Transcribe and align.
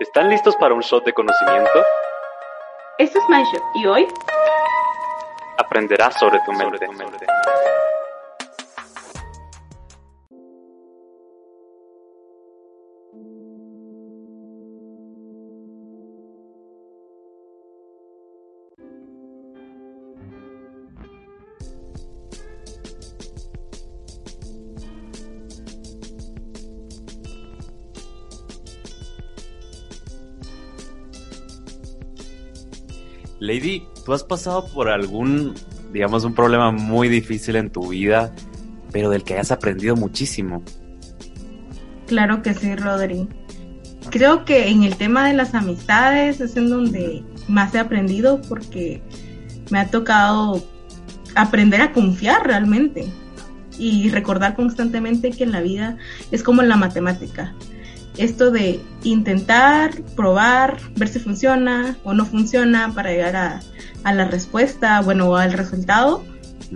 ¿Están 0.00 0.30
listos 0.30 0.56
para 0.56 0.72
un 0.72 0.80
shot 0.80 1.04
de 1.04 1.12
conocimiento? 1.12 1.84
Esto 2.96 3.18
es 3.18 3.24
MindShot 3.28 3.62
y 3.74 3.86
hoy 3.86 4.08
aprenderás 5.58 6.18
sobre 6.18 6.40
tu 6.46 6.52
mente. 6.52 6.86
Lady, 33.50 33.82
¿tú 34.04 34.12
has 34.12 34.22
pasado 34.22 34.64
por 34.68 34.88
algún, 34.88 35.54
digamos, 35.92 36.22
un 36.22 36.34
problema 36.34 36.70
muy 36.70 37.08
difícil 37.08 37.56
en 37.56 37.68
tu 37.68 37.88
vida, 37.88 38.32
pero 38.92 39.10
del 39.10 39.24
que 39.24 39.34
hayas 39.34 39.50
aprendido 39.50 39.96
muchísimo? 39.96 40.62
Claro 42.06 42.42
que 42.42 42.54
sí, 42.54 42.76
Rodri. 42.76 43.28
Creo 44.10 44.44
que 44.44 44.68
en 44.68 44.84
el 44.84 44.96
tema 44.96 45.26
de 45.26 45.34
las 45.34 45.54
amistades 45.54 46.40
es 46.40 46.56
en 46.56 46.70
donde 46.70 47.24
más 47.48 47.74
he 47.74 47.80
aprendido 47.80 48.40
porque 48.42 49.02
me 49.70 49.80
ha 49.80 49.90
tocado 49.90 50.62
aprender 51.34 51.80
a 51.80 51.92
confiar 51.92 52.46
realmente 52.46 53.06
y 53.78 54.10
recordar 54.10 54.54
constantemente 54.54 55.30
que 55.32 55.42
en 55.42 55.50
la 55.50 55.60
vida 55.60 55.96
es 56.30 56.44
como 56.44 56.62
en 56.62 56.68
la 56.68 56.76
matemática 56.76 57.52
esto 58.16 58.50
de 58.50 58.80
intentar, 59.04 60.02
probar, 60.16 60.78
ver 60.96 61.08
si 61.08 61.18
funciona 61.18 61.96
o 62.04 62.14
no 62.14 62.26
funciona 62.26 62.92
para 62.94 63.10
llegar 63.10 63.36
a, 63.36 63.60
la 64.12 64.24
respuesta, 64.26 65.00
bueno, 65.02 65.36
al 65.36 65.52
resultado, 65.52 66.24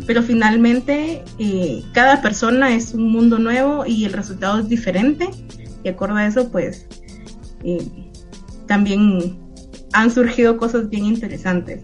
pero 0.07 0.23
finalmente 0.23 1.23
eh, 1.39 1.83
cada 1.93 2.21
persona 2.21 2.75
es 2.75 2.93
un 2.95 3.11
mundo 3.11 3.39
nuevo 3.39 3.87
y 3.87 4.05
el 4.05 4.13
resultado 4.13 4.61
es 4.61 4.69
diferente 4.69 5.29
y 5.83 5.89
acorde 5.89 6.23
a 6.23 6.27
eso, 6.27 6.51
pues 6.51 6.87
eh, 7.63 7.87
también 8.67 9.39
han 9.93 10.11
surgido 10.11 10.57
cosas 10.57 10.91
bien 10.91 11.07
interesantes. 11.07 11.83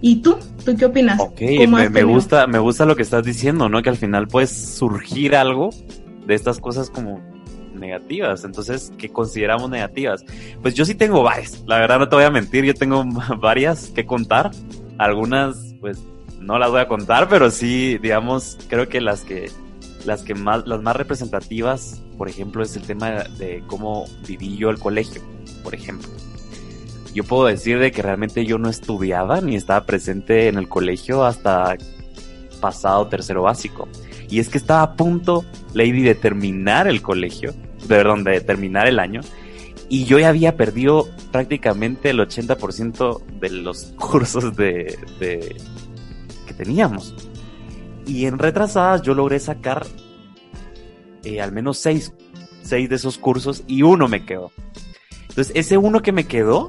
¿Y 0.00 0.16
tú? 0.16 0.36
¿Tú 0.64 0.76
qué 0.76 0.86
opinas? 0.86 1.20
Ok, 1.20 1.40
me, 1.68 1.88
me, 1.88 2.02
gusta, 2.02 2.48
me 2.48 2.58
gusta 2.58 2.84
lo 2.84 2.96
que 2.96 3.02
estás 3.02 3.24
diciendo, 3.24 3.68
¿no? 3.68 3.82
Que 3.82 3.88
al 3.88 3.96
final 3.96 4.26
puede 4.26 4.48
surgir 4.48 5.36
algo 5.36 5.70
de 6.26 6.34
estas 6.34 6.58
cosas 6.58 6.90
como 6.90 7.20
negativas. 7.82 8.44
Entonces, 8.44 8.90
¿qué 8.96 9.10
consideramos 9.10 9.68
negativas? 9.68 10.24
Pues 10.62 10.74
yo 10.74 10.86
sí 10.86 10.94
tengo 10.94 11.22
varias. 11.22 11.62
La 11.66 11.78
verdad 11.78 11.98
no 11.98 12.08
te 12.08 12.16
voy 12.16 12.24
a 12.24 12.30
mentir, 12.30 12.64
yo 12.64 12.72
tengo 12.72 13.04
varias 13.38 13.88
que 13.88 14.06
contar. 14.06 14.50
Algunas, 14.96 15.74
pues, 15.80 16.02
no 16.40 16.58
las 16.58 16.70
voy 16.70 16.80
a 16.80 16.88
contar, 16.88 17.28
pero 17.28 17.50
sí, 17.50 17.98
digamos, 17.98 18.58
creo 18.68 18.88
que 18.88 19.00
las 19.00 19.20
que 19.22 19.50
las 20.04 20.22
que 20.22 20.34
más 20.34 20.66
las 20.66 20.82
más 20.82 20.96
representativas, 20.96 22.02
por 22.18 22.28
ejemplo, 22.28 22.62
es 22.62 22.74
el 22.76 22.82
tema 22.82 23.10
de 23.38 23.62
cómo 23.66 24.06
viví 24.26 24.56
yo 24.56 24.70
el 24.70 24.78
colegio, 24.78 25.22
por 25.62 25.74
ejemplo. 25.74 26.08
Yo 27.14 27.24
puedo 27.24 27.44
decir 27.46 27.78
de 27.78 27.92
que 27.92 28.02
realmente 28.02 28.46
yo 28.46 28.58
no 28.58 28.70
estudiaba 28.70 29.40
ni 29.40 29.54
estaba 29.54 29.84
presente 29.84 30.48
en 30.48 30.56
el 30.56 30.68
colegio 30.68 31.24
hasta 31.24 31.76
pasado 32.60 33.06
tercero 33.08 33.42
básico. 33.42 33.88
Y 34.30 34.40
es 34.40 34.48
que 34.48 34.56
estaba 34.56 34.82
a 34.82 34.94
punto, 34.94 35.44
Lady, 35.74 36.02
de 36.02 36.14
terminar 36.14 36.88
el 36.88 37.02
colegio 37.02 37.52
perdón, 37.88 38.24
de 38.24 38.40
terminar 38.40 38.86
el 38.86 38.98
año. 38.98 39.20
Y 39.88 40.04
yo 40.04 40.18
ya 40.18 40.28
había 40.28 40.56
perdido 40.56 41.08
prácticamente 41.30 42.10
el 42.10 42.20
80% 42.20 43.24
de 43.40 43.50
los 43.50 43.84
cursos 43.98 44.56
de, 44.56 44.96
que 46.46 46.54
teníamos. 46.54 47.14
Y 48.06 48.26
en 48.26 48.38
retrasadas 48.38 49.02
yo 49.02 49.14
logré 49.14 49.38
sacar 49.38 49.86
eh, 51.24 51.40
al 51.40 51.52
menos 51.52 51.78
seis, 51.78 52.12
seis 52.62 52.88
de 52.88 52.96
esos 52.96 53.18
cursos 53.18 53.64
y 53.66 53.82
uno 53.82 54.08
me 54.08 54.24
quedó. 54.24 54.50
Entonces 55.28 55.52
ese 55.54 55.78
uno 55.78 56.02
que 56.02 56.12
me 56.12 56.26
quedó 56.26 56.68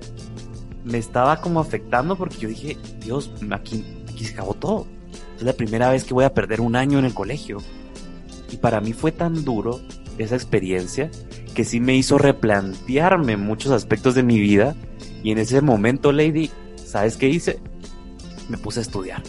me 0.83 0.97
estaba 0.97 1.41
como 1.41 1.59
afectando 1.59 2.15
porque 2.15 2.37
yo 2.37 2.49
dije, 2.49 2.77
Dios, 2.99 3.31
aquí, 3.51 3.83
aquí 4.09 4.25
se 4.25 4.33
acabó 4.33 4.53
todo. 4.53 4.87
Es 5.37 5.43
la 5.43 5.53
primera 5.53 5.89
vez 5.89 6.03
que 6.03 6.13
voy 6.13 6.25
a 6.25 6.33
perder 6.33 6.61
un 6.61 6.75
año 6.75 6.99
en 6.99 7.05
el 7.05 7.13
colegio. 7.13 7.59
Y 8.51 8.57
para 8.57 8.81
mí 8.81 8.93
fue 8.93 9.11
tan 9.11 9.43
duro 9.43 9.79
esa 10.17 10.35
experiencia 10.35 11.09
que 11.53 11.63
sí 11.63 11.79
me 11.79 11.95
hizo 11.95 12.17
replantearme 12.17 13.37
muchos 13.37 13.71
aspectos 13.71 14.15
de 14.15 14.23
mi 14.23 14.39
vida 14.39 14.75
y 15.23 15.31
en 15.31 15.37
ese 15.37 15.61
momento, 15.61 16.11
Lady, 16.11 16.51
¿sabes 16.75 17.17
qué 17.17 17.29
hice? 17.29 17.59
Me 18.49 18.57
puse 18.57 18.79
a 18.79 18.83
estudiar. 18.83 19.23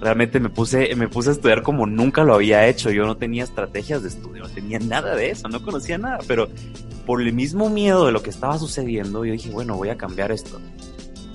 Realmente 0.00 0.40
me 0.40 0.50
puse, 0.50 0.94
me 0.96 1.08
puse 1.08 1.30
a 1.30 1.32
estudiar 1.32 1.62
como 1.62 1.86
nunca 1.86 2.24
lo 2.24 2.34
había 2.34 2.66
hecho. 2.66 2.90
Yo 2.90 3.06
no 3.06 3.16
tenía 3.16 3.44
estrategias 3.44 4.02
de 4.02 4.08
estudio, 4.08 4.42
no 4.42 4.48
tenía 4.48 4.78
nada 4.78 5.14
de 5.14 5.30
eso, 5.30 5.48
no 5.48 5.62
conocía 5.62 5.98
nada, 5.98 6.18
pero 6.26 6.48
por 7.06 7.22
el 7.22 7.32
mismo 7.32 7.70
miedo 7.70 8.06
de 8.06 8.12
lo 8.12 8.22
que 8.22 8.30
estaba 8.30 8.58
sucediendo, 8.58 9.24
yo 9.24 9.32
dije, 9.32 9.50
bueno, 9.50 9.76
voy 9.76 9.90
a 9.90 9.96
cambiar 9.96 10.32
esto. 10.32 10.60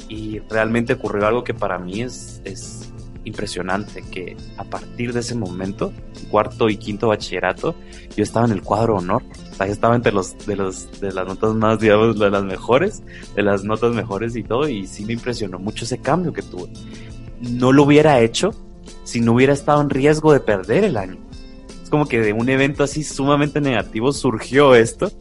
Y 0.09 0.39
realmente 0.49 0.93
ocurrió 0.93 1.27
algo 1.27 1.43
que 1.43 1.53
para 1.53 1.79
mí 1.79 2.01
es, 2.01 2.41
es 2.43 2.91
impresionante 3.25 4.03
que 4.11 4.35
a 4.57 4.63
partir 4.63 5.13
de 5.13 5.19
ese 5.19 5.35
momento, 5.35 5.91
cuarto 6.29 6.69
y 6.69 6.77
quinto 6.77 7.09
bachillerato, 7.09 7.75
yo 8.15 8.23
estaba 8.23 8.45
en 8.45 8.53
el 8.53 8.61
cuadro 8.61 8.95
honor. 8.97 9.23
O 9.51 9.55
sea, 9.55 9.67
yo 9.67 9.73
estaba 9.73 9.95
entre 9.95 10.11
los 10.11 10.37
de 10.45 10.55
los 10.55 10.99
de 10.99 11.11
las 11.11 11.27
notas 11.27 11.53
más, 11.53 11.79
digamos, 11.79 12.17
de 12.17 12.29
las 12.29 12.43
mejores, 12.43 13.03
de 13.35 13.43
las 13.43 13.63
notas 13.63 13.93
mejores 13.93 14.35
y 14.35 14.43
todo, 14.43 14.67
y 14.67 14.87
sí 14.87 15.05
me 15.05 15.13
impresionó 15.13 15.59
mucho 15.59 15.85
ese 15.85 15.99
cambio 15.99 16.33
que 16.33 16.41
tuve. 16.41 16.69
No 17.41 17.71
lo 17.71 17.83
hubiera 17.83 18.19
hecho 18.19 18.51
si 19.03 19.19
no 19.21 19.33
hubiera 19.33 19.53
estado 19.53 19.81
en 19.81 19.89
riesgo 19.89 20.33
de 20.33 20.39
perder 20.39 20.83
el 20.83 20.97
año. 20.97 21.17
Es 21.83 21.89
como 21.89 22.07
que 22.07 22.19
de 22.19 22.33
un 22.33 22.49
evento 22.49 22.83
así 22.83 23.03
sumamente 23.03 23.61
negativo 23.61 24.13
surgió 24.13 24.75
esto, 24.75 25.11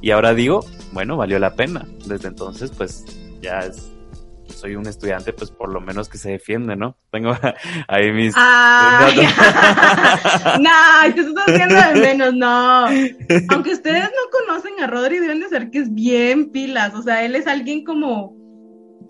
y 0.00 0.10
ahora 0.10 0.34
digo, 0.34 0.64
bueno, 0.92 1.16
valió 1.16 1.38
la 1.38 1.54
pena. 1.54 1.86
Desde 2.06 2.28
entonces, 2.28 2.70
pues 2.76 3.04
ya 3.40 3.60
es 3.60 3.91
soy 4.62 4.76
un 4.76 4.86
estudiante, 4.86 5.32
pues 5.32 5.50
por 5.50 5.72
lo 5.72 5.80
menos 5.80 6.08
que 6.08 6.18
se 6.18 6.30
defiende, 6.30 6.76
¿no? 6.76 6.96
Tengo 7.10 7.36
ahí 7.88 8.12
mis... 8.12 8.32
no, 8.36 8.42
te 11.12 11.20
estás 11.20 11.48
haciendo 11.48 11.74
de 11.74 12.00
menos, 12.00 12.32
no. 12.34 12.86
Aunque 13.50 13.72
ustedes 13.72 14.04
no 14.04 14.30
conocen 14.30 14.74
a 14.80 14.86
Rodri, 14.86 15.18
deben 15.18 15.40
de 15.40 15.48
saber 15.48 15.70
que 15.70 15.80
es 15.80 15.92
bien 15.92 16.52
pilas, 16.52 16.94
o 16.94 17.02
sea, 17.02 17.24
él 17.24 17.34
es 17.34 17.48
alguien 17.48 17.84
como... 17.84 18.40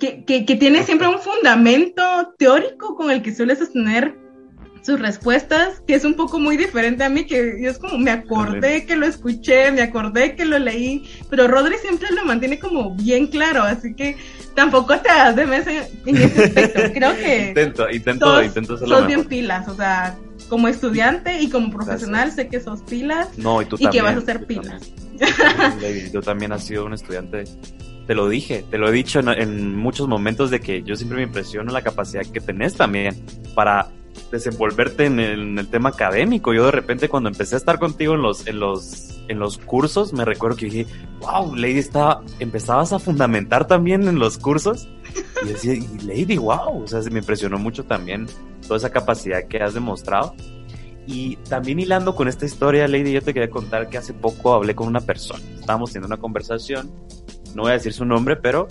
Que, 0.01 0.25
que, 0.25 0.47
que 0.47 0.57
tiene 0.57 0.83
siempre 0.85 1.07
un 1.07 1.19
fundamento 1.21 2.03
teórico 2.39 2.97
con 2.97 3.11
el 3.11 3.23
que 3.23 3.35
suele 3.35 3.55
sostener 3.55 4.22
sus 4.83 4.99
respuestas, 4.99 5.81
que 5.87 5.95
es 5.95 6.05
un 6.05 6.15
poco 6.15 6.41
muy 6.41 6.57
diferente 6.57 7.05
a 7.05 7.09
mí, 7.09 7.25
que 7.25 7.59
yo 7.63 7.71
es 7.71 7.79
como 7.79 7.99
me 7.99 8.11
acordé 8.11 8.85
que 8.85 8.97
lo 8.97 9.07
escuché, 9.07 9.71
me 9.71 9.81
acordé 9.81 10.35
que 10.35 10.45
lo 10.45 10.59
leí, 10.59 11.09
pero 11.31 11.47
Rodri 11.47 11.77
siempre 11.79 12.09
lo 12.11 12.25
mantiene 12.25 12.59
como 12.59 12.95
bien 12.95 13.29
claro, 13.29 13.63
así 13.63 13.95
que 13.95 14.17
tampoco 14.55 14.99
te 14.99 15.09
das 15.09 15.37
de 15.37 15.47
mes 15.47 15.67
en, 15.69 16.17
ese 16.17 16.45
aspecto. 16.45 16.81
Creo 16.95 17.15
que 17.17 17.49
intento, 17.49 17.91
intento, 17.91 18.27
sos, 18.27 18.45
intento 18.45 18.77
sos 18.77 19.07
bien 19.07 19.25
pilas, 19.25 19.69
o 19.69 19.77
sea, 19.77 20.17
como 20.49 20.67
estudiante 20.67 21.41
y 21.41 21.49
como 21.49 21.71
profesional 21.71 22.33
sé 22.33 22.49
que 22.49 22.61
sos 22.61 22.83
pilas 22.83 23.39
no, 23.39 23.63
y, 23.63 23.67
tú 23.67 23.77
que 23.77 24.03
vas 24.03 24.17
a 24.17 24.21
ser 24.21 24.47
pilas. 24.47 24.83
yo 26.13 26.21
también 26.23 26.53
has 26.53 26.65
sido 26.65 26.85
un 26.85 26.95
estudiante 26.95 27.45
te 28.07 28.17
lo 28.17 28.29
dije, 28.29 28.65
te 28.69 28.79
lo 28.79 28.89
he 28.89 28.93
dicho 28.93 29.21
en, 29.21 29.29
en, 29.29 29.77
muchos 29.77 30.09
momentos 30.09 30.51
de 30.51 30.59
que 30.59 30.83
yo 30.83 30.97
siempre 30.97 31.19
me 31.19 31.23
impresiono 31.23 31.71
la 31.71 31.83
capacidad 31.83 32.23
que 32.27 32.41
tenés 32.41 32.75
también 32.75 33.25
para 33.55 33.93
desenvolverte 34.33 35.05
en 35.05 35.21
el, 35.21 35.69
tema 35.69 35.91
académico. 35.91 36.53
Yo 36.53 36.65
de 36.65 36.73
repente 36.73 37.09
cuando 37.09 37.29
empecé 37.29 37.55
a 37.55 37.59
estar 37.59 37.79
contigo 37.79 38.15
en 38.15 38.23
los, 38.23 38.47
en 38.49 38.59
los, 38.59 39.21
en 39.29 39.39
los 39.39 39.59
cursos, 39.59 40.13
me 40.13 40.25
recuerdo 40.25 40.57
que 40.57 40.67
dije, 40.67 40.87
wow, 41.21 41.55
Lady 41.55 41.79
estaba, 41.79 42.23
empezabas 42.41 42.93
a 42.93 42.99
fundamentar 42.99 43.67
también 43.67 44.09
en 44.09 44.19
los 44.19 44.39
cursos. 44.39 44.89
Y 45.45 45.49
decía, 45.49 45.75
y 45.75 45.87
Lady, 46.05 46.39
wow, 46.39 46.83
o 46.83 46.87
sea, 46.87 47.03
se 47.03 47.11
me 47.11 47.21
impresionó 47.21 47.59
mucho 47.59 47.85
también 47.85 48.27
toda 48.67 48.79
esa 48.79 48.91
capacidad 48.91 49.47
que 49.47 49.63
has 49.63 49.75
demostrado. 49.75 50.35
Y 51.07 51.37
también 51.49 51.79
hilando 51.79 52.15
con 52.15 52.27
esta 52.29 52.47
historia, 52.47 52.89
Lady, 52.89 53.13
yo 53.13 53.23
te 53.23 53.35
quería 53.35 53.51
contar 53.51 53.89
que 53.89 53.99
hace 53.99 54.15
poco 54.15 54.55
hablé 54.55 54.75
con 54.75 54.89
una 54.89 55.01
persona. 55.01 55.43
Estábamos 55.59 55.93
teniendo 55.93 56.15
una 56.15 56.21
conversación, 56.21 56.91
no 57.55 57.63
voy 57.63 57.73
a 57.73 57.75
decir 57.75 57.93
su 57.93 58.05
nombre, 58.05 58.37
pero 58.37 58.69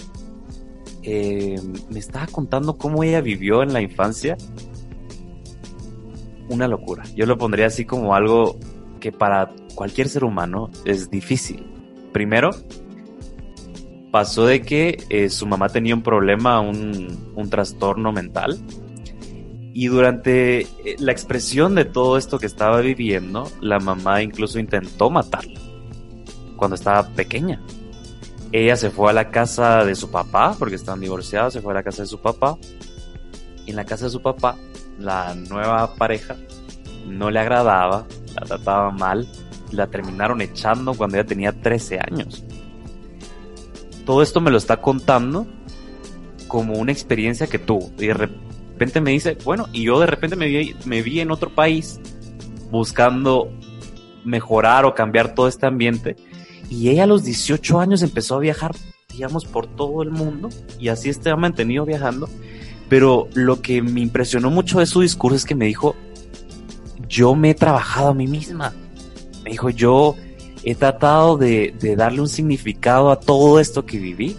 eh, 1.04 1.60
me 1.90 2.00
estaba 2.00 2.28
contando 2.28 2.78
cómo 2.78 3.04
ella 3.04 3.22
vivió 3.22 3.64
en 3.64 3.74
la 3.74 3.82
infancia. 3.82 4.38
Una 6.52 6.68
locura. 6.68 7.04
Yo 7.16 7.26
lo 7.26 7.38
pondría 7.38 7.68
así 7.68 7.86
como 7.86 8.14
algo 8.14 8.60
que 9.00 9.14
para 9.14 9.52
cualquier 9.74 10.10
ser 10.10 10.26
humano 10.26 10.70
es 10.84 11.10
difícil. 11.10 11.66
Primero, 12.12 12.50
pasó 14.12 14.46
de 14.46 14.62
que 14.62 15.02
eh, 15.10 15.30
su 15.30 15.48
mamá 15.48 15.70
tenía 15.70 15.96
un 15.96 16.04
problema, 16.04 16.60
un, 16.60 17.32
un 17.36 17.50
trastorno 17.50 18.12
mental. 18.12 18.60
Y 19.74 19.88
durante 19.88 20.64
eh, 20.64 20.68
la 21.00 21.14
expresión 21.14 21.74
de 21.74 21.86
todo 21.86 22.18
esto 22.18 22.38
que 22.38 22.48
estaba 22.48 22.82
viviendo, 22.82 23.50
la 23.62 23.80
mamá 23.80 24.22
incluso 24.22 24.60
intentó 24.60 25.10
matarla 25.10 25.58
cuando 26.58 26.76
estaba 26.76 27.08
pequeña. 27.08 27.62
Ella 28.52 28.76
se 28.76 28.90
fue 28.90 29.10
a 29.10 29.14
la 29.14 29.32
casa 29.32 29.86
de 29.86 29.96
su 29.96 30.12
papá, 30.12 30.54
porque 30.60 30.76
estaban 30.76 31.00
divorciados, 31.00 31.54
se 31.54 31.62
fue 31.62 31.72
a 31.72 31.76
la 31.76 31.84
casa 31.84 32.02
de 32.02 32.10
su 32.10 32.20
papá. 32.20 32.58
Y 33.66 33.70
en 33.70 33.78
la 33.78 33.86
casa 33.86 34.06
de 34.06 34.12
su 34.12 34.22
papá, 34.22 34.58
la 35.00 35.36
nueva 35.36 35.96
pareja 35.96 36.36
no 37.08 37.30
le 37.32 37.40
agradaba, 37.40 38.06
la 38.36 38.46
trataba 38.46 38.92
mal, 38.92 39.28
la 39.72 39.88
terminaron 39.88 40.42
echando 40.42 40.94
cuando 40.94 41.18
ella 41.18 41.26
tenía 41.26 41.52
13 41.52 42.00
años. 42.00 42.44
Todo 44.06 44.22
esto 44.22 44.42
me 44.42 44.52
lo 44.52 44.58
está 44.58 44.78
contando 44.78 45.48
como 46.48 46.74
una 46.74 46.92
experiencia 46.92 47.48
que 47.48 47.60
tuvo. 47.60 47.92
Y 47.98 48.08
de 48.08 48.14
repente 48.14 49.02
me 49.02 49.12
dice, 49.12 49.38
bueno, 49.44 49.68
y 49.72 49.84
yo 49.84 50.00
de 50.00 50.08
repente 50.08 50.36
me 50.36 50.48
vi, 50.48 50.76
me 50.86 51.02
vi 51.02 51.20
en 51.20 51.32
otro 51.32 51.50
país 51.50 52.00
buscando 52.72 53.52
mejorar 54.24 54.86
o 54.86 54.94
cambiar 54.94 55.34
todo 55.34 55.48
este 55.48 55.66
ambiente 55.66 56.16
y 56.72 56.88
ella 56.88 57.04
a 57.04 57.08
los 57.08 57.26
18 57.26 57.82
años 57.82 58.02
empezó 58.02 58.36
a 58.36 58.40
viajar, 58.40 58.74
digamos, 59.12 59.44
por 59.44 59.68
todo 59.68 60.02
el 60.04 60.10
mundo 60.10 60.48
y 60.80 60.88
así 60.88 61.10
está 61.10 61.36
mantenido 61.36 61.86
viajando. 61.86 62.30
Pero 62.92 63.30
lo 63.36 63.62
que 63.62 63.82
me 63.82 64.02
impresionó 64.02 64.52
mucho 64.52 64.80
de 64.80 64.86
su 64.86 65.00
discurso 65.00 65.38
es 65.38 65.46
que 65.46 65.56
me 65.56 65.64
dijo, 65.64 65.96
yo 67.08 67.36
me 67.36 67.52
he 67.52 67.56
trabajado 67.56 68.10
a 68.10 68.14
mí 68.14 68.28
misma. 68.28 68.74
Me 69.46 69.52
dijo, 69.52 69.70
yo 69.70 70.18
he 70.66 70.76
tratado 70.76 71.38
de, 71.38 71.74
darle 71.96 72.20
un 72.20 72.28
significado 72.28 73.10
a 73.10 73.18
todo 73.18 73.62
esto 73.62 73.86
que 73.86 73.98
viví. 73.98 74.36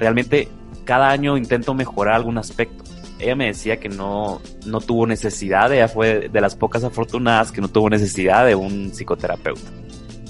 Realmente 0.00 0.48
cada 0.82 1.10
año 1.10 1.36
intento 1.36 1.74
mejorar 1.74 2.16
algún 2.16 2.38
aspecto. 2.38 2.82
Ella 3.20 3.36
me 3.36 3.46
decía 3.46 3.78
que 3.78 3.88
no, 3.88 4.40
no 4.66 4.80
tuvo 4.80 5.06
necesidad, 5.06 5.72
ella 5.72 5.86
fue 5.86 6.28
de 6.28 6.40
las 6.40 6.56
pocas 6.56 6.82
afortunadas 6.82 7.52
que 7.52 7.60
no 7.60 7.68
tuvo 7.68 7.88
necesidad 7.88 8.44
de 8.44 8.56
un 8.56 8.90
psicoterapeuta. 8.90 9.70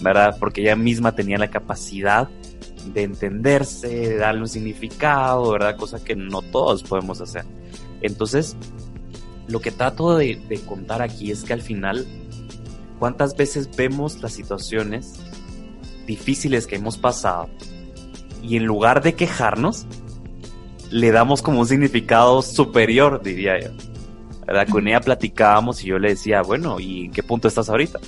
¿verdad? 0.03 0.37
Porque 0.39 0.61
ella 0.61 0.77
misma 0.77 1.15
tenía 1.15 1.39
la 1.39 1.49
capacidad 1.49 2.29
de 2.87 3.03
entenderse, 3.03 3.89
de 3.89 4.17
darle 4.17 4.43
un 4.43 4.49
significado, 4.49 5.51
¿verdad? 5.53 5.77
Cosa 5.77 6.03
que 6.03 6.17
no 6.17 6.43
todos 6.43 6.83
podemos 6.83 7.21
hacer. 7.21 7.45
Entonces, 8.03 8.57
lo 9.49 9.61
que 9.61 9.71
trato 9.71 10.17
de, 10.17 10.37
de 10.49 10.61
contar 10.61 11.03
aquí 11.03 11.31
es 11.31 11.45
que 11.45 11.53
al 11.53 11.63
final, 11.63 12.07
¿cuántas 12.99 13.37
veces 13.37 13.75
vemos 13.77 14.21
las 14.23 14.33
situaciones 14.33 15.15
difíciles 16.07 16.67
que 16.67 16.77
hemos 16.77 16.99
pasado 16.99 17.49
y 18.43 18.57
en 18.57 18.65
lugar 18.65 19.03
de 19.03 19.15
quejarnos, 19.15 19.87
le 20.91 21.13
damos 21.13 21.43
como 21.43 21.61
un 21.61 21.67
significado 21.67 22.43
superior, 22.43 23.23
diría 23.23 23.61
yo? 23.61 23.71
¿verdad? 24.51 24.67
Con 24.69 24.89
ella 24.89 25.01
platicábamos 25.01 25.85
y 25.85 25.87
yo 25.87 25.99
le 26.01 26.09
decía, 26.09 26.43
bueno, 26.43 26.81
¿y 26.81 27.05
en 27.05 27.13
qué 27.13 27.23
punto 27.23 27.47
estás 27.47 27.69
ahorita? 27.69 28.01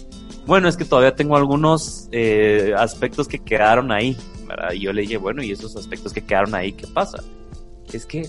Bueno, 0.45 0.67
es 0.69 0.77
que 0.77 0.85
todavía 0.85 1.15
tengo 1.15 1.37
algunos 1.37 2.09
eh, 2.11 2.75
aspectos 2.77 3.29
que 3.29 3.39
quedaron 3.39 3.93
ahí, 3.93 4.17
Y 4.75 4.81
yo 4.81 4.93
le 4.93 5.03
dije, 5.03 5.17
bueno, 5.17 5.43
¿y 5.43 5.53
esos 5.53 5.77
aspectos 5.77 6.13
que 6.13 6.25
quedaron 6.25 6.55
ahí 6.55 6.73
qué 6.73 6.87
pasa? 6.87 7.23
Es 7.93 8.07
que 8.07 8.29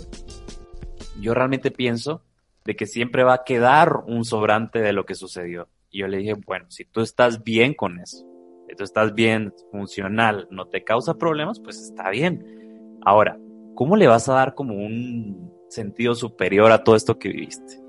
yo 1.19 1.33
realmente 1.33 1.71
pienso 1.71 2.21
de 2.65 2.75
que 2.75 2.85
siempre 2.85 3.23
va 3.23 3.33
a 3.35 3.43
quedar 3.43 4.03
un 4.07 4.25
sobrante 4.25 4.79
de 4.79 4.93
lo 4.93 5.05
que 5.05 5.15
sucedió. 5.15 5.67
Y 5.89 5.99
yo 5.99 6.07
le 6.07 6.17
dije, 6.17 6.35
bueno, 6.45 6.65
si 6.69 6.85
tú 6.85 7.01
estás 7.01 7.43
bien 7.43 7.73
con 7.73 7.99
eso, 7.99 8.25
si 8.67 8.75
tú 8.75 8.83
estás 8.83 9.13
bien, 9.13 9.53
funcional, 9.71 10.47
no 10.49 10.65
te 10.65 10.83
causa 10.83 11.15
problemas, 11.15 11.59
pues 11.59 11.79
está 11.79 12.09
bien. 12.09 12.99
Ahora, 13.05 13.37
¿cómo 13.75 13.95
le 13.95 14.07
vas 14.07 14.29
a 14.29 14.33
dar 14.33 14.55
como 14.55 14.75
un 14.75 15.51
sentido 15.69 16.15
superior 16.15 16.71
a 16.71 16.83
todo 16.83 16.95
esto 16.95 17.19
que 17.19 17.29
viviste? 17.29 17.79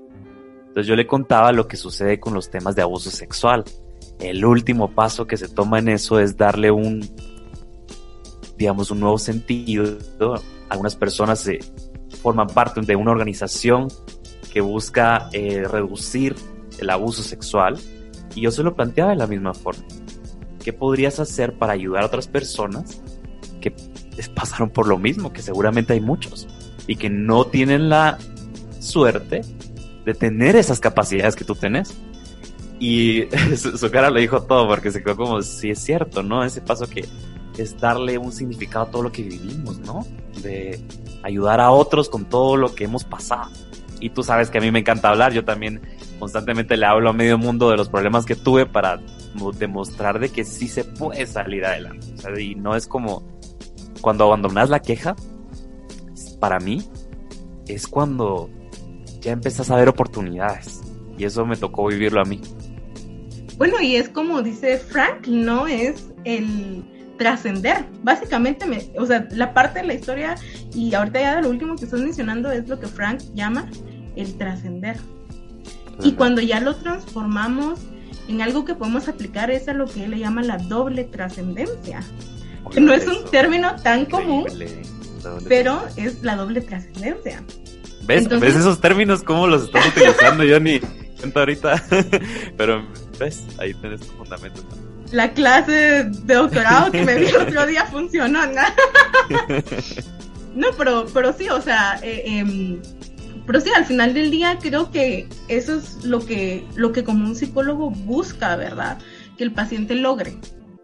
Entonces 0.67 0.87
yo 0.87 0.95
le 0.95 1.07
contaba 1.07 1.51
lo 1.51 1.67
que 1.67 1.77
sucede 1.77 2.19
con 2.19 2.33
los 2.33 2.51
temas 2.51 2.75
de 2.75 2.81
abuso 2.81 3.09
sexual 3.09 3.63
el 4.19 4.45
último 4.45 4.91
paso 4.91 5.27
que 5.27 5.37
se 5.37 5.49
toma 5.49 5.79
en 5.79 5.89
eso 5.89 6.19
es 6.19 6.37
darle 6.37 6.71
un, 6.71 7.01
digamos, 8.57 8.91
un 8.91 8.99
nuevo 8.99 9.17
sentido. 9.17 9.97
Algunas 10.69 10.95
personas 10.95 11.39
se 11.39 11.59
forman 12.21 12.47
parte 12.47 12.81
de 12.81 12.95
una 12.95 13.11
organización 13.11 13.87
que 14.51 14.61
busca 14.61 15.29
eh, 15.33 15.63
reducir 15.69 16.35
el 16.79 16.89
abuso 16.89 17.23
sexual 17.23 17.77
y 18.33 18.41
yo 18.41 18.51
se 18.51 18.63
lo 18.63 18.75
planteaba 18.75 19.11
de 19.11 19.17
la 19.17 19.27
misma 19.27 19.53
forma. 19.53 19.83
¿Qué 20.63 20.73
podrías 20.73 21.19
hacer 21.19 21.57
para 21.57 21.73
ayudar 21.73 22.03
a 22.03 22.07
otras 22.07 22.27
personas 22.27 23.01
que 23.61 23.73
pasaron 24.33 24.69
por 24.69 24.87
lo 24.87 24.97
mismo, 24.97 25.31
que 25.33 25.41
seguramente 25.41 25.93
hay 25.93 26.01
muchos 26.01 26.47
y 26.87 26.95
que 26.95 27.09
no 27.09 27.45
tienen 27.45 27.89
la 27.89 28.17
suerte 28.79 29.41
de 30.05 30.13
tener 30.13 30.55
esas 30.55 30.79
capacidades 30.79 31.35
que 31.35 31.45
tú 31.45 31.55
tenés? 31.55 31.95
Y 32.79 33.23
su, 33.57 33.89
cara 33.91 34.09
lo 34.09 34.19
dijo 34.19 34.43
todo 34.43 34.67
porque 34.67 34.91
se 34.91 35.03
quedó 35.03 35.15
como, 35.15 35.41
si 35.41 35.71
es 35.71 35.79
cierto, 35.79 36.23
¿no? 36.23 36.43
Ese 36.43 36.61
paso 36.61 36.87
que 36.87 37.05
es 37.57 37.79
darle 37.79 38.17
un 38.17 38.31
significado 38.31 38.85
a 38.85 38.91
todo 38.91 39.03
lo 39.03 39.11
que 39.11 39.23
vivimos, 39.23 39.79
¿no? 39.79 40.05
De 40.41 40.79
ayudar 41.23 41.59
a 41.59 41.71
otros 41.71 42.09
con 42.09 42.25
todo 42.25 42.57
lo 42.57 42.75
que 42.75 42.85
hemos 42.85 43.03
pasado. 43.03 43.49
Y 43.99 44.09
tú 44.09 44.23
sabes 44.23 44.49
que 44.49 44.57
a 44.57 44.61
mí 44.61 44.71
me 44.71 44.79
encanta 44.79 45.09
hablar, 45.09 45.33
yo 45.33 45.45
también 45.45 45.81
constantemente 46.19 46.77
le 46.77 46.85
hablo 46.85 47.09
a 47.09 47.13
medio 47.13 47.37
mundo 47.37 47.69
de 47.69 47.77
los 47.77 47.89
problemas 47.89 48.25
que 48.25 48.35
tuve 48.35 48.65
para 48.65 49.01
demostrar 49.57 50.19
de 50.19 50.29
que 50.29 50.43
sí 50.43 50.67
se 50.67 50.83
puede 50.83 51.25
salir 51.25 51.65
adelante. 51.65 52.07
O 52.13 52.17
sea, 52.17 52.39
y 52.39 52.55
no 52.55 52.75
es 52.75 52.87
como 52.87 53.23
cuando 54.01 54.25
abandonas 54.25 54.69
la 54.69 54.81
queja, 54.81 55.15
para 56.39 56.59
mí, 56.59 56.83
es 57.67 57.87
cuando 57.87 58.49
ya 59.21 59.31
empiezas 59.31 59.71
a 59.71 59.75
ver 59.77 59.89
oportunidades. 59.89 60.81
Y 61.17 61.23
eso 61.23 61.45
me 61.45 61.55
tocó 61.55 61.87
vivirlo 61.87 62.21
a 62.21 62.25
mí. 62.25 62.41
Bueno, 63.57 63.81
y 63.81 63.95
es 63.95 64.09
como 64.09 64.41
dice 64.41 64.77
Frank, 64.77 65.27
¿no? 65.27 65.65
Es 65.65 66.11
el 66.25 66.83
trascender. 67.17 67.85
Básicamente, 68.03 68.65
me, 68.65 68.89
o 68.97 69.05
sea, 69.05 69.27
la 69.31 69.53
parte 69.53 69.79
de 69.79 69.87
la 69.87 69.93
historia, 69.93 70.35
y 70.73 70.93
ahorita 70.93 71.19
ya 71.19 71.41
lo 71.41 71.49
último 71.49 71.75
que 71.75 71.85
estás 71.85 72.01
mencionando 72.01 72.51
es 72.51 72.67
lo 72.67 72.79
que 72.79 72.87
Frank 72.87 73.21
llama 73.33 73.69
el 74.15 74.35
trascender. 74.37 74.97
Y 76.03 76.13
cuando 76.13 76.41
ya 76.41 76.59
lo 76.59 76.75
transformamos 76.75 77.79
en 78.27 78.41
algo 78.41 78.65
que 78.65 78.75
podemos 78.75 79.07
aplicar, 79.07 79.49
es 79.49 79.67
a 79.67 79.73
lo 79.73 79.85
que 79.85 80.03
él 80.03 80.11
le 80.11 80.19
llama 80.19 80.41
la 80.41 80.57
doble 80.57 81.05
trascendencia. 81.05 82.01
Que 82.71 82.81
no 82.81 82.93
es 82.93 83.07
un 83.07 83.29
término 83.29 83.75
tan 83.77 84.05
común, 84.05 84.45
pero 85.47 85.83
es 85.95 86.21
la 86.23 86.35
doble 86.35 86.61
trascendencia. 86.61 87.43
¿Ves? 88.05 88.27
¿Ves 88.27 88.55
esos 88.55 88.81
términos 88.81 89.23
cómo 89.23 89.47
los 89.47 89.63
estás 89.63 89.87
utilizando? 89.87 90.43
Yo 90.43 90.59
ni 90.59 90.79
cuento 91.19 91.39
ahorita, 91.39 91.83
pero 92.57 92.83
¿Ves? 93.19 93.45
Ahí 93.57 93.73
tenés 93.75 94.01
tu 94.01 94.07
fundamento. 94.17 94.61
La 95.11 95.31
clase 95.33 95.71
de 95.71 96.33
doctorado 96.35 96.91
que 96.91 97.03
me 97.03 97.15
vi 97.19 97.27
el 97.27 97.37
otro 97.37 97.65
día 97.65 97.85
funcionó, 97.85 98.45
¿no? 98.47 98.61
no, 100.55 100.67
pero, 100.77 101.05
pero 101.13 101.33
sí, 101.33 101.49
o 101.49 101.61
sea, 101.61 101.99
eh, 102.01 102.23
em, 102.25 102.81
pero 103.45 103.61
sí, 103.61 103.69
al 103.75 103.85
final 103.85 104.13
del 104.13 104.31
día 104.31 104.57
creo 104.59 104.91
que 104.91 105.27
eso 105.47 105.77
es 105.77 106.03
lo 106.03 106.25
que, 106.25 106.65
lo 106.75 106.91
que 106.91 107.03
como 107.03 107.25
un 107.25 107.35
psicólogo 107.35 107.91
busca, 107.91 108.55
¿verdad? 108.55 108.97
Que 109.37 109.43
el 109.43 109.51
paciente 109.51 109.95
logre 109.95 110.37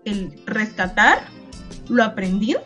el 0.05 0.41
rescatar 0.45 1.23
lo 1.89 2.03
aprendido, 2.03 2.63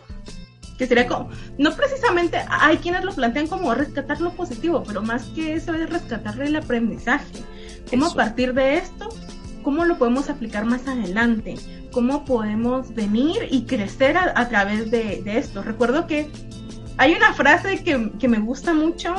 que 0.78 0.88
sería 0.88 1.08
como, 1.08 1.30
no 1.58 1.74
precisamente, 1.76 2.38
hay 2.50 2.78
quienes 2.78 3.04
lo 3.04 3.14
plantean 3.14 3.48
como 3.48 3.74
rescatar 3.74 4.20
lo 4.20 4.32
positivo, 4.32 4.84
pero 4.86 5.02
más 5.02 5.24
que 5.28 5.54
eso 5.54 5.74
es 5.74 5.90
rescatarle 5.90 6.46
el 6.46 6.56
aprendizaje. 6.56 7.44
Cómo 7.90 8.08
a 8.08 8.14
partir 8.14 8.54
de 8.54 8.78
esto 8.78 9.10
cómo 9.66 9.84
lo 9.84 9.98
podemos 9.98 10.30
aplicar 10.30 10.64
más 10.64 10.88
adelante, 10.88 11.56
cómo 11.92 12.24
podemos 12.24 12.94
venir 12.94 13.48
y 13.50 13.64
crecer 13.64 14.16
a, 14.16 14.48
través 14.48 14.92
de, 14.92 15.24
esto. 15.26 15.64
Recuerdo 15.64 16.06
que 16.06 16.30
hay 16.98 17.16
una 17.16 17.34
frase 17.34 17.84
que, 17.84 18.28
me 18.28 18.38
gusta 18.38 18.76
mucho, 18.76 19.16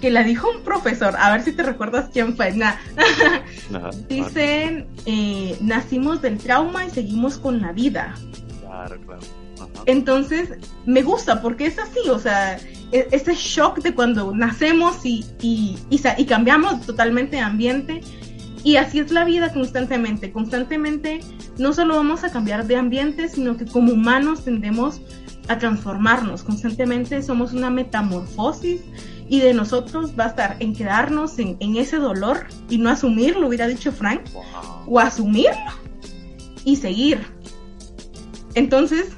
que 0.00 0.12
la 0.12 0.22
dijo 0.22 0.48
un 0.48 0.62
profesor, 0.62 1.16
a 1.18 1.32
ver 1.32 1.42
si 1.42 1.50
te 1.50 1.64
recuerdas 1.64 2.08
quién 2.12 2.36
fue. 2.36 2.54
Dicen, 4.08 4.86
eh, 5.06 5.58
nacimos 5.60 6.22
del 6.22 6.38
trauma 6.38 6.86
y 6.86 6.90
seguimos 6.90 7.36
con 7.36 7.60
la 7.60 7.72
vida. 7.72 8.14
Claro, 8.60 8.96
claro. 9.04 9.22
Entonces, 9.86 10.50
me 10.86 11.02
gusta 11.02 11.42
porque 11.42 11.66
es 11.66 11.80
así, 11.80 12.08
o 12.08 12.20
sea, 12.20 12.58
e, 12.92 13.08
ese 13.10 13.34
shock 13.34 13.80
de 13.80 13.92
cuando 13.92 14.32
nacemos 14.36 15.04
y, 15.04 15.24
y, 15.40 15.76
y, 15.90 16.24
cambiamos 16.26 16.86
totalmente 16.86 17.36
de 17.36 17.42
ambiente. 17.42 18.00
Y 18.64 18.76
así 18.76 18.98
es 18.98 19.12
la 19.12 19.24
vida 19.24 19.52
constantemente. 19.52 20.32
Constantemente 20.32 21.20
no 21.58 21.72
solo 21.74 21.96
vamos 21.96 22.24
a 22.24 22.32
cambiar 22.32 22.66
de 22.66 22.76
ambiente, 22.76 23.28
sino 23.28 23.56
que 23.56 23.66
como 23.66 23.92
humanos 23.92 24.44
tendemos 24.44 25.00
a 25.48 25.58
transformarnos. 25.58 26.42
Constantemente 26.42 27.22
somos 27.22 27.52
una 27.52 27.68
metamorfosis 27.70 28.80
y 29.28 29.40
de 29.40 29.52
nosotros 29.52 30.12
va 30.18 30.24
a 30.24 30.28
estar 30.28 30.56
en 30.60 30.74
quedarnos 30.74 31.38
en, 31.38 31.56
en 31.60 31.76
ese 31.76 31.96
dolor 31.96 32.46
y 32.70 32.78
no 32.78 32.88
asumirlo, 32.90 33.48
hubiera 33.48 33.66
dicho 33.66 33.92
Frank, 33.92 34.22
o 34.86 34.98
asumirlo 34.98 35.54
y 36.64 36.76
seguir. 36.76 37.20
Entonces, 38.54 39.08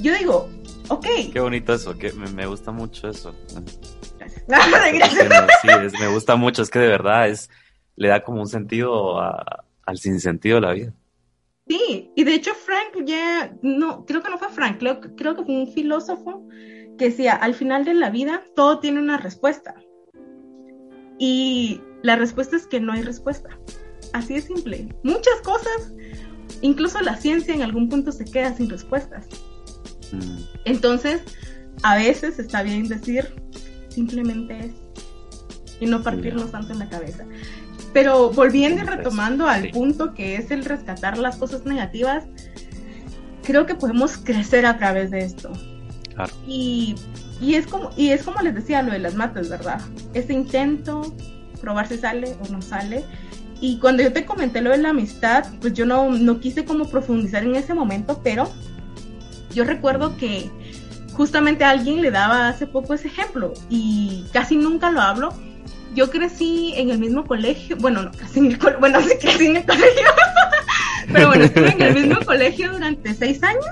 yo 0.00 0.14
digo, 0.14 0.48
ok. 0.88 1.06
Qué 1.32 1.40
bonito 1.40 1.74
eso, 1.74 1.96
que 1.96 2.12
me, 2.12 2.46
gusta 2.46 2.70
mucho 2.70 3.08
eso. 3.08 3.34
Gracias. 4.48 5.28
Sí, 5.62 5.68
me 6.00 6.08
gusta 6.08 6.36
mucho, 6.36 6.62
es 6.62 6.70
que 6.70 6.78
de 6.78 6.88
verdad 6.88 7.28
es, 7.28 7.50
le 7.98 8.08
da 8.08 8.22
como 8.22 8.40
un 8.40 8.46
sentido 8.46 9.20
al 9.20 9.98
sinsentido 9.98 10.56
de 10.56 10.60
la 10.60 10.72
vida. 10.72 10.94
Sí, 11.66 12.10
y 12.16 12.24
de 12.24 12.34
hecho 12.34 12.54
Frank 12.54 13.04
ya, 13.04 13.52
no, 13.60 14.06
creo 14.06 14.22
que 14.22 14.30
no 14.30 14.38
fue 14.38 14.48
Frank, 14.48 14.78
creo, 14.78 15.00
creo 15.00 15.36
que 15.36 15.44
fue 15.44 15.54
un 15.54 15.72
filósofo 15.72 16.46
que 16.96 17.06
decía, 17.06 17.34
al 17.34 17.54
final 17.54 17.84
de 17.84 17.94
la 17.94 18.08
vida 18.08 18.42
todo 18.54 18.78
tiene 18.78 19.00
una 19.00 19.18
respuesta. 19.18 19.74
Y 21.18 21.80
la 22.02 22.16
respuesta 22.16 22.56
es 22.56 22.66
que 22.66 22.80
no 22.80 22.92
hay 22.92 23.02
respuesta. 23.02 23.58
Así 24.12 24.34
de 24.34 24.40
simple. 24.40 24.88
Muchas 25.02 25.40
cosas, 25.42 25.92
incluso 26.62 27.00
la 27.00 27.16
ciencia 27.16 27.52
en 27.52 27.62
algún 27.62 27.88
punto 27.88 28.12
se 28.12 28.24
queda 28.24 28.54
sin 28.54 28.70
respuestas. 28.70 29.26
Mm. 30.12 30.38
Entonces, 30.64 31.22
a 31.82 31.96
veces 31.96 32.38
está 32.38 32.62
bien 32.62 32.88
decir, 32.88 33.34
simplemente 33.88 34.58
es, 34.58 34.72
y 35.80 35.86
no 35.86 36.02
partirnos 36.02 36.50
tanto 36.50 36.72
en 36.72 36.78
la 36.78 36.88
cabeza. 36.88 37.26
Pero 37.92 38.30
volviendo 38.30 38.82
y 38.82 38.86
retomando 38.86 39.46
al 39.46 39.70
punto 39.70 40.14
que 40.14 40.36
es 40.36 40.50
el 40.50 40.64
rescatar 40.64 41.18
las 41.18 41.36
cosas 41.36 41.64
negativas, 41.64 42.24
creo 43.42 43.66
que 43.66 43.74
podemos 43.74 44.18
crecer 44.18 44.66
a 44.66 44.78
través 44.78 45.10
de 45.10 45.20
esto. 45.20 45.50
Y, 46.46 46.96
y, 47.40 47.54
es 47.54 47.66
como, 47.66 47.90
y 47.96 48.10
es 48.10 48.22
como 48.22 48.40
les 48.42 48.54
decía 48.54 48.82
lo 48.82 48.92
de 48.92 48.98
las 48.98 49.14
matas, 49.14 49.48
¿verdad? 49.48 49.80
Ese 50.14 50.32
intento, 50.32 51.14
probar 51.60 51.88
si 51.88 51.98
sale 51.98 52.36
o 52.40 52.52
no 52.52 52.60
sale. 52.60 53.04
Y 53.60 53.78
cuando 53.78 54.02
yo 54.02 54.12
te 54.12 54.24
comenté 54.24 54.60
lo 54.60 54.70
de 54.70 54.78
la 54.78 54.90
amistad, 54.90 55.44
pues 55.60 55.74
yo 55.74 55.86
no, 55.86 56.10
no 56.10 56.40
quise 56.40 56.64
como 56.64 56.88
profundizar 56.88 57.42
en 57.42 57.56
ese 57.56 57.74
momento, 57.74 58.20
pero 58.22 58.50
yo 59.52 59.64
recuerdo 59.64 60.16
que 60.16 60.50
justamente 61.12 61.64
a 61.64 61.70
alguien 61.70 62.00
le 62.00 62.10
daba 62.10 62.48
hace 62.48 62.66
poco 62.66 62.94
ese 62.94 63.08
ejemplo 63.08 63.52
y 63.68 64.24
casi 64.32 64.56
nunca 64.56 64.90
lo 64.90 65.00
hablo. 65.00 65.32
Yo 65.94 66.10
crecí 66.10 66.74
en 66.76 66.90
el 66.90 66.98
mismo 66.98 67.24
colegio, 67.24 67.76
bueno, 67.76 68.02
no, 68.02 68.12
casi 68.12 68.40
en 68.40 68.52
el, 68.52 68.58
bueno, 68.78 69.00
sí 69.08 69.14
crecí 69.20 69.46
en 69.46 69.56
el 69.56 69.66
colegio, 69.66 70.08
pero 71.12 71.28
bueno, 71.28 71.44
estuve 71.44 71.70
en 71.70 71.82
el 71.82 71.94
mismo 71.94 72.20
colegio 72.26 72.72
durante 72.72 73.14
seis 73.14 73.42
años 73.42 73.66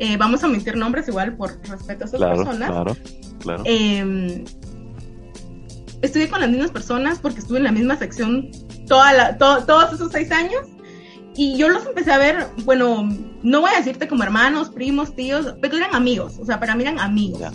eh, 0.00 0.16
vamos 0.16 0.44
a 0.44 0.46
omitir 0.46 0.76
nombres 0.76 1.08
igual 1.08 1.36
por 1.36 1.50
respeto 1.68 2.04
a 2.04 2.06
esas 2.06 2.20
personas. 2.20 2.70
Claro, 2.70 2.96
claro. 3.40 3.62
Eh, 3.66 4.44
estuve 6.02 6.28
con 6.28 6.40
las 6.40 6.50
mismas 6.50 6.70
personas 6.70 7.18
porque 7.18 7.40
estuve 7.40 7.58
en 7.58 7.64
la 7.64 7.72
misma 7.72 7.96
sección 7.96 8.50
toda 8.86 9.12
la, 9.12 9.38
todos 9.38 9.92
esos 9.92 10.12
seis 10.12 10.30
años 10.30 10.62
y 11.34 11.56
yo 11.56 11.68
los 11.68 11.86
empecé 11.86 12.12
a 12.12 12.18
ver, 12.18 12.46
bueno, 12.64 13.08
no 13.42 13.60
voy 13.60 13.70
a 13.72 13.78
decirte 13.78 14.08
como 14.08 14.22
hermanos, 14.22 14.70
primos, 14.70 15.14
tíos, 15.14 15.54
pero 15.60 15.76
eran 15.76 15.94
amigos, 15.94 16.38
o 16.40 16.44
sea, 16.44 16.58
para 16.58 16.74
mí 16.74 16.82
eran 16.82 16.98
amigos. 16.98 17.52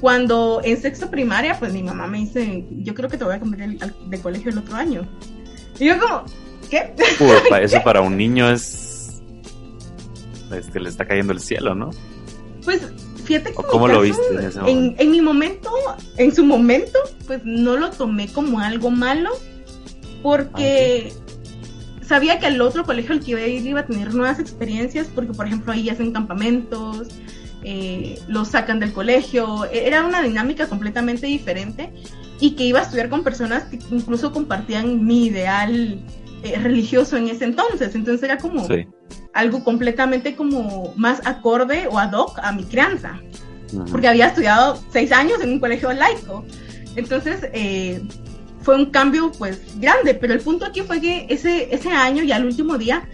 Cuando 0.00 0.60
en 0.64 0.80
sexto 0.80 1.10
primaria, 1.10 1.58
pues 1.58 1.72
mi 1.72 1.82
mamá 1.82 2.06
me 2.06 2.18
dice, 2.18 2.64
yo 2.70 2.94
creo 2.94 3.08
que 3.08 3.18
te 3.18 3.24
voy 3.24 3.34
a 3.34 3.38
cambiar 3.38 3.70
de 3.70 4.20
colegio 4.20 4.50
el 4.50 4.58
otro 4.58 4.76
año. 4.76 5.06
Y 5.78 5.86
yo 5.86 5.98
como, 5.98 6.24
¿qué? 6.70 6.94
eso 7.62 7.82
para 7.84 8.00
un 8.00 8.16
niño 8.16 8.50
es 8.50 9.00
este, 10.52 10.80
le 10.80 10.88
está 10.88 11.06
cayendo 11.06 11.32
el 11.32 11.40
cielo, 11.40 11.74
¿no? 11.74 11.90
Pues 12.64 12.82
fíjate 13.24 13.50
que 13.50 13.56
¿Cómo 13.56 13.88
lo 13.88 14.00
viste 14.02 14.22
en 14.32 14.40
ese? 14.40 14.60
En, 14.66 15.10
mi 15.10 15.20
momento, 15.20 15.70
en 16.16 16.34
su 16.34 16.44
momento, 16.44 16.98
pues 17.26 17.40
no 17.44 17.76
lo 17.76 17.90
tomé 17.90 18.28
como 18.28 18.60
algo 18.60 18.90
malo, 18.90 19.30
porque 20.22 21.12
ah, 21.12 22.04
sabía 22.04 22.38
que 22.38 22.46
al 22.46 22.60
otro 22.60 22.84
colegio 22.84 23.12
al 23.12 23.20
que 23.20 23.32
iba 23.32 23.40
a 23.40 23.46
ir 23.46 23.64
iba 23.64 23.80
a 23.80 23.86
tener 23.86 24.14
nuevas 24.14 24.38
experiencias, 24.40 25.08
porque 25.14 25.32
por 25.32 25.46
ejemplo 25.46 25.72
ahí 25.72 25.88
hacen 25.88 26.12
campamentos, 26.12 27.08
eh, 27.62 28.18
los 28.28 28.48
sacan 28.48 28.80
del 28.80 28.92
colegio, 28.92 29.64
e, 29.66 29.86
era 29.86 30.04
una 30.04 30.22
dinámica 30.22 30.66
completamente 30.66 31.26
diferente 31.26 31.92
y 32.40 32.52
que 32.52 32.64
iba 32.64 32.80
a 32.80 32.82
estudiar 32.82 33.08
con 33.08 33.22
personas 33.22 33.64
que 33.64 33.78
incluso 33.90 34.32
compartían 34.32 35.04
mi 35.04 35.26
ideal 35.26 36.00
eh, 36.42 36.58
religioso 36.58 37.16
en 37.16 37.28
ese 37.28 37.44
entonces, 37.44 37.94
entonces 37.94 38.22
era 38.22 38.38
como 38.38 38.66
algo 39.34 39.62
completamente 39.62 40.34
como 40.34 40.94
más 40.96 41.20
acorde 41.26 41.86
o 41.86 41.98
ad 41.98 42.12
hoc 42.12 42.38
a 42.42 42.52
mi 42.52 42.64
crianza, 42.64 43.20
porque 43.90 44.08
había 44.08 44.28
estudiado 44.28 44.82
seis 44.90 45.12
años 45.12 45.40
en 45.42 45.50
un 45.50 45.60
colegio 45.60 45.92
laico, 45.92 46.44
entonces 46.96 47.46
eh, 47.52 48.02
fue 48.62 48.76
un 48.76 48.86
cambio 48.86 49.32
pues 49.38 49.60
grande, 49.78 50.14
pero 50.14 50.32
el 50.32 50.40
punto 50.40 50.64
aquí 50.64 50.80
fue 50.80 51.00
que 51.00 51.26
ese, 51.28 51.74
ese 51.74 51.90
año 51.90 52.22
y 52.22 52.32
al 52.32 52.44
último 52.44 52.78
día 52.78 53.08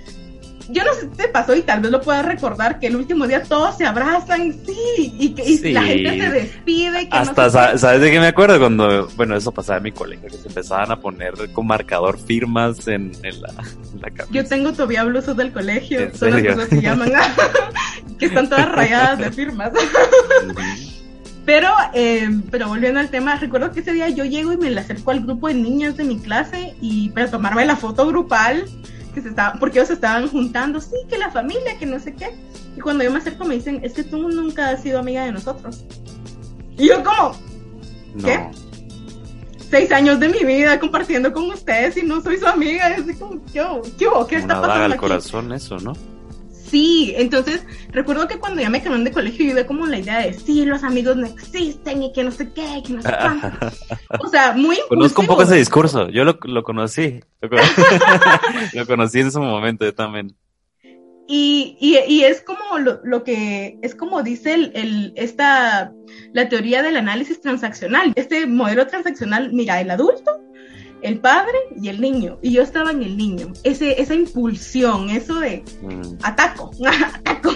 yo 0.68 0.84
no 0.84 0.92
sé 0.94 1.02
si 1.02 1.08
te 1.08 1.28
pasó 1.28 1.54
y 1.54 1.62
tal 1.62 1.80
vez 1.80 1.90
lo 1.90 2.00
puedas 2.00 2.24
recordar 2.24 2.78
que 2.78 2.88
el 2.88 2.96
último 2.96 3.26
día 3.26 3.42
todos 3.42 3.76
se 3.76 3.84
abrazan, 3.84 4.52
sí, 4.64 5.14
y 5.18 5.30
que 5.30 5.72
la 5.72 5.82
gente 5.82 6.20
se 6.20 6.30
despide. 6.30 7.08
Que 7.08 7.16
Hasta, 7.16 7.78
¿sabes 7.78 8.00
de 8.00 8.10
qué 8.10 8.20
me 8.20 8.28
acuerdo? 8.28 8.58
Cuando, 8.58 9.08
bueno, 9.16 9.36
eso 9.36 9.52
pasaba 9.52 9.78
en 9.78 9.84
mi 9.84 9.92
colegio, 9.92 10.28
que 10.28 10.36
se 10.36 10.48
empezaban 10.48 10.90
a 10.90 11.00
poner 11.00 11.34
con 11.52 11.66
marcador 11.66 12.18
firmas 12.18 12.86
en, 12.88 13.12
la, 13.22 14.10
camisa. 14.10 14.26
Yo 14.30 14.44
tengo 14.44 14.72
todavía 14.72 15.04
blusas 15.04 15.36
del 15.36 15.52
colegio, 15.52 16.10
son 16.14 16.30
las 16.30 16.54
cosas 16.54 16.68
que 16.68 16.76
se 16.76 16.82
llaman, 16.82 17.12
que 18.18 18.26
están 18.26 18.48
todas 18.48 18.70
rayadas 18.70 19.18
de 19.18 19.32
firmas. 19.32 19.72
Pero, 21.44 21.70
eh, 21.94 22.28
pero 22.50 22.66
volviendo 22.66 22.98
al 22.98 23.08
tema, 23.08 23.36
recuerdo 23.36 23.70
que 23.70 23.78
ese 23.78 23.92
día 23.92 24.08
yo 24.08 24.24
llego 24.24 24.52
y 24.52 24.56
me 24.56 24.68
le 24.68 24.80
acerco 24.80 25.12
al 25.12 25.20
grupo 25.20 25.46
de 25.46 25.54
niños 25.54 25.96
de 25.96 26.02
mi 26.02 26.18
clase 26.18 26.74
y 26.80 27.10
para 27.10 27.30
tomarme 27.30 27.64
la 27.64 27.76
foto 27.76 28.04
grupal 28.04 28.64
que 29.16 29.22
se 29.22 29.30
estaban, 29.30 29.58
porque 29.58 29.78
ellos 29.78 29.88
se 29.88 29.94
estaban 29.94 30.28
juntando, 30.28 30.78
sí, 30.78 30.94
que 31.08 31.16
la 31.16 31.30
familia, 31.30 31.78
que 31.78 31.86
no 31.86 31.98
sé 31.98 32.14
qué. 32.14 32.36
Y 32.76 32.80
cuando 32.80 33.02
yo 33.02 33.10
me 33.10 33.16
acerco 33.16 33.46
me 33.46 33.54
dicen, 33.54 33.80
es 33.82 33.94
que 33.94 34.04
tú 34.04 34.28
nunca 34.28 34.68
has 34.68 34.82
sido 34.82 34.98
amiga 34.98 35.24
de 35.24 35.32
nosotros. 35.32 35.86
Y 36.76 36.88
yo 36.88 37.02
como, 37.02 37.34
¿qué? 38.22 38.50
Seis 39.70 39.90
años 39.90 40.20
de 40.20 40.28
mi 40.28 40.44
vida 40.44 40.78
compartiendo 40.78 41.32
con 41.32 41.50
ustedes 41.50 41.96
y 41.96 42.02
no 42.02 42.20
soy 42.20 42.36
su 42.36 42.46
amiga. 42.46 42.90
Y 42.90 43.00
así 43.00 43.14
como, 43.14 43.42
¿qué, 43.46 43.64
qué, 43.96 44.06
qué 44.28 44.36
está 44.36 44.60
pasando? 44.60 44.84
al 44.84 44.96
corazón 44.96 45.50
eso, 45.54 45.78
¿no? 45.78 45.94
Sí, 46.68 47.14
entonces 47.16 47.64
recuerdo 47.90 48.26
que 48.26 48.38
cuando 48.38 48.60
ya 48.60 48.70
me 48.70 48.78
cambiaron 48.78 49.04
de 49.04 49.12
colegio 49.12 49.44
yo 49.44 49.52
iba 49.52 49.66
como 49.66 49.86
la 49.86 49.98
idea 49.98 50.18
de 50.20 50.32
sí, 50.32 50.64
los 50.64 50.82
amigos 50.82 51.16
no 51.16 51.26
existen 51.26 52.02
y 52.02 52.12
que 52.12 52.24
no 52.24 52.32
sé 52.32 52.52
qué, 52.52 52.82
que 52.84 52.92
no 52.92 53.02
sé 53.02 53.08
cuánto. 53.08 53.48
o 54.20 54.28
sea, 54.28 54.52
muy 54.52 54.78
Conozco 54.88 55.20
un 55.20 55.26
poco 55.28 55.42
ese 55.42 55.56
discurso, 55.56 56.08
yo 56.08 56.24
lo, 56.24 56.38
lo 56.42 56.62
conocí, 56.62 57.20
lo, 57.40 57.48
conocí 58.86 59.20
en 59.20 59.28
ese 59.28 59.38
momento 59.38 59.84
yo 59.84 59.94
también. 59.94 60.36
Y, 61.28 61.76
y, 61.80 61.98
y 62.08 62.22
es 62.22 62.40
como 62.40 62.78
lo, 62.78 63.00
lo, 63.02 63.24
que, 63.24 63.78
es 63.82 63.94
como 63.94 64.22
dice 64.22 64.54
el, 64.54 64.72
el, 64.74 65.12
esta, 65.16 65.92
la 66.32 66.48
teoría 66.48 66.82
del 66.82 66.96
análisis 66.96 67.40
transaccional. 67.40 68.12
Este 68.14 68.46
modelo 68.46 68.86
transaccional, 68.86 69.52
mira, 69.52 69.80
el 69.80 69.90
adulto 69.90 70.45
el 71.06 71.20
padre 71.20 71.56
y 71.80 71.88
el 71.88 72.00
niño. 72.00 72.38
Y 72.42 72.52
yo 72.52 72.62
estaba 72.62 72.90
en 72.90 73.02
el 73.02 73.16
niño. 73.16 73.52
Ese, 73.62 74.00
esa 74.00 74.14
impulsión, 74.14 75.08
eso 75.10 75.38
de 75.38 75.64
mm. 75.82 76.18
ataco, 76.22 76.72
ataco. 77.14 77.54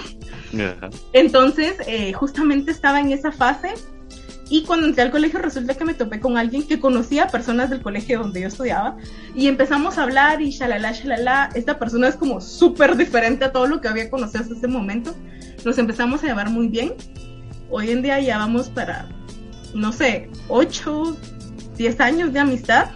Entonces, 1.13 1.75
eh, 1.87 2.13
justamente 2.13 2.71
estaba 2.71 3.01
en 3.01 3.11
esa 3.11 3.33
fase. 3.33 3.75
Y 4.49 4.65
cuando 4.65 4.87
entré 4.87 5.03
al 5.03 5.13
colegio 5.13 5.39
resulta 5.39 5.75
que 5.75 5.85
me 5.85 5.95
topé 5.95 6.19
con 6.19 6.37
alguien 6.37 6.67
que 6.67 6.81
conocía 6.81 7.25
a 7.25 7.29
personas 7.29 7.71
del 7.71 7.83
colegio 7.83 8.19
donde 8.19 8.41
yo 8.41 8.49
estudiaba 8.49 8.97
y 9.33 9.47
empezamos 9.47 9.97
a 9.97 10.03
hablar 10.03 10.43
y 10.43 10.51
shalala, 10.51 10.91
shalala. 10.91 11.51
Esta 11.55 11.79
persona 11.79 12.09
es 12.09 12.17
como 12.17 12.41
súper 12.41 12.97
diferente 12.97 13.45
a 13.45 13.53
todo 13.53 13.67
lo 13.67 13.81
que 13.81 13.87
había 13.87 14.11
conocido 14.11 14.43
hasta 14.43 14.55
ese 14.55 14.67
momento. 14.67 15.15
Nos 15.65 15.79
empezamos 15.79 16.25
a 16.25 16.27
llevar 16.27 16.51
muy 16.51 16.67
bien. 16.67 16.95
Hoy 17.69 17.91
en 17.91 18.03
día 18.03 18.19
ya 18.19 18.39
vamos 18.39 18.69
para, 18.71 19.09
no 19.73 19.93
sé, 19.93 20.29
8, 20.49 21.17
10 21.77 22.01
años 22.01 22.33
de 22.33 22.41
amistad 22.41 22.91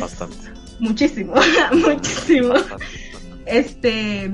Bastante. 0.00 0.36
muchísimo, 0.78 1.34
muchísimo. 1.72 2.54
Este, 3.46 4.30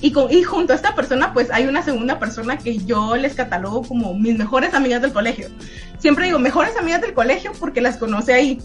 y, 0.00 0.12
con, 0.12 0.32
y 0.32 0.42
junto 0.42 0.72
a 0.72 0.76
esta 0.76 0.94
persona, 0.94 1.32
pues 1.34 1.50
hay 1.50 1.66
una 1.66 1.82
segunda 1.82 2.18
persona 2.18 2.58
que 2.58 2.78
yo 2.78 3.16
les 3.16 3.34
catalogo 3.34 3.82
como 3.82 4.14
mis 4.14 4.38
mejores 4.38 4.72
amigas 4.74 5.02
del 5.02 5.12
colegio. 5.12 5.48
Siempre 5.98 6.26
digo 6.26 6.38
mejores 6.38 6.76
amigas 6.76 7.02
del 7.02 7.12
colegio 7.12 7.52
porque 7.58 7.80
las 7.80 7.98
conoce 7.98 8.32
ahí. 8.32 8.58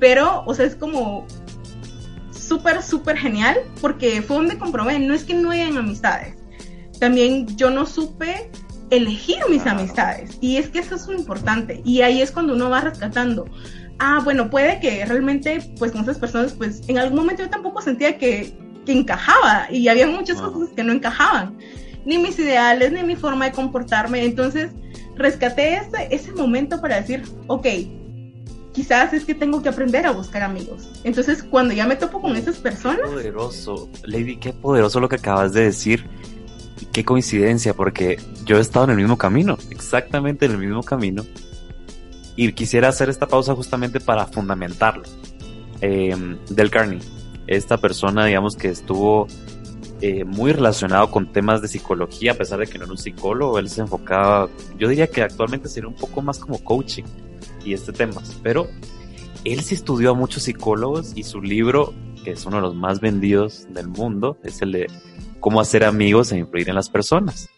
Pero, 0.00 0.42
o 0.46 0.54
sea, 0.54 0.66
es 0.66 0.74
como 0.74 1.26
súper, 2.32 2.82
súper 2.82 3.16
genial 3.16 3.58
porque 3.80 4.22
fue 4.22 4.36
donde 4.36 4.58
comprobé, 4.58 4.98
no 4.98 5.14
es 5.14 5.24
que 5.24 5.34
no 5.34 5.50
hayan 5.50 5.76
amistades. 5.76 6.34
También 6.98 7.56
yo 7.56 7.70
no 7.70 7.86
supe 7.86 8.50
elegir 8.90 9.38
mis 9.48 9.66
amistades. 9.66 10.38
Y 10.40 10.56
es 10.56 10.68
que 10.68 10.80
eso 10.80 10.96
es 10.96 11.06
lo 11.06 11.14
importante. 11.14 11.82
Y 11.84 12.02
ahí 12.02 12.20
es 12.20 12.32
cuando 12.32 12.54
uno 12.54 12.70
va 12.70 12.80
rescatando. 12.80 13.44
Ah, 13.98 14.20
bueno, 14.22 14.48
puede 14.48 14.78
que 14.80 15.04
realmente, 15.04 15.60
pues 15.78 15.92
con 15.92 16.02
esas 16.02 16.18
personas, 16.18 16.52
pues 16.52 16.82
en 16.88 16.98
algún 16.98 17.18
momento 17.18 17.42
yo 17.42 17.50
tampoco 17.50 17.82
sentía 17.82 18.16
que, 18.16 18.52
que 18.86 18.92
encajaba 18.92 19.66
y 19.70 19.88
había 19.88 20.06
muchas 20.06 20.40
cosas 20.40 20.70
que 20.74 20.84
no 20.84 20.92
encajaban. 20.92 21.58
Ni 22.04 22.16
mis 22.18 22.38
ideales, 22.38 22.92
ni 22.92 23.02
mi 23.02 23.16
forma 23.16 23.46
de 23.46 23.52
comportarme. 23.52 24.24
Entonces, 24.24 24.70
rescaté 25.16 25.76
ese, 25.76 26.08
ese 26.10 26.32
momento 26.32 26.80
para 26.80 27.00
decir, 27.00 27.24
ok, 27.48 27.66
quizás 28.72 29.12
es 29.12 29.24
que 29.24 29.34
tengo 29.34 29.60
que 29.62 29.68
aprender 29.68 30.06
a 30.06 30.12
buscar 30.12 30.42
amigos. 30.42 30.88
Entonces, 31.02 31.42
cuando 31.42 31.74
ya 31.74 31.86
me 31.86 31.96
topo 31.96 32.20
con 32.22 32.36
esas 32.36 32.58
personas... 32.58 33.00
Qué 33.02 33.08
poderoso, 33.08 33.90
Lady, 34.04 34.36
qué 34.36 34.52
poderoso 34.52 35.00
lo 35.00 35.08
que 35.08 35.16
acabas 35.16 35.52
de 35.52 35.64
decir. 35.64 36.06
Y 36.80 36.86
qué 36.86 37.04
coincidencia, 37.04 37.74
porque 37.74 38.20
yo 38.44 38.56
he 38.56 38.60
estado 38.60 38.84
en 38.84 38.92
el 38.92 38.96
mismo 38.98 39.18
camino, 39.18 39.58
exactamente 39.70 40.46
en 40.46 40.52
el 40.52 40.58
mismo 40.58 40.84
camino. 40.84 41.24
Y 42.38 42.52
quisiera 42.52 42.86
hacer 42.86 43.08
esta 43.08 43.26
pausa 43.26 43.52
justamente 43.56 43.98
para 43.98 44.24
fundamentarlo. 44.24 45.02
Eh, 45.80 46.14
Del 46.48 46.70
Carney, 46.70 47.00
esta 47.48 47.78
persona, 47.78 48.26
digamos, 48.26 48.54
que 48.54 48.68
estuvo 48.68 49.26
eh, 50.00 50.22
muy 50.22 50.52
relacionado 50.52 51.10
con 51.10 51.32
temas 51.32 51.62
de 51.62 51.66
psicología, 51.66 52.30
a 52.30 52.34
pesar 52.36 52.60
de 52.60 52.68
que 52.68 52.78
no 52.78 52.84
era 52.84 52.92
un 52.92 52.98
psicólogo, 52.98 53.58
él 53.58 53.68
se 53.68 53.80
enfocaba, 53.80 54.48
yo 54.78 54.86
diría 54.86 55.08
que 55.08 55.22
actualmente 55.22 55.68
sería 55.68 55.88
un 55.88 55.96
poco 55.96 56.22
más 56.22 56.38
como 56.38 56.62
coaching 56.62 57.02
y 57.64 57.72
este 57.72 57.92
tema, 57.92 58.22
pero 58.44 58.68
él 59.42 59.60
sí 59.62 59.74
estudió 59.74 60.12
a 60.12 60.14
muchos 60.14 60.44
psicólogos 60.44 61.14
y 61.16 61.24
su 61.24 61.42
libro, 61.42 61.92
que 62.22 62.30
es 62.30 62.46
uno 62.46 62.58
de 62.58 62.62
los 62.62 62.76
más 62.76 63.00
vendidos 63.00 63.66
del 63.70 63.88
mundo, 63.88 64.38
es 64.44 64.62
el 64.62 64.70
de 64.70 64.86
cómo 65.40 65.60
hacer 65.60 65.82
amigos 65.82 66.30
e 66.30 66.38
influir 66.38 66.68
en 66.68 66.76
las 66.76 66.88
personas. 66.88 67.48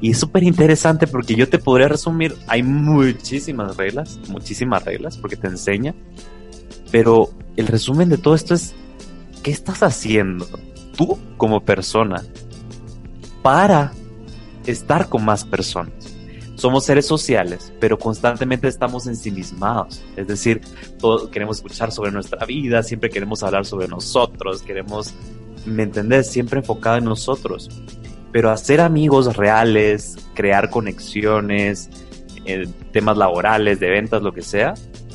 Y 0.00 0.12
es 0.12 0.18
súper 0.18 0.42
interesante 0.42 1.06
porque 1.06 1.34
yo 1.34 1.48
te 1.48 1.58
podría 1.58 1.88
resumir, 1.88 2.34
hay 2.46 2.62
muchísimas 2.62 3.76
reglas, 3.76 4.18
muchísimas 4.28 4.84
reglas, 4.84 5.16
porque 5.18 5.36
te 5.36 5.48
enseña, 5.48 5.94
pero 6.90 7.30
el 7.56 7.66
resumen 7.66 8.08
de 8.08 8.18
todo 8.18 8.34
esto 8.34 8.54
es, 8.54 8.74
¿qué 9.42 9.50
estás 9.50 9.82
haciendo 9.82 10.46
tú 10.96 11.18
como 11.36 11.60
persona 11.60 12.22
para 13.42 13.92
estar 14.66 15.08
con 15.08 15.24
más 15.24 15.44
personas? 15.44 16.10
somos 16.60 16.84
seres 16.84 17.06
sociales, 17.06 17.72
pero 17.80 17.98
constantemente 17.98 18.68
estamos 18.68 19.06
ensimismados. 19.06 20.02
Es 20.14 20.26
decir, 20.26 20.60
todo, 20.98 21.30
queremos 21.30 21.56
escuchar 21.56 21.90
sobre 21.90 22.12
nuestra 22.12 22.44
vida, 22.44 22.82
siempre 22.82 23.08
queremos 23.08 23.42
hablar 23.42 23.64
sobre 23.64 23.88
nosotros, 23.88 24.60
queremos, 24.60 25.14
¿me 25.64 25.84
entendés? 25.84 26.30
Siempre 26.30 26.60
enfocado 26.60 26.98
en 26.98 27.04
nosotros. 27.04 27.70
Pero 28.32 28.50
hacer 28.50 28.80
amigos 28.80 29.36
reales, 29.36 30.16
crear 30.34 30.70
conexiones, 30.70 31.90
eh, 32.44 32.68
temas 32.92 33.16
laborales, 33.16 33.80
de 33.80 33.90
ventas, 33.90 34.22
lo 34.22 34.32
que 34.32 34.42
sea, 34.42 34.74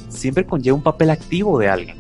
siempre 0.10 0.46
conlleva 0.46 0.76
un 0.76 0.84
papel 0.84 1.10
activo 1.10 1.60
de 1.60 1.70
alguien. 1.70 1.98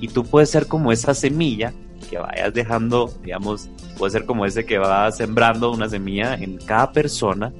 Y 0.00 0.08
tú 0.08 0.24
puedes 0.24 0.50
ser 0.50 0.66
como 0.66 0.92
esa 0.92 1.14
semilla 1.14 1.72
que 2.10 2.18
vayas 2.18 2.52
dejando, 2.54 3.12
digamos, 3.22 3.68
puede 3.96 4.12
ser 4.12 4.26
como 4.26 4.46
ese 4.46 4.64
que 4.64 4.78
va 4.78 5.10
sembrando 5.10 5.72
una 5.72 5.88
semilla 5.88 6.34
en 6.34 6.58
cada 6.58 6.92
persona 6.92 7.52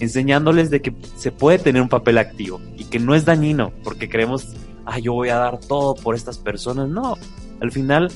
enseñándoles 0.00 0.70
de 0.70 0.82
que 0.82 0.92
se 1.16 1.30
puede 1.30 1.58
tener 1.58 1.80
un 1.80 1.88
papel 1.88 2.18
activo 2.18 2.60
y 2.76 2.84
que 2.84 2.98
no 2.98 3.14
es 3.14 3.24
dañino 3.24 3.72
porque 3.84 4.08
creemos, 4.08 4.48
ah, 4.84 4.98
yo 4.98 5.12
voy 5.12 5.28
a 5.28 5.36
dar 5.36 5.60
todo 5.60 5.94
por 5.94 6.16
estas 6.16 6.38
personas. 6.38 6.88
No, 6.88 7.16
al 7.60 7.70
final 7.70 8.10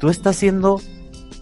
tú 0.00 0.08
estás 0.08 0.36
siendo 0.36 0.80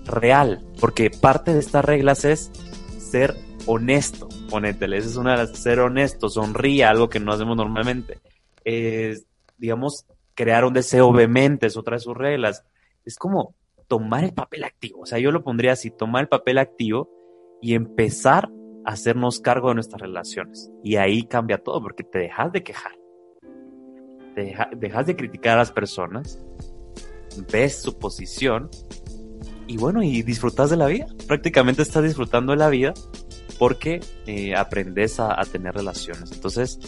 real 0.08 0.64
porque 0.80 1.10
parte 1.10 1.54
de 1.54 1.60
estas 1.60 1.84
reglas 1.84 2.24
es 2.24 2.50
ser 2.98 3.34
honesto. 3.66 4.28
Esa 4.48 4.96
es 4.96 5.16
una 5.16 5.32
de 5.32 5.36
las, 5.38 5.58
ser 5.58 5.80
honesto, 5.80 6.28
sonríe, 6.28 6.84
algo 6.84 7.08
que 7.08 7.20
no 7.20 7.32
hacemos 7.32 7.56
normalmente. 7.56 8.18
Es, 8.64 9.26
digamos, 9.58 10.06
crear 10.34 10.64
un 10.64 10.72
deseo 10.72 11.12
vehemente 11.12 11.66
es 11.66 11.76
otra 11.76 11.96
de 11.96 12.00
sus 12.00 12.16
reglas. 12.16 12.64
Es 13.04 13.16
como 13.16 13.54
tomar 13.86 14.24
el 14.24 14.32
papel 14.32 14.64
activo. 14.64 15.00
O 15.02 15.06
sea, 15.06 15.18
yo 15.18 15.30
lo 15.30 15.44
pondría 15.44 15.72
así, 15.72 15.90
tomar 15.90 16.22
el 16.22 16.28
papel 16.28 16.58
activo 16.58 17.10
y 17.60 17.74
empezar 17.74 18.48
hacernos 18.88 19.40
cargo 19.40 19.68
de 19.68 19.74
nuestras 19.74 20.00
relaciones. 20.00 20.70
Y 20.82 20.96
ahí 20.96 21.24
cambia 21.24 21.58
todo, 21.58 21.82
porque 21.82 22.04
te 22.04 22.20
dejas 22.20 22.52
de 22.52 22.62
quejar. 22.62 22.92
Te 24.34 24.56
dejas 24.76 25.06
de 25.06 25.14
criticar 25.14 25.54
a 25.54 25.60
las 25.60 25.72
personas, 25.72 26.42
ves 27.52 27.82
su 27.82 27.98
posición 27.98 28.70
y 29.68 29.76
bueno, 29.76 30.02
y 30.02 30.22
disfrutas 30.22 30.70
de 30.70 30.76
la 30.76 30.86
vida. 30.86 31.06
Prácticamente 31.26 31.82
estás 31.82 32.02
disfrutando 32.02 32.52
de 32.52 32.58
la 32.58 32.68
vida 32.68 32.94
porque 33.58 34.00
eh, 34.26 34.56
aprendes 34.56 35.20
a, 35.20 35.40
a, 35.40 35.44
tener 35.44 35.74
relaciones. 35.74 36.32
Entonces, 36.32 36.78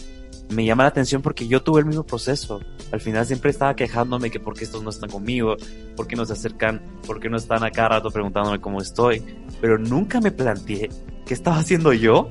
me 0.49 0.65
llama 0.65 0.83
la 0.83 0.89
atención 0.89 1.21
porque 1.21 1.47
yo 1.47 1.61
tuve 1.61 1.79
el 1.79 1.85
mismo 1.85 2.03
proceso. 2.03 2.59
Al 2.91 2.99
final 2.99 3.25
siempre 3.25 3.51
estaba 3.51 3.75
quejándome 3.75 4.31
que 4.31 4.39
por 4.39 4.55
qué 4.57 4.65
estos 4.65 4.83
no 4.83 4.89
están 4.89 5.09
conmigo, 5.09 5.55
por 5.95 6.07
qué 6.07 6.15
no 6.15 6.25
se 6.25 6.33
acercan, 6.33 6.81
por 7.05 7.19
qué 7.19 7.29
no 7.29 7.37
están 7.37 7.63
a 7.63 7.71
cada 7.71 7.89
rato 7.89 8.09
preguntándome 8.11 8.59
cómo 8.59 8.81
estoy. 8.81 9.23
Pero 9.61 9.77
nunca 9.77 10.19
me 10.19 10.31
planteé 10.31 10.89
qué 11.25 11.33
estaba 11.33 11.57
haciendo 11.57 11.93
yo 11.93 12.29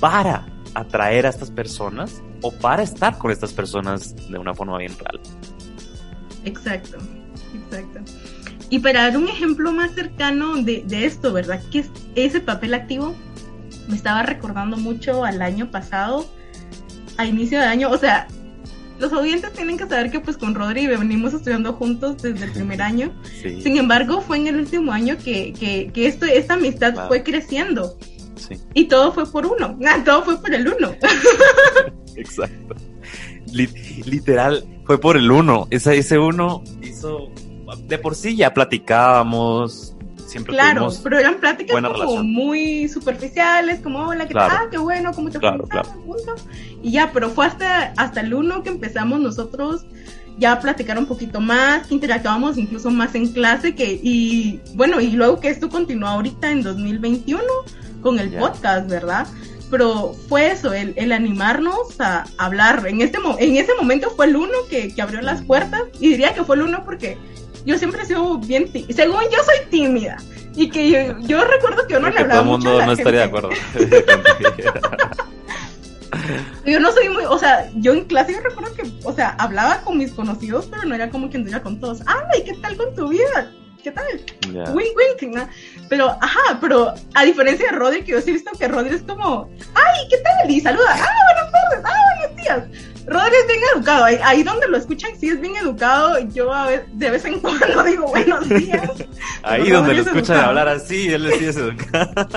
para 0.00 0.46
atraer 0.74 1.26
a 1.26 1.30
estas 1.30 1.50
personas 1.50 2.22
o 2.42 2.52
para 2.52 2.82
estar 2.82 3.18
con 3.18 3.30
estas 3.30 3.52
personas 3.52 4.14
de 4.28 4.38
una 4.38 4.54
forma 4.54 4.78
bien 4.78 4.92
real. 4.98 5.20
Exacto, 6.44 6.98
exacto. 7.54 8.00
Y 8.70 8.80
para 8.80 9.02
dar 9.02 9.16
un 9.16 9.28
ejemplo 9.28 9.72
más 9.72 9.92
cercano 9.92 10.56
de, 10.56 10.84
de 10.86 11.06
esto, 11.06 11.32
¿verdad? 11.32 11.62
Que 11.70 11.80
es 11.80 11.90
ese 12.14 12.40
papel 12.40 12.74
activo 12.74 13.14
me 13.88 13.96
estaba 13.96 14.22
recordando 14.22 14.76
mucho 14.76 15.24
al 15.24 15.42
año 15.42 15.70
pasado, 15.70 16.26
a 17.16 17.24
inicio 17.24 17.58
de 17.58 17.64
año, 17.64 17.90
o 17.90 17.98
sea, 17.98 18.28
los 19.00 19.12
oyentes 19.12 19.52
tienen 19.52 19.78
que 19.78 19.86
saber 19.86 20.10
que 20.10 20.20
pues 20.20 20.36
con 20.36 20.54
Rodri 20.54 20.86
venimos 20.86 21.32
estudiando 21.32 21.72
juntos 21.72 22.20
desde 22.22 22.44
el 22.44 22.52
primer 22.52 22.82
año. 22.82 23.12
Sí. 23.42 23.62
Sin 23.62 23.76
embargo, 23.76 24.20
fue 24.20 24.36
en 24.36 24.48
el 24.48 24.56
último 24.56 24.90
año 24.90 25.16
que, 25.16 25.52
que, 25.52 25.92
que 25.92 26.08
esto, 26.08 26.26
esta 26.26 26.54
amistad 26.54 26.94
wow. 26.94 27.06
fue 27.06 27.22
creciendo. 27.22 27.96
Sí. 28.34 28.56
Y 28.74 28.86
todo 28.86 29.12
fue 29.12 29.30
por 29.30 29.46
uno. 29.46 29.78
Ah, 29.86 30.02
todo 30.04 30.24
fue 30.24 30.40
por 30.40 30.52
el 30.52 30.66
uno. 30.66 30.92
Exacto. 32.16 32.74
Literal, 33.52 34.64
fue 34.84 34.98
por 34.98 35.16
el 35.16 35.30
uno. 35.30 35.68
Ese, 35.70 35.98
ese 35.98 36.18
uno 36.18 36.64
hizo. 36.82 37.30
De 37.76 37.98
por 37.98 38.14
sí 38.14 38.36
ya 38.36 38.54
platicábamos, 38.54 39.94
siempre 40.26 40.54
claro, 40.54 40.88
pero 41.02 41.18
eran 41.18 41.36
pláticas 41.36 41.74
como 41.74 41.92
relación. 41.92 42.32
muy 42.32 42.88
superficiales, 42.88 43.80
como 43.80 44.06
hola, 44.06 44.26
¿qué 44.26 44.32
claro. 44.32 44.54
tal? 44.54 44.66
Ah, 44.66 44.68
qué 44.70 44.78
bueno, 44.78 45.12
¿cómo 45.12 45.30
te 45.30 45.38
claro, 45.38 45.64
claro. 45.64 45.90
Y 46.82 46.92
ya, 46.92 47.10
pero 47.12 47.30
fue 47.30 47.46
hasta, 47.46 47.92
hasta 47.96 48.20
el 48.20 48.34
uno 48.34 48.62
que 48.62 48.70
empezamos 48.70 49.20
nosotros 49.20 49.84
ya 50.38 50.52
a 50.52 50.60
platicar 50.60 50.98
un 50.98 51.06
poquito 51.06 51.40
más, 51.40 51.86
que 51.86 51.94
interactuábamos 51.94 52.56
incluso 52.58 52.90
más 52.90 53.14
en 53.14 53.32
clase, 53.32 53.74
que, 53.74 53.98
y 54.02 54.60
bueno, 54.74 55.00
y 55.00 55.10
luego 55.10 55.40
que 55.40 55.48
esto 55.48 55.68
continuó 55.68 56.08
ahorita 56.08 56.50
en 56.50 56.62
2021 56.62 57.42
con 58.00 58.20
el 58.20 58.30
yeah. 58.30 58.40
podcast, 58.40 58.88
¿verdad? 58.88 59.26
Pero 59.70 60.14
fue 60.28 60.52
eso, 60.52 60.72
el, 60.72 60.94
el, 60.96 61.12
animarnos 61.12 62.00
a 62.00 62.24
hablar. 62.38 62.86
En, 62.86 63.02
este, 63.02 63.18
en 63.38 63.56
ese 63.56 63.74
momento 63.74 64.10
fue 64.10 64.26
el 64.26 64.36
uno 64.36 64.54
que, 64.70 64.94
que 64.94 65.02
abrió 65.02 65.20
las 65.20 65.42
puertas, 65.42 65.82
y 66.00 66.08
diría 66.08 66.32
que 66.34 66.44
fue 66.44 66.56
el 66.56 66.62
uno 66.62 66.84
porque 66.84 67.18
yo 67.64 67.78
siempre 67.78 68.02
he 68.02 68.06
sido 68.06 68.38
bien 68.38 68.70
tímida. 68.70 68.94
Según 68.94 69.22
yo 69.30 69.38
soy 69.44 69.66
tímida. 69.70 70.16
Y 70.54 70.70
que 70.70 70.90
yo, 70.90 71.18
yo 71.20 71.44
recuerdo 71.44 71.86
que 71.86 71.94
yo 71.94 72.00
no 72.00 72.08
Creo 72.08 72.26
le 72.26 72.32
hablaba 72.32 72.40
todo 72.42 72.42
el 72.42 72.46
mundo 72.50 72.70
mucho 72.70 72.76
a 72.76 72.78
la 72.80 72.86
no 72.86 72.92
estaría 72.92 73.20
de 73.20 73.26
gente. 73.26 73.38
acuerdo. 73.38 75.18
Yo 76.64 76.80
no 76.80 76.92
soy 76.92 77.08
muy, 77.08 77.24
o 77.24 77.38
sea, 77.38 77.70
yo 77.76 77.92
en 77.94 78.04
clase 78.04 78.32
yo 78.32 78.40
recuerdo 78.40 78.74
que, 78.74 78.82
o 79.04 79.12
sea, 79.14 79.30
hablaba 79.38 79.80
con 79.82 79.96
mis 79.96 80.12
conocidos, 80.12 80.66
pero 80.70 80.84
no 80.84 80.94
era 80.94 81.08
como 81.10 81.30
que 81.30 81.36
anduviera 81.38 81.62
con 81.62 81.80
todos. 81.80 82.00
Ay, 82.06 82.42
¿qué 82.44 82.54
tal 82.54 82.76
con 82.76 82.94
tu 82.94 83.08
vida? 83.08 83.50
¿Qué 83.82 83.90
tal? 83.90 84.04
Ya. 84.52 84.64
Wink, 84.72 84.96
wink, 84.96 85.34
¿no? 85.34 85.48
Pero, 85.88 86.10
ajá, 86.20 86.58
pero 86.60 86.92
a 87.14 87.24
diferencia 87.24 87.70
de 87.70 87.76
Rodri, 87.76 88.02
que 88.04 88.12
yo 88.12 88.20
sí 88.20 88.30
he 88.30 88.32
visto 88.34 88.50
que 88.58 88.68
Rodri 88.68 88.96
es 88.96 89.02
como, 89.02 89.48
ay, 89.74 90.08
¿qué 90.10 90.18
tal? 90.18 90.50
Y 90.50 90.60
saluda, 90.60 90.94
ah, 90.94 91.08
buenas 91.32 91.52
tardes, 91.52 91.84
ah, 91.84 92.18
buenos 92.18 92.36
días. 92.36 92.97
Rodri 93.08 93.34
es 93.40 93.46
bien 93.46 93.60
educado, 93.74 94.04
ahí, 94.04 94.18
ahí 94.22 94.42
donde 94.42 94.68
lo 94.68 94.76
escuchan 94.76 95.10
sí 95.18 95.28
es 95.30 95.40
bien 95.40 95.56
educado, 95.56 96.18
yo 96.28 96.52
a 96.52 96.66
ver, 96.66 96.86
de 96.92 97.10
vez 97.10 97.24
en 97.24 97.40
cuando 97.40 97.82
digo 97.84 98.06
buenos 98.08 98.48
días. 98.48 98.90
Ahí 99.42 99.70
donde 99.70 99.94
lo 99.94 100.00
es 100.00 100.06
escuchan 100.06 100.36
educado. 100.36 100.48
hablar 100.48 100.68
así, 100.68 101.08
él 101.08 101.22
les 101.24 101.40
dice 101.40 101.60
educado. 101.60 102.28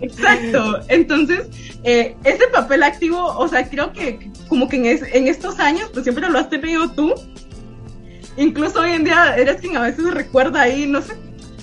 Exacto. 0.00 0.80
Entonces, 0.88 1.46
eh, 1.84 2.16
ese 2.24 2.48
papel 2.48 2.82
activo, 2.82 3.24
o 3.38 3.46
sea, 3.48 3.68
creo 3.68 3.92
que 3.92 4.30
como 4.48 4.68
que 4.68 4.76
en, 4.76 4.86
es- 4.86 5.14
en 5.14 5.28
estos 5.28 5.60
años, 5.60 5.90
pues 5.92 6.04
siempre 6.04 6.28
lo 6.28 6.38
has 6.38 6.48
tenido 6.50 6.90
tú. 6.90 7.14
Incluso 8.36 8.80
hoy 8.80 8.92
en 8.92 9.04
día 9.04 9.36
eres 9.36 9.60
quien 9.60 9.76
a 9.76 9.82
veces 9.82 10.12
recuerda 10.12 10.62
ahí, 10.62 10.86
no 10.86 11.02
sé, 11.02 11.14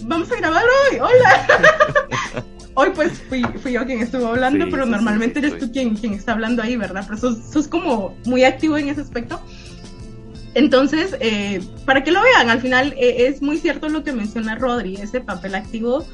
vamos 0.04 0.32
a 0.32 0.36
grabar 0.36 0.64
hoy, 0.92 1.00
hola. 1.00 1.48
hoy 2.80 2.92
pues 2.96 3.22
fui, 3.28 3.44
fui 3.62 3.74
yo 3.74 3.86
quien 3.86 4.00
estuvo 4.00 4.28
hablando, 4.28 4.64
Sí, 4.66 4.72
pero 4.72 4.84
sí, 4.84 4.90
sí, 4.90 4.96
normalmente 4.96 5.40
sí, 5.40 5.46
eres 5.46 5.60
sí. 5.60 5.66
tú 5.66 5.74
quien, 5.74 5.96
quien 5.96 6.14
está 6.14 6.32
hablando 6.32 6.64
ahí, 6.64 6.78
¿verdad? 6.78 7.04
Pero 7.06 7.20
sos, 7.20 7.38
sos 7.52 7.68
como 7.68 8.16
muy 8.26 8.46
activo 8.46 8.78
en 8.78 8.88
ese 8.88 9.02
aspecto. 9.02 9.42
Entonces, 10.54 11.16
eh, 11.20 11.62
para 11.86 12.04
que 12.04 12.12
lo 12.12 12.22
vean, 12.24 12.50
al 12.50 12.62
final 12.62 12.94
eh, 12.98 13.28
es 13.28 13.42
muy 13.42 13.58
cierto 13.58 13.90
lo 13.90 14.04
que 14.04 14.14
menciona 14.14 14.56
Rodri, 14.56 14.96
ese 14.96 15.20
papel 15.20 15.56
activo 15.56 16.06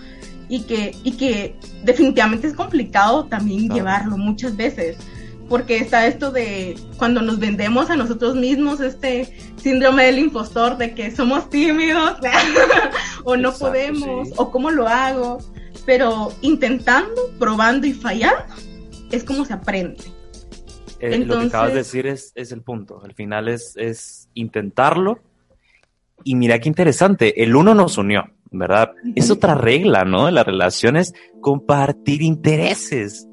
y 0.49 0.63
que, 0.63 0.95
y 1.03 1.13
que 1.13 1.55
definitivamente 1.83 2.47
es 2.47 2.53
complicado 2.53 3.25
también 3.25 3.69
llevarlo 3.69 4.17
muchas 4.17 4.57
veces 4.57 4.97
porque 5.47 5.77
está 5.77 6.07
esto 6.07 6.31
de 6.31 6.75
cuando 6.97 7.21
nos 7.21 7.39
vendemos 7.39 7.89
a 7.89 7.95
nosotros 7.95 8.35
mismos, 8.35 8.79
este 8.79 9.31
síndrome 9.61 10.05
del 10.05 10.19
impostor 10.19 10.77
de 10.77 10.95
que 10.95 11.15
somos 11.15 11.49
tímidos 11.49 12.17
o 13.23 13.37
no 13.37 13.53
podemos 13.53 14.29
o 14.37 14.51
cómo 14.51 14.71
lo 14.71 14.87
hago, 14.87 15.37
pero 15.85 16.33
intentando, 16.41 17.29
probando 17.39 17.87
y 17.87 17.93
fallando 17.93 18.53
es 19.11 19.23
como 19.23 19.45
se 19.45 19.53
aprende. 19.53 20.03
Eh, 20.99 21.19
lo 21.19 21.39
que 21.39 21.47
acabas 21.47 21.71
de 21.71 21.79
decir 21.79 22.07
es, 22.07 22.31
es 22.35 22.51
el 22.51 22.61
punto, 22.61 23.01
al 23.03 23.13
final 23.13 23.47
es, 23.47 23.75
es 23.75 24.29
intentarlo 24.33 25.19
y 26.23 26.35
mira 26.35 26.59
qué 26.59 26.69
interesante, 26.69 27.43
el 27.43 27.55
uno 27.55 27.75
nos 27.75 27.97
unió, 27.97 28.23
¿verdad? 28.51 28.93
Es 29.15 29.29
otra 29.29 29.55
regla, 29.55 30.05
¿no? 30.05 30.25
De 30.25 30.31
las 30.31 30.45
relaciones, 30.45 31.13
compartir 31.41 32.21
intereses. 32.21 33.27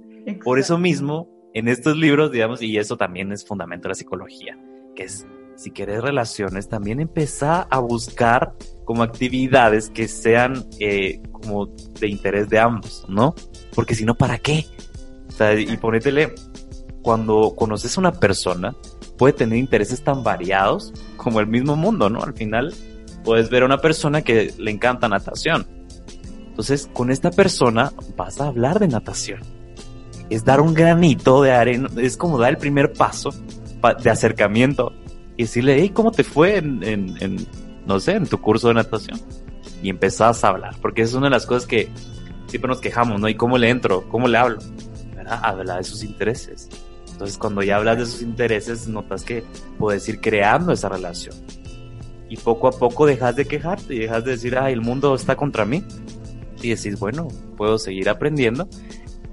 Por 0.45 0.59
eso 0.59 0.77
mismo, 0.77 1.29
en 1.55 1.69
estos 1.69 1.97
libros, 1.97 2.33
digamos, 2.33 2.61
y 2.61 2.77
eso 2.77 2.97
también 2.97 3.33
es 3.33 3.47
fundamento 3.47 3.85
de 3.85 3.91
la 3.91 3.95
psicología, 3.95 4.59
que 4.95 5.05
es, 5.05 5.27
si 5.57 5.71
quieres 5.71 6.03
relaciones, 6.03 6.69
también 6.69 7.01
empezar 7.01 7.67
a 7.71 7.79
buscar 7.79 8.55
como 8.85 9.03
actividades 9.03 9.91
que 9.91 10.09
sean 10.09 10.67
eh, 10.79 11.21
como 11.31 11.67
de 11.67 12.09
interés 12.09 12.49
de 12.49 12.59
ambos, 12.59 13.05
¿no? 13.09 13.35
Porque 13.75 13.95
si 13.95 14.05
no, 14.05 14.15
¿para 14.15 14.39
qué? 14.39 14.67
O 15.29 15.33
sea, 15.33 15.59
y 15.59 15.77
ponétele, 15.77 16.35
cuando 17.03 17.55
conoces 17.57 17.97
a 17.97 18.01
una 18.01 18.13
persona, 18.13 18.75
puede 19.17 19.33
tener 19.33 19.59
intereses 19.59 20.03
tan 20.03 20.23
variados 20.23 20.93
como 21.17 21.41
el 21.41 21.47
mismo 21.47 21.77
mundo, 21.77 22.11
¿no? 22.11 22.23
Al 22.23 22.35
final, 22.35 22.75
puedes 23.25 23.51
ver 23.51 23.63
a 23.63 23.67
una 23.67 23.79
persona 23.79 24.23
que 24.23 24.53
le 24.59 24.71
encanta 24.71 25.09
natación. 25.09 25.67
Entonces, 26.49 26.89
con 26.93 27.11
esta 27.11 27.31
persona 27.31 27.93
vas 28.17 28.41
a 28.41 28.49
hablar 28.49 28.79
de 28.79 28.89
natación 28.89 29.41
es 30.35 30.45
dar 30.45 30.61
un 30.61 30.73
granito 30.73 31.43
de 31.43 31.53
arena, 31.53 31.89
es 31.97 32.17
como 32.17 32.39
dar 32.39 32.51
el 32.51 32.57
primer 32.57 32.93
paso 32.93 33.31
de 34.03 34.11
acercamiento 34.11 34.93
y 35.37 35.43
decirle, 35.43 35.77
hey, 35.79 35.91
¿cómo 35.93 36.11
te 36.11 36.25
fue 36.25 36.57
en, 36.57 37.47
no 37.87 38.01
sé, 38.01 38.13
en 38.13 38.27
tu 38.27 38.41
curso 38.41 38.69
de 38.69 38.75
natación? 38.75 39.21
Y 39.83 39.91
empezás 39.91 40.45
a 40.45 40.49
hablar, 40.49 40.77
porque 40.81 41.03
es 41.03 41.15
una 41.15 41.27
de 41.27 41.31
las 41.31 41.47
cosas 41.47 41.67
que 41.67 41.89
siempre 42.47 42.69
nos 42.69 42.81
quejamos, 42.81 43.21
¿no? 43.21 43.29
¿Y 43.29 43.35
cómo 43.35 43.59
le 43.59 43.71
entro? 43.71 44.09
¿Cómo 44.09 44.29
le 44.29 44.39
hablo? 44.39 44.59
¿Verdad? 45.15 45.41
Habla 45.43 45.77
de 45.77 45.85
sus 45.85 46.05
intereses. 46.05 46.69
Entonces, 47.11 47.39
cuando 47.39 47.63
ya 47.63 47.77
hablas 47.77 47.99
de 47.99 48.07
sus 48.07 48.23
intereses, 48.23 48.89
notas 48.89 49.25
que 49.25 49.45
puedes 49.79 50.09
ir 50.09 50.21
creando 50.21 50.73
esa 50.73 50.89
relación. 50.89 51.35
Y 52.29 52.37
poco 52.37 52.69
a 52.69 52.73
poco 52.73 53.07
dejas 53.07 53.37
de 53.37 53.45
quejarte 53.45 53.95
y 53.95 53.99
dejas 54.01 54.25
de 54.25 54.31
decir, 54.33 54.57
ay, 54.57 54.73
el 54.73 54.81
mundo 54.81 55.15
está 55.15 55.37
contra 55.37 55.65
mí. 55.65 55.85
Y 56.63 56.71
decís, 56.71 56.99
bueno, 56.99 57.29
puedo 57.57 57.79
seguir 57.79 58.09
aprendiendo 58.09 58.69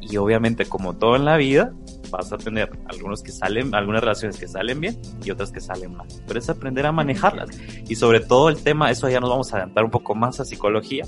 y 0.09 0.17
obviamente, 0.17 0.65
como 0.65 0.95
todo 0.95 1.15
en 1.15 1.25
la 1.25 1.37
vida, 1.37 1.73
vas 2.09 2.31
a 2.31 2.37
tener 2.37 2.69
algunos 2.87 3.21
que 3.21 3.31
salen, 3.31 3.73
algunas 3.73 4.01
relaciones 4.01 4.37
que 4.37 4.47
salen 4.47 4.79
bien 4.79 4.99
y 5.23 5.31
otras 5.31 5.51
que 5.51 5.61
salen 5.61 5.95
mal. 5.95 6.07
Pero 6.27 6.39
es 6.39 6.49
aprender 6.49 6.85
a 6.85 6.91
manejarlas. 6.91 7.49
Y 7.87 7.95
sobre 7.95 8.19
todo 8.19 8.49
el 8.49 8.61
tema, 8.61 8.91
eso 8.91 9.09
ya 9.09 9.19
nos 9.19 9.29
vamos 9.29 9.51
a 9.51 9.57
adelantar 9.57 9.83
un 9.83 9.91
poco 9.91 10.15
más 10.15 10.39
a 10.39 10.45
psicología, 10.45 11.05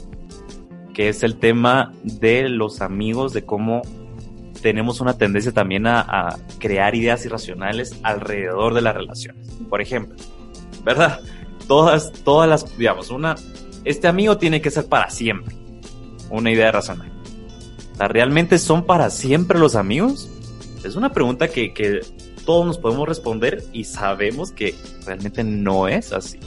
que 0.93 1.09
es 1.09 1.23
el 1.23 1.37
tema 1.37 1.91
de 2.03 2.49
los 2.49 2.81
amigos, 2.81 3.33
de 3.33 3.45
cómo 3.45 3.81
tenemos 4.61 5.01
una 5.01 5.17
tendencia 5.17 5.51
también 5.51 5.87
a, 5.87 6.01
a 6.01 6.37
crear 6.59 6.93
ideas 6.93 7.25
irracionales 7.25 7.99
alrededor 8.03 8.73
de 8.73 8.81
las 8.81 8.95
relaciones. 8.95 9.47
Por 9.69 9.81
ejemplo, 9.81 10.15
¿verdad? 10.83 11.19
Todas, 11.67 12.11
todas 12.23 12.49
las, 12.49 12.77
digamos, 12.77 13.09
una, 13.09 13.35
este 13.85 14.07
amigo 14.07 14.37
tiene 14.37 14.61
que 14.61 14.69
ser 14.69 14.87
para 14.87 15.09
siempre. 15.09 15.55
Una 16.29 16.51
idea 16.51 16.71
racional 16.71 17.11
¿realmente 18.07 18.57
son 18.57 18.85
para 18.85 19.09
siempre 19.09 19.59
los 19.59 19.75
amigos? 19.75 20.29
Es 20.83 20.95
una 20.95 21.11
pregunta 21.11 21.47
que, 21.47 21.73
que 21.73 22.01
todos 22.45 22.65
nos 22.65 22.77
podemos 22.77 23.07
responder 23.07 23.63
y 23.71 23.83
sabemos 23.83 24.51
que 24.51 24.75
realmente 25.05 25.43
no 25.43 25.87
es 25.87 26.11
así. 26.13 26.39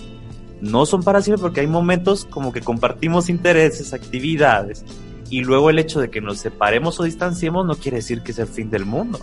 No 0.61 0.87
son 0.87 1.03
para 1.03 1.21
siempre 1.23 1.43
porque 1.43 1.61
hay 1.61 1.67
momentos 1.67 2.25
como 2.25 2.53
que 2.53 2.61
compartimos 2.61 3.29
intereses, 3.29 3.93
actividades, 3.93 4.85
y 5.31 5.43
luego 5.43 5.71
el 5.71 5.79
hecho 5.79 6.01
de 6.01 6.11
que 6.11 6.21
nos 6.21 6.39
separemos 6.39 6.99
o 7.01 7.05
distanciemos 7.05 7.67
no 7.67 7.75
quiere 7.77 7.99
decir 7.99 8.23
que 8.23 8.33
es 8.33 8.39
el 8.39 8.47
fin 8.47 8.71
del 8.71 8.85
mundo. 8.85 9.19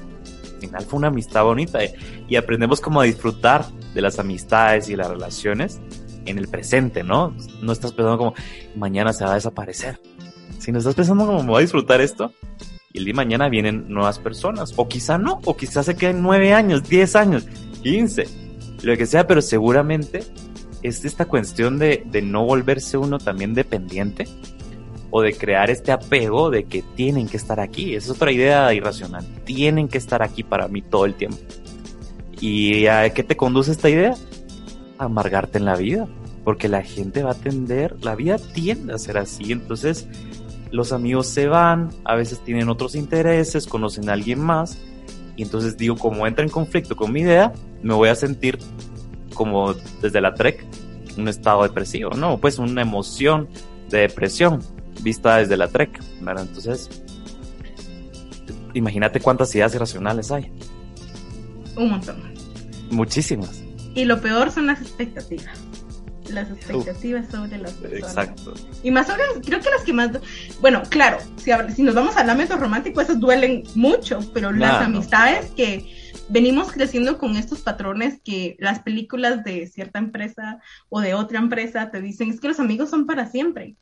Al 0.54 0.60
final 0.60 0.84
fue 0.84 1.00
una 1.00 1.08
amistad 1.08 1.44
bonita 1.44 1.84
eh, 1.84 1.96
y 2.28 2.36
aprendemos 2.36 2.82
como 2.82 3.02
a 3.02 3.06
disfrutar 3.06 3.66
de 3.94 4.02
las 4.02 4.20
amistades 4.20 4.90
y 4.90 4.96
las 4.96 5.10
relaciones 5.10 5.80
en 6.26 6.38
el 6.38 6.48
presente, 6.48 7.04
¿no? 7.04 7.36
No 7.62 7.72
estás 7.72 7.94
pensando 7.94 8.18
como 8.18 8.34
mañana 8.76 9.12
se 9.12 9.24
va 9.26 9.32
a 9.32 9.36
desaparecer 9.36 10.00
si 10.62 10.72
no 10.72 10.78
estás 10.78 10.94
pensando 10.94 11.26
cómo 11.26 11.44
voy 11.44 11.58
a 11.58 11.62
disfrutar 11.62 12.02
esto, 12.02 12.32
y 12.94 12.98
el 12.98 13.06
día 13.06 13.14
de 13.14 13.18
mañana 13.18 13.50
vienen 13.50 13.86
nuevas 13.88 14.20
personas, 14.20 14.74
o 14.76 14.88
quizá 14.88 15.18
no, 15.18 15.40
o 15.46 15.56
quizá 15.56 15.84
se 15.84 15.96
queden 15.96 16.22
nueve 16.22 16.54
años, 16.54 16.88
diez 16.88 17.16
años, 17.16 17.46
quince, 17.82 18.28
lo 18.84 18.98
que 18.98 19.06
sea, 19.06 19.28
pero 19.28 19.42
seguramente 19.42 20.24
es 20.84 21.06
esta 21.06 21.26
cuestión 21.26 21.78
de, 21.80 22.04
de 22.06 22.22
no 22.22 22.46
volverse 22.46 22.98
uno 22.98 23.20
también 23.20 23.54
dependiente 23.54 24.26
o 25.12 25.22
de 25.22 25.34
crear 25.34 25.70
este 25.70 25.92
apego 25.92 26.50
de 26.50 26.64
que 26.64 26.84
tienen 26.96 27.28
que 27.28 27.38
estar 27.38 27.60
aquí. 27.60 27.96
Esa 27.96 28.12
es 28.12 28.18
otra 28.18 28.32
idea 28.32 28.74
irracional. 28.74 29.26
Tienen 29.44 29.88
que 29.88 29.98
estar 29.98 30.24
aquí 30.24 30.42
para 30.42 30.68
mí 30.68 30.82
todo 30.82 31.06
el 31.06 31.16
tiempo. 31.16 31.38
¿Y 32.40 32.88
a 32.88 33.14
qué 33.14 33.22
te 33.22 33.36
conduce 33.36 33.72
esta 33.72 33.90
idea? 33.90 34.16
A 34.98 35.06
amargarte 35.06 35.58
en 35.58 35.66
la 35.66 35.76
vida. 35.76 36.08
Porque 36.46 36.70
la 36.70 36.82
gente 36.82 37.22
va 37.22 37.32
a 37.32 37.36
tender, 37.36 37.98
la 38.02 38.16
vida 38.16 38.38
tiende 38.38 38.94
a 38.94 38.98
ser 38.98 39.18
así. 39.18 39.52
Entonces, 39.52 40.08
los 40.72 40.92
amigos 40.94 41.28
se 41.28 41.48
van, 41.48 41.90
a 42.06 42.16
veces 42.16 42.40
tienen 42.40 42.70
otros 42.70 42.96
intereses, 42.96 43.68
conocen 43.68 44.10
a 44.10 44.14
alguien 44.14 44.40
más, 44.40 44.78
y 45.36 45.44
entonces 45.44 45.78
digo, 45.78 45.96
como 45.96 46.26
entra 46.28 46.44
en 46.44 46.52
conflicto 46.52 46.96
con 46.96 47.12
mi 47.12 47.22
idea, 47.22 47.54
me 47.84 47.94
voy 47.94 48.10
a 48.10 48.16
sentir 48.16 48.58
como 49.34 49.74
desde 50.02 50.22
la 50.22 50.34
TREC, 50.34 50.66
un 51.18 51.28
estado 51.28 51.64
depresivo, 51.64 52.12
¿no? 52.12 52.38
Pues 52.38 52.58
una 52.58 52.82
emoción 52.82 53.50
de 53.90 54.00
depresión 54.00 54.60
vista 55.02 55.38
desde 55.38 55.58
la 55.58 55.68
TREC, 55.68 56.02
¿verdad? 56.22 56.46
Entonces, 56.48 56.90
imagínate 58.74 59.20
cuántas 59.20 59.54
ideas 59.56 59.74
irracionales 59.76 60.32
hay. 60.32 60.52
Un 61.76 61.90
montón. 61.92 62.18
Muchísimas. 62.92 63.64
Y 63.94 64.06
lo 64.06 64.22
peor 64.22 64.52
son 64.52 64.68
las 64.68 64.82
expectativas 64.82 65.71
las 66.32 66.50
expectativas 66.50 67.28
sobre 67.30 67.58
las 67.58 67.74
personas. 67.74 68.10
Exacto. 68.10 68.54
Y 68.84 68.92
más 68.92 69.08
sobre, 69.08 69.24
creo 69.46 69.60
que 69.60 69.70
las 69.70 69.84
que 69.84 69.94
más, 69.94 70.12
bueno, 70.60 70.82
claro, 70.90 71.18
si, 71.38 71.52
si 71.76 71.84
nos 71.84 71.96
vamos 71.96 72.18
al 72.18 72.30
ámbito 72.30 72.58
romántico, 72.58 73.02
esas 73.02 73.20
duelen 73.20 73.64
mucho, 73.76 74.20
pero 74.34 74.52
las 74.52 74.82
amistades 74.82 75.52
que 75.52 75.86
venimos 76.30 76.72
creciendo 76.72 77.18
con 77.18 77.36
estos 77.36 77.62
patrones 77.62 78.22
que 78.24 78.56
las 78.60 78.80
películas 78.80 79.44
de 79.44 79.68
cierta 79.68 80.00
empresa 80.00 80.60
o 80.90 81.02
de 81.02 81.14
otra 81.14 81.40
empresa 81.40 81.92
te 81.92 82.02
dicen, 82.02 82.30
es 82.30 82.40
que 82.40 82.48
los 82.48 82.60
amigos 82.60 82.90
son 82.90 83.06
para 83.06 83.28
siempre. 83.28 83.76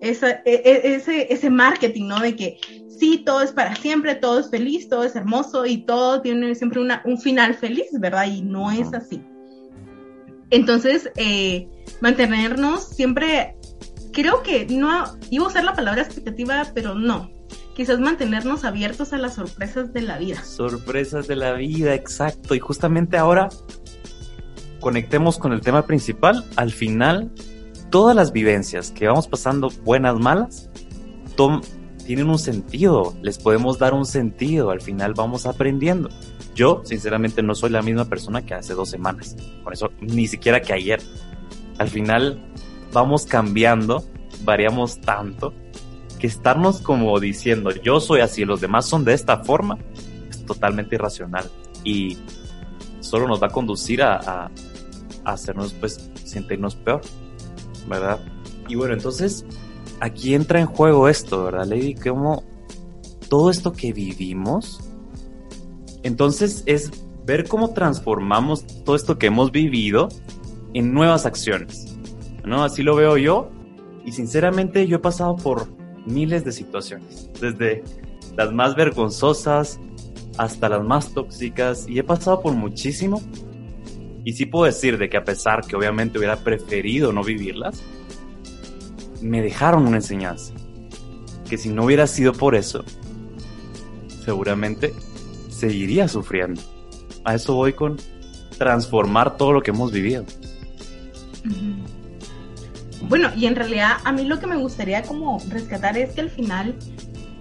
Esa, 0.00 0.30
e, 0.30 0.62
e, 0.64 0.94
ese, 0.94 1.32
ese 1.32 1.50
marketing, 1.50 2.06
¿no? 2.06 2.20
De 2.20 2.36
que 2.36 2.58
sí, 2.88 3.22
todo 3.24 3.42
es 3.42 3.52
para 3.52 3.74
siempre, 3.76 4.14
todo 4.14 4.38
es 4.38 4.50
feliz, 4.50 4.88
todo 4.88 5.04
es 5.04 5.16
hermoso 5.16 5.66
y 5.66 5.78
todo 5.78 6.22
tiene 6.22 6.54
siempre 6.54 6.80
una, 6.80 7.02
un 7.04 7.20
final 7.20 7.54
feliz, 7.54 7.88
¿verdad? 7.98 8.26
Y 8.26 8.42
no 8.42 8.70
es 8.70 8.92
así. 8.94 9.22
Entonces, 10.50 11.10
eh, 11.16 11.68
mantenernos 12.00 12.88
siempre, 12.88 13.56
creo 14.12 14.42
que 14.42 14.66
no, 14.66 15.04
iba 15.30 15.44
a 15.44 15.48
usar 15.48 15.64
la 15.64 15.74
palabra 15.74 16.02
expectativa, 16.02 16.66
pero 16.74 16.94
no. 16.94 17.30
Quizás 17.74 18.00
mantenernos 18.00 18.64
abiertos 18.64 19.12
a 19.12 19.18
las 19.18 19.36
sorpresas 19.36 19.92
de 19.92 20.02
la 20.02 20.18
vida. 20.18 20.42
Sorpresas 20.44 21.28
de 21.28 21.36
la 21.36 21.52
vida, 21.52 21.94
exacto. 21.94 22.54
Y 22.54 22.58
justamente 22.58 23.16
ahora 23.16 23.48
conectemos 24.80 25.38
con 25.38 25.52
el 25.52 25.60
tema 25.60 25.86
principal. 25.86 26.44
Al 26.56 26.72
final, 26.72 27.30
todas 27.90 28.14
las 28.16 28.32
vivencias 28.32 28.90
que 28.90 29.06
vamos 29.06 29.28
pasando, 29.28 29.70
buenas, 29.84 30.18
malas, 30.18 30.68
tienen 32.04 32.28
un 32.28 32.38
sentido. 32.38 33.14
Les 33.22 33.38
podemos 33.38 33.78
dar 33.78 33.94
un 33.94 34.04
sentido. 34.04 34.70
Al 34.70 34.80
final 34.80 35.14
vamos 35.14 35.46
aprendiendo. 35.46 36.08
Yo, 36.54 36.82
sinceramente, 36.84 37.42
no 37.42 37.54
soy 37.54 37.70
la 37.70 37.82
misma 37.82 38.04
persona 38.06 38.44
que 38.44 38.54
hace 38.54 38.74
dos 38.74 38.90
semanas. 38.90 39.36
Por 39.62 39.72
eso, 39.72 39.90
ni 40.00 40.26
siquiera 40.26 40.60
que 40.60 40.72
ayer. 40.72 41.00
Al 41.78 41.88
final, 41.88 42.40
vamos 42.92 43.24
cambiando, 43.26 44.04
variamos 44.44 45.00
tanto, 45.00 45.54
que 46.18 46.26
estarnos 46.26 46.80
como 46.80 47.18
diciendo, 47.18 47.70
yo 47.70 48.00
soy 48.00 48.20
así, 48.20 48.44
los 48.44 48.60
demás 48.60 48.86
son 48.86 49.04
de 49.04 49.14
esta 49.14 49.38
forma, 49.38 49.78
es 50.28 50.44
totalmente 50.44 50.96
irracional. 50.96 51.50
Y 51.84 52.18
solo 53.00 53.26
nos 53.26 53.42
va 53.42 53.46
a 53.46 53.50
conducir 53.50 54.02
a, 54.02 54.16
a, 54.16 54.50
hacernos, 55.24 55.72
pues, 55.72 56.10
sentirnos 56.24 56.74
peor, 56.74 57.00
¿verdad? 57.88 58.20
Y 58.68 58.74
bueno, 58.74 58.92
entonces, 58.92 59.46
aquí 60.00 60.34
entra 60.34 60.60
en 60.60 60.66
juego 60.66 61.08
esto, 61.08 61.44
¿verdad, 61.44 61.64
Lady? 61.64 61.94
Como 61.94 62.44
todo 63.28 63.50
esto 63.50 63.72
que 63.72 63.92
vivimos, 63.92 64.89
entonces 66.02 66.62
es 66.66 66.90
ver 67.24 67.46
cómo 67.46 67.72
transformamos 67.72 68.66
todo 68.84 68.96
esto 68.96 69.18
que 69.18 69.26
hemos 69.26 69.52
vivido 69.52 70.08
en 70.74 70.92
nuevas 70.92 71.26
acciones. 71.26 71.96
¿no? 72.44 72.64
Así 72.64 72.82
lo 72.82 72.96
veo 72.96 73.16
yo. 73.16 73.50
Y 74.04 74.12
sinceramente 74.12 74.86
yo 74.86 74.96
he 74.96 75.00
pasado 75.00 75.36
por 75.36 75.68
miles 76.06 76.44
de 76.44 76.52
situaciones, 76.52 77.30
desde 77.40 77.84
las 78.36 78.52
más 78.52 78.74
vergonzosas 78.74 79.78
hasta 80.38 80.68
las 80.70 80.82
más 80.82 81.12
tóxicas 81.12 81.86
y 81.86 81.98
he 81.98 82.02
pasado 82.02 82.40
por 82.40 82.54
muchísimo 82.54 83.20
y 84.24 84.32
sí 84.32 84.46
puedo 84.46 84.64
decir 84.64 84.98
de 84.98 85.08
que 85.08 85.16
a 85.16 85.24
pesar 85.24 85.66
que 85.66 85.76
obviamente 85.76 86.18
hubiera 86.18 86.36
preferido 86.36 87.12
no 87.12 87.24
vivirlas, 87.24 87.82
me 89.22 89.42
dejaron 89.42 89.86
una 89.86 89.96
enseñanza. 89.96 90.54
Que 91.48 91.58
si 91.58 91.68
no 91.68 91.84
hubiera 91.84 92.06
sido 92.06 92.32
por 92.32 92.54
eso, 92.54 92.84
seguramente 94.24 94.94
seguiría 95.60 96.08
sufriendo. 96.08 96.60
A 97.24 97.34
eso 97.34 97.54
voy 97.54 97.74
con 97.74 97.98
transformar 98.56 99.36
todo 99.36 99.52
lo 99.52 99.62
que 99.62 99.70
hemos 99.70 99.92
vivido. 99.92 100.24
Bueno, 103.02 103.30
y 103.36 103.46
en 103.46 103.56
realidad 103.56 103.98
a 104.04 104.12
mí 104.12 104.24
lo 104.24 104.38
que 104.40 104.46
me 104.46 104.56
gustaría 104.56 105.02
como 105.02 105.40
rescatar 105.48 105.96
es 105.98 106.12
que 106.14 106.22
al 106.22 106.30
final 106.30 106.74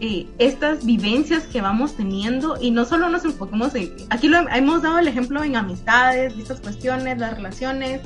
eh, 0.01 0.27
estas 0.38 0.86
vivencias 0.86 1.45
que 1.45 1.62
vamos 1.62 1.95
teniendo 1.95 2.58
y 2.60 2.71
no 2.71 2.86
solo 2.86 3.10
nos 3.10 3.25
enfocamos 3.25 3.75
en, 3.75 3.93
aquí 4.10 4.27
lo 4.27 4.38
hemos 4.49 4.82
dado 4.82 4.99
el 4.99 5.08
ejemplo 5.08 5.43
en 5.43 5.55
amistades, 5.55 6.34
estas 6.38 6.62
cuestiones, 6.62 7.17
las 7.17 7.36
relaciones, 7.36 8.01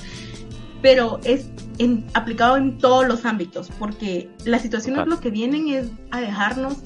pero 0.81 1.19
es 1.23 1.49
en, 1.77 2.05
aplicado 2.13 2.57
en 2.57 2.77
todos 2.77 3.07
los 3.07 3.25
ámbitos, 3.25 3.69
porque 3.79 4.29
las 4.45 4.61
situaciones 4.61 5.07
lo 5.07 5.19
que 5.19 5.29
vienen 5.29 5.67
es 5.69 5.87
a 6.11 6.21
dejarnos 6.21 6.77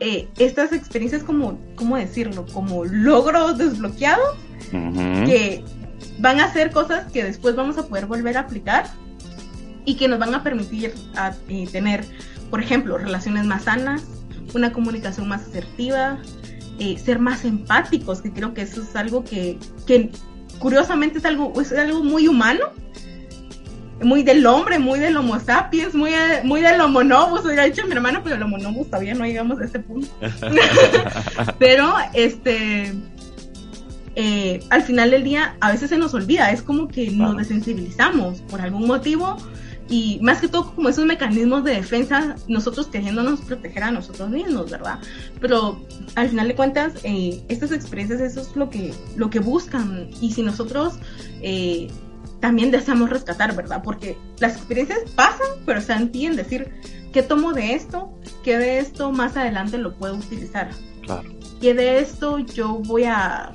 eh, 0.00 0.28
estas 0.38 0.72
experiencias 0.72 1.22
como, 1.22 1.58
¿cómo 1.74 1.96
decirlo? 1.96 2.46
Como 2.52 2.84
logros 2.84 3.58
desbloqueados 3.58 4.36
que 4.70 5.64
van 6.18 6.40
a 6.40 6.52
ser 6.52 6.70
cosas 6.70 7.10
que 7.10 7.24
después 7.24 7.56
vamos 7.56 7.78
a 7.78 7.86
poder 7.86 8.06
volver 8.06 8.36
a 8.36 8.40
aplicar 8.40 8.86
y 9.84 9.96
que 9.96 10.08
nos 10.08 10.18
van 10.18 10.34
a 10.34 10.42
permitir 10.42 10.94
a, 11.16 11.34
eh, 11.48 11.66
tener, 11.70 12.04
por 12.50 12.62
ejemplo, 12.62 12.98
relaciones 12.98 13.46
más 13.46 13.64
sanas, 13.64 14.04
una 14.54 14.72
comunicación 14.72 15.28
más 15.28 15.42
asertiva, 15.42 16.18
eh, 16.78 16.98
ser 16.98 17.18
más 17.18 17.44
empáticos, 17.44 18.20
que 18.20 18.32
creo 18.32 18.54
que 18.54 18.62
eso 18.62 18.82
es 18.82 18.94
algo 18.94 19.24
que, 19.24 19.58
que 19.86 20.10
curiosamente 20.58 21.18
es 21.18 21.24
algo, 21.24 21.58
es 21.60 21.72
algo 21.72 22.04
muy 22.04 22.28
humano, 22.28 22.66
muy 24.02 24.22
del 24.22 24.46
hombre, 24.46 24.78
muy 24.78 24.98
del 24.98 25.16
homo 25.16 25.38
sapiens, 25.40 25.94
muy, 25.94 26.12
muy 26.44 26.60
del 26.60 26.80
homo 26.80 27.02
novus, 27.02 27.44
hubiera 27.44 27.64
dicho 27.64 27.84
mi 27.86 27.92
hermano, 27.92 28.20
pero 28.22 28.36
el 28.36 28.42
homo 28.42 28.58
novus 28.58 28.86
todavía 28.86 29.14
no 29.14 29.24
llegamos 29.24 29.60
a 29.60 29.64
ese 29.64 29.80
punto. 29.80 30.08
pero, 31.58 31.94
este, 32.14 32.92
eh, 34.14 34.60
al 34.70 34.82
final 34.82 35.10
del 35.10 35.24
día, 35.24 35.56
a 35.60 35.72
veces 35.72 35.90
se 35.90 35.98
nos 35.98 36.14
olvida, 36.14 36.50
es 36.50 36.62
como 36.62 36.88
que 36.88 37.10
nos 37.10 37.36
desensibilizamos 37.36 38.40
por 38.42 38.60
algún 38.60 38.86
motivo 38.86 39.36
y 39.90 40.18
más 40.22 40.40
que 40.40 40.48
todo 40.48 40.74
como 40.74 40.88
esos 40.88 41.06
mecanismos 41.06 41.64
de 41.64 41.72
defensa, 41.72 42.36
nosotros 42.46 42.88
queriéndonos 42.88 43.40
proteger 43.40 43.84
a 43.84 43.90
nosotros 43.90 44.28
mismos, 44.28 44.70
¿verdad? 44.70 44.98
Pero 45.40 45.82
al 46.14 46.28
final 46.28 46.48
de 46.48 46.54
cuentas, 46.54 46.92
eh, 47.04 47.40
estas 47.48 47.72
experiencias, 47.72 48.20
eso 48.20 48.42
es 48.42 48.54
lo 48.54 48.68
que, 48.68 48.92
lo 49.16 49.30
que 49.30 49.38
buscan. 49.38 50.10
Y 50.20 50.32
si 50.32 50.42
nosotros 50.42 50.94
eh, 51.40 51.88
también 52.40 52.70
deseamos 52.70 53.10
rescatar, 53.10 53.54
¿verdad? 53.54 53.82
Porque 53.82 54.16
las 54.38 54.56
experiencias 54.56 55.00
pasan, 55.14 55.48
pero 55.66 55.78
está 55.78 55.96
en 55.96 56.12
ti 56.12 56.26
en 56.26 56.36
decir, 56.36 56.72
¿qué 57.12 57.22
tomo 57.22 57.52
de 57.52 57.74
esto? 57.74 58.12
¿Qué 58.42 58.58
de 58.58 58.78
esto 58.78 59.12
más 59.12 59.36
adelante 59.36 59.78
lo 59.78 59.94
puedo 59.94 60.14
utilizar? 60.14 60.70
Claro. 61.02 61.28
¿Qué 61.60 61.74
de 61.74 61.98
esto 61.98 62.38
yo 62.38 62.74
voy 62.84 63.04
a, 63.04 63.52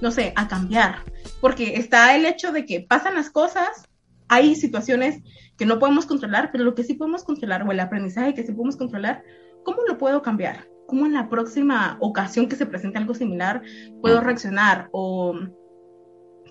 no 0.00 0.10
sé, 0.10 0.32
a 0.36 0.48
cambiar? 0.48 0.96
Porque 1.40 1.76
está 1.76 2.16
el 2.16 2.24
hecho 2.24 2.52
de 2.52 2.64
que 2.64 2.80
pasan 2.80 3.14
las 3.14 3.30
cosas, 3.30 3.88
hay 4.28 4.54
situaciones 4.54 5.22
que 5.58 5.66
no 5.66 5.78
podemos 5.78 6.06
controlar, 6.06 6.50
pero 6.50 6.64
lo 6.64 6.74
que 6.74 6.84
sí 6.84 6.94
podemos 6.94 7.24
controlar, 7.24 7.62
o 7.62 7.72
el 7.72 7.80
aprendizaje 7.80 8.34
que 8.34 8.44
sí 8.44 8.52
podemos 8.52 8.76
controlar, 8.76 9.22
¿cómo 9.64 9.82
lo 9.86 9.98
puedo 9.98 10.22
cambiar? 10.22 10.66
¿Cómo 10.86 11.06
en 11.06 11.12
la 11.12 11.28
próxima 11.28 11.96
ocasión 12.00 12.48
que 12.48 12.56
se 12.56 12.66
presente 12.66 12.98
algo 12.98 13.14
similar 13.14 13.62
puedo 14.00 14.20
reaccionar? 14.20 14.88
¿O 14.92 15.34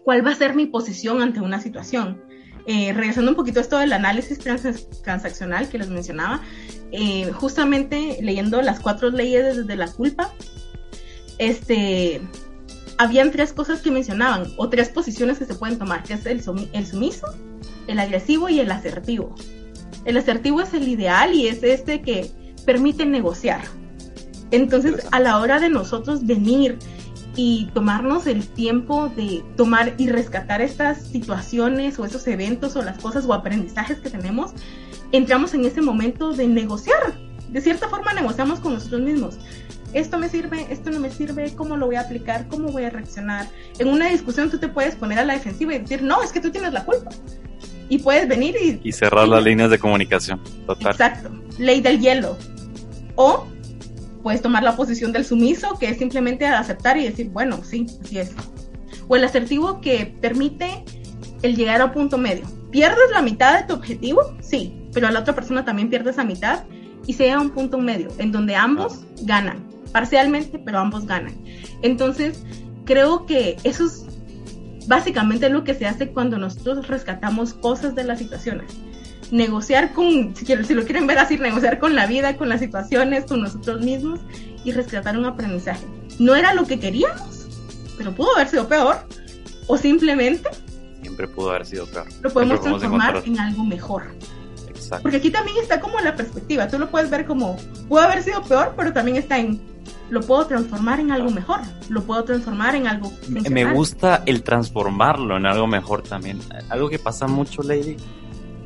cuál 0.03 0.25
va 0.25 0.31
a 0.31 0.35
ser 0.35 0.55
mi 0.55 0.65
posición 0.65 1.21
ante 1.21 1.41
una 1.41 1.61
situación? 1.61 2.21
Eh, 2.67 2.93
regresando 2.93 3.31
un 3.31 3.35
poquito 3.35 3.59
a 3.59 3.63
esto 3.63 3.77
del 3.79 3.91
análisis 3.91 4.39
transaccional 4.39 5.67
que 5.67 5.79
les 5.79 5.89
mencionaba, 5.89 6.41
eh, 6.91 7.31
justamente 7.31 8.19
leyendo 8.21 8.61
las 8.61 8.79
cuatro 8.79 9.09
leyes 9.09 9.57
desde 9.57 9.75
la 9.75 9.91
culpa, 9.91 10.31
este, 11.39 12.21
habían 12.97 13.31
tres 13.31 13.51
cosas 13.51 13.81
que 13.81 13.89
mencionaban, 13.89 14.53
o 14.57 14.69
tres 14.69 14.89
posiciones 14.89 15.39
que 15.39 15.45
se 15.45 15.55
pueden 15.55 15.79
tomar, 15.79 16.03
que 16.03 16.13
es 16.13 16.25
el, 16.27 16.41
el 16.73 16.85
sumiso, 16.85 17.27
el 17.87 17.99
agresivo 17.99 18.47
y 18.49 18.59
el 18.59 18.69
asertivo. 18.69 19.35
El 20.05 20.17
asertivo 20.17 20.61
es 20.61 20.73
el 20.73 20.87
ideal 20.87 21.33
y 21.33 21.47
es 21.47 21.63
este 21.63 22.01
que 22.01 22.31
permite 22.65 23.05
negociar. 23.05 23.63
Entonces, 24.51 25.07
a 25.11 25.19
la 25.19 25.39
hora 25.39 25.59
de 25.59 25.69
nosotros 25.69 26.25
venir 26.25 26.77
y 27.35 27.69
tomarnos 27.73 28.27
el 28.27 28.47
tiempo 28.47 29.09
de 29.09 29.43
tomar 29.55 29.93
y 29.97 30.09
rescatar 30.09 30.61
estas 30.61 31.03
situaciones 31.03 31.97
o 31.99 32.05
esos 32.05 32.27
eventos 32.27 32.75
o 32.75 32.81
las 32.81 32.99
cosas 32.99 33.25
o 33.25 33.33
aprendizajes 33.33 33.99
que 33.99 34.09
tenemos, 34.09 34.51
entramos 35.11 35.53
en 35.53 35.65
ese 35.65 35.81
momento 35.81 36.33
de 36.33 36.47
negociar. 36.47 37.17
De 37.49 37.61
cierta 37.61 37.89
forma 37.89 38.13
negociamos 38.13 38.59
con 38.59 38.73
nosotros 38.73 39.01
mismos. 39.01 39.37
Esto 39.93 40.17
me 40.17 40.29
sirve, 40.29 40.67
esto 40.69 40.89
no 40.89 40.99
me 40.99 41.09
sirve, 41.09 41.53
¿cómo 41.55 41.75
lo 41.75 41.87
voy 41.87 41.95
a 41.95 42.01
aplicar? 42.01 42.47
¿Cómo 42.47 42.69
voy 42.69 42.83
a 42.83 42.89
reaccionar? 42.89 43.47
En 43.77 43.89
una 43.89 44.07
discusión 44.09 44.49
tú 44.49 44.57
te 44.57 44.69
puedes 44.69 44.95
poner 44.95 45.19
a 45.19 45.25
la 45.25 45.33
defensiva 45.33 45.73
y 45.73 45.79
decir, 45.79 46.01
no, 46.01 46.23
es 46.23 46.31
que 46.31 46.39
tú 46.39 46.49
tienes 46.49 46.71
la 46.71 46.85
culpa 46.85 47.11
y 47.89 47.97
puedes 47.97 48.25
venir 48.27 48.55
y... 48.55 48.79
Y 48.83 48.91
cerrar 48.93 49.27
las 49.27 49.43
líneas 49.43 49.69
de 49.69 49.77
comunicación, 49.77 50.39
total. 50.65 50.93
Exacto, 50.93 51.29
ley 51.57 51.81
del 51.81 51.99
hielo. 51.99 52.37
O 53.15 53.45
puedes 54.21 54.41
tomar 54.41 54.63
la 54.63 54.75
posición 54.75 55.11
del 55.11 55.25
sumiso, 55.25 55.77
que 55.79 55.89
es 55.89 55.97
simplemente 55.97 56.45
aceptar 56.45 56.97
y 56.97 57.03
decir, 57.03 57.29
bueno, 57.29 57.63
sí, 57.63 57.87
así 58.03 58.19
es. 58.19 58.31
O 59.07 59.15
el 59.15 59.23
asertivo 59.23 59.81
que 59.81 60.15
permite 60.21 60.83
el 61.41 61.55
llegar 61.55 61.81
a 61.81 61.85
un 61.85 61.91
punto 61.91 62.17
medio. 62.17 62.45
¿Pierdes 62.71 63.11
la 63.11 63.21
mitad 63.21 63.59
de 63.59 63.67
tu 63.67 63.73
objetivo? 63.73 64.21
Sí, 64.41 64.87
pero 64.93 65.07
a 65.07 65.11
la 65.11 65.19
otra 65.19 65.35
persona 65.35 65.65
también 65.65 65.89
pierde 65.89 66.11
esa 66.11 66.23
mitad 66.23 66.63
y 67.05 67.13
sea 67.13 67.39
un 67.39 67.49
punto 67.49 67.77
medio, 67.77 68.09
en 68.17 68.31
donde 68.31 68.55
ambos 68.55 69.03
ganan, 69.23 69.67
parcialmente, 69.91 70.59
pero 70.59 70.79
ambos 70.79 71.05
ganan. 71.05 71.33
Entonces, 71.81 72.43
creo 72.85 73.25
que 73.25 73.57
eso 73.63 73.85
es 73.85 74.05
básicamente 74.87 75.49
lo 75.49 75.63
que 75.63 75.73
se 75.73 75.85
hace 75.85 76.11
cuando 76.11 76.37
nosotros 76.37 76.87
rescatamos 76.87 77.53
cosas 77.53 77.95
de 77.95 78.03
las 78.03 78.19
situaciones. 78.19 78.71
Negociar 79.31 79.93
con, 79.93 80.35
si, 80.35 80.45
si 80.45 80.73
lo 80.73 80.83
quieren 80.83 81.07
ver 81.07 81.17
así, 81.17 81.37
negociar 81.37 81.79
con 81.79 81.95
la 81.95 82.05
vida, 82.05 82.35
con 82.37 82.49
las 82.49 82.59
situaciones, 82.59 83.25
con 83.25 83.41
nosotros 83.41 83.81
mismos 83.81 84.19
y 84.63 84.71
rescatar 84.71 85.17
un 85.17 85.25
aprendizaje. 85.25 85.85
No 86.19 86.35
era 86.35 86.53
lo 86.53 86.65
que 86.65 86.79
queríamos, 86.79 87.47
pero 87.97 88.13
pudo 88.13 88.35
haber 88.35 88.49
sido 88.49 88.67
peor. 88.67 88.97
O 89.67 89.77
simplemente... 89.77 90.49
Siempre 91.01 91.27
pudo 91.27 91.51
haber 91.51 91.65
sido 91.65 91.85
peor. 91.87 92.07
Lo 92.21 92.29
podemos 92.31 92.61
transformar 92.61 93.23
en 93.25 93.39
algo 93.39 93.63
mejor. 93.63 94.03
Exacto. 94.67 95.03
Porque 95.03 95.17
aquí 95.17 95.31
también 95.31 95.57
está 95.61 95.79
como 95.79 95.99
la 95.99 96.15
perspectiva. 96.15 96.67
Tú 96.67 96.77
lo 96.77 96.89
puedes 96.89 97.09
ver 97.09 97.25
como, 97.25 97.55
pudo 97.87 98.01
haber 98.01 98.21
sido 98.23 98.43
peor, 98.43 98.73
pero 98.75 98.91
también 98.91 99.17
está 99.17 99.39
en 99.39 99.61
lo 100.11 100.19
puedo 100.21 100.45
transformar 100.45 100.99
en 100.99 101.11
algo 101.11 101.31
mejor, 101.31 101.61
lo 101.89 102.03
puedo 102.03 102.23
transformar 102.25 102.75
en 102.75 102.85
algo. 102.85 103.11
Me 103.49 103.73
gusta 103.73 104.23
el 104.25 104.43
transformarlo 104.43 105.37
en 105.37 105.45
algo 105.45 105.67
mejor 105.67 106.03
también. 106.03 106.39
Algo 106.69 106.89
que 106.89 106.99
pasa 106.99 107.27
mucho, 107.27 107.63
Lady, 107.63 107.95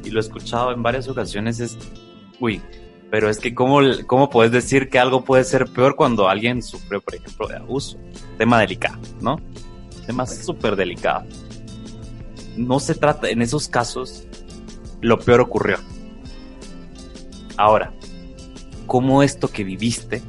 y 0.05 0.11
lo 0.11 0.19
he 0.19 0.23
escuchado 0.23 0.71
en 0.71 0.83
varias 0.83 1.07
ocasiones, 1.07 1.59
es, 1.59 1.77
uy, 2.39 2.61
pero 3.11 3.29
es 3.29 3.39
que 3.39 3.53
cómo, 3.53 3.79
cómo 4.07 4.29
puedes 4.29 4.51
decir 4.51 4.89
que 4.89 4.99
algo 4.99 5.23
puede 5.23 5.43
ser 5.43 5.67
peor 5.67 5.95
cuando 5.95 6.29
alguien 6.29 6.61
sufrió, 6.61 7.01
por 7.01 7.15
ejemplo, 7.15 7.47
de 7.47 7.57
abuso. 7.57 7.97
Tema 8.37 8.59
delicado, 8.59 8.99
¿no? 9.21 9.39
Tema 10.05 10.25
súper 10.25 10.75
delicado. 10.75 11.25
No 12.55 12.79
se 12.79 12.95
trata, 12.95 13.29
en 13.29 13.41
esos 13.41 13.67
casos, 13.67 14.27
lo 15.01 15.19
peor 15.19 15.41
ocurrió. 15.41 15.77
Ahora, 17.57 17.93
¿cómo 18.85 19.23
esto 19.23 19.47
que 19.49 19.63
viviste 19.63 20.21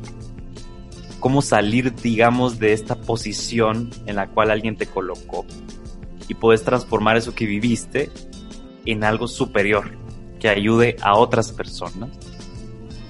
cómo 1.26 1.42
salir, 1.42 1.92
digamos, 1.92 2.60
de 2.60 2.72
esta 2.72 2.94
posición 2.94 3.90
en 4.06 4.14
la 4.14 4.28
cual 4.28 4.50
alguien 4.50 4.76
te 4.76 4.86
colocó 4.86 5.44
y 6.28 6.34
puedes 6.34 6.62
transformar 6.62 7.16
eso 7.16 7.34
que 7.34 7.46
viviste 7.46 8.12
en 8.86 9.04
algo 9.04 9.28
superior 9.28 9.90
que 10.38 10.48
ayude 10.48 10.96
a 11.02 11.16
otras 11.16 11.52
personas 11.52 12.10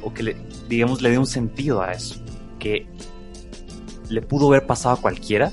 o 0.03 0.13
que, 0.13 0.23
le, 0.23 0.37
digamos, 0.69 1.03
le 1.03 1.11
dé 1.11 1.19
un 1.19 1.27
sentido 1.27 1.83
a 1.83 1.93
eso, 1.93 2.17
que 2.59 2.87
le 4.09 4.23
pudo 4.23 4.49
haber 4.49 4.67
pasado 4.67 4.97
a 4.97 5.01
cualquiera, 5.01 5.53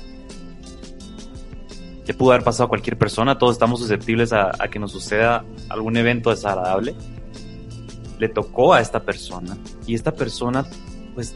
le 2.06 2.14
pudo 2.14 2.32
haber 2.32 2.44
pasado 2.44 2.64
a 2.64 2.68
cualquier 2.68 2.98
persona, 2.98 3.38
todos 3.38 3.52
estamos 3.52 3.80
susceptibles 3.80 4.32
a, 4.32 4.52
que 4.70 4.78
nos 4.78 4.92
suceda 4.92 5.44
algún 5.68 5.96
evento 5.96 6.30
desagradable, 6.30 6.94
le 8.18 8.28
tocó 8.28 8.74
a 8.74 8.80
esta 8.80 9.00
persona 9.02 9.56
y 9.86 9.94
esta 9.94 10.12
persona 10.12 10.66
pues 11.14 11.34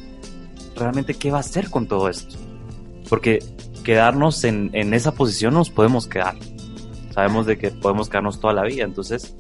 realmente 0.76 1.14
qué 1.14 1.30
va 1.30 1.38
a 1.38 1.40
hacer 1.40 1.70
con 1.70 1.86
todo 1.86 2.08
esto. 2.08 2.36
Porque 3.08 3.42
quedarnos 3.82 4.44
en, 4.44 4.70
en 4.74 4.94
esa 4.94 5.12
posición 5.12 5.54
nos 5.54 5.70
podemos 5.70 6.06
quedar. 6.06 6.36
Sabemos 7.18 7.46
de 7.46 7.58
que 7.58 7.72
podemos 7.72 8.08
quedarnos 8.08 8.38
toda 8.38 8.52
la 8.52 8.62
vida. 8.62 8.84
Entonces, 8.84 9.34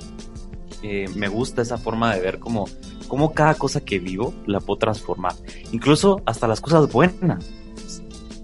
eh, 0.82 1.06
me 1.14 1.28
gusta 1.28 1.62
esa 1.62 1.78
forma 1.78 2.12
de 2.12 2.20
ver 2.20 2.40
como 2.40 2.64
cómo 3.06 3.32
cada 3.32 3.54
cosa 3.54 3.84
que 3.84 4.00
vivo 4.00 4.34
la 4.46 4.58
puedo 4.58 4.80
transformar. 4.80 5.34
Incluso 5.70 6.20
hasta 6.26 6.48
las 6.48 6.60
cosas 6.60 6.92
buenas. 6.92 7.48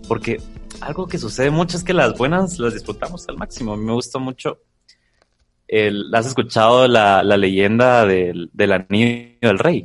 Porque 0.07 0.41
algo 0.81 1.09
que 1.09 1.19
sucede 1.19 1.51
mucho 1.51 1.77
es 1.77 1.83
que 1.83 1.93
las 1.93 2.17
buenas 2.17 2.61
las 2.61 2.75
disfrutamos 2.75 3.29
al 3.29 3.37
máximo. 3.37 3.73
A 3.73 3.77
mí 3.77 3.85
me 3.85 3.95
gusta 3.95 4.21
mucho. 4.21 4.61
El, 5.67 6.15
¿Has 6.15 6.27
escuchado 6.27 6.87
la, 6.87 7.25
la 7.25 7.37
leyenda 7.37 8.07
del, 8.07 8.51
del 8.53 8.71
anillo 8.71 9.37
del 9.41 9.59
rey? 9.59 9.85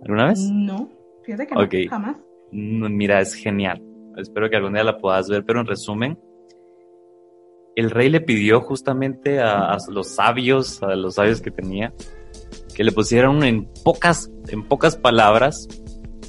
¿Alguna 0.00 0.28
vez? 0.28 0.40
No, 0.40 0.88
fíjate 1.22 1.46
que 1.48 1.54
no, 1.54 1.90
jamás. 1.90 2.16
Mira, 2.50 3.20
es 3.20 3.34
genial. 3.34 3.82
Espero 4.16 4.48
que 4.48 4.56
algún 4.56 4.72
día 4.72 4.84
la 4.84 4.96
puedas 4.96 5.28
ver, 5.28 5.44
pero 5.44 5.60
en 5.60 5.66
resumen, 5.66 6.18
el 7.76 7.90
rey 7.90 8.08
le 8.08 8.20
pidió 8.20 8.60
justamente 8.60 9.40
a, 9.40 9.76
los 9.88 10.08
sabios, 10.08 10.82
a 10.82 10.94
los 10.94 11.14
sabios 11.16 11.40
que 11.40 11.50
tenía, 11.50 11.92
que 12.74 12.84
le 12.84 12.92
pusieran 12.92 13.42
en 13.42 13.68
pocas, 13.84 14.30
en 14.48 14.62
pocas 14.62 14.96
palabras 14.96 15.68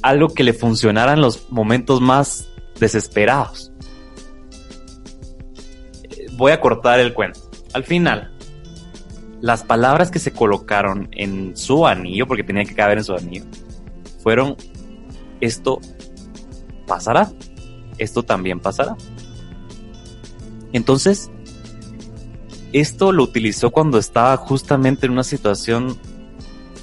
algo 0.01 0.29
que 0.29 0.43
le 0.43 0.53
funcionara 0.53 1.13
en 1.13 1.21
los 1.21 1.51
momentos 1.51 2.01
más 2.01 2.47
desesperados. 2.79 3.71
Voy 6.33 6.51
a 6.51 6.59
cortar 6.59 6.99
el 6.99 7.13
cuento. 7.13 7.39
Al 7.73 7.83
final, 7.83 8.31
las 9.41 9.63
palabras 9.63 10.11
que 10.11 10.19
se 10.19 10.31
colocaron 10.31 11.09
en 11.11 11.55
su 11.55 11.87
anillo, 11.87 12.27
porque 12.27 12.43
tenía 12.43 12.65
que 12.65 12.75
caber 12.75 12.99
en 12.99 13.03
su 13.03 13.13
anillo, 13.13 13.45
fueron 14.21 14.55
esto 15.41 15.79
pasará, 16.87 17.31
esto 17.97 18.23
también 18.23 18.59
pasará. 18.59 18.95
Entonces, 20.71 21.31
esto 22.75 23.13
lo 23.13 23.23
utilizó 23.23 23.71
cuando 23.71 23.97
estaba 23.97 24.35
justamente 24.35 25.05
en 25.05 25.13
una 25.13 25.23
situación 25.23 25.97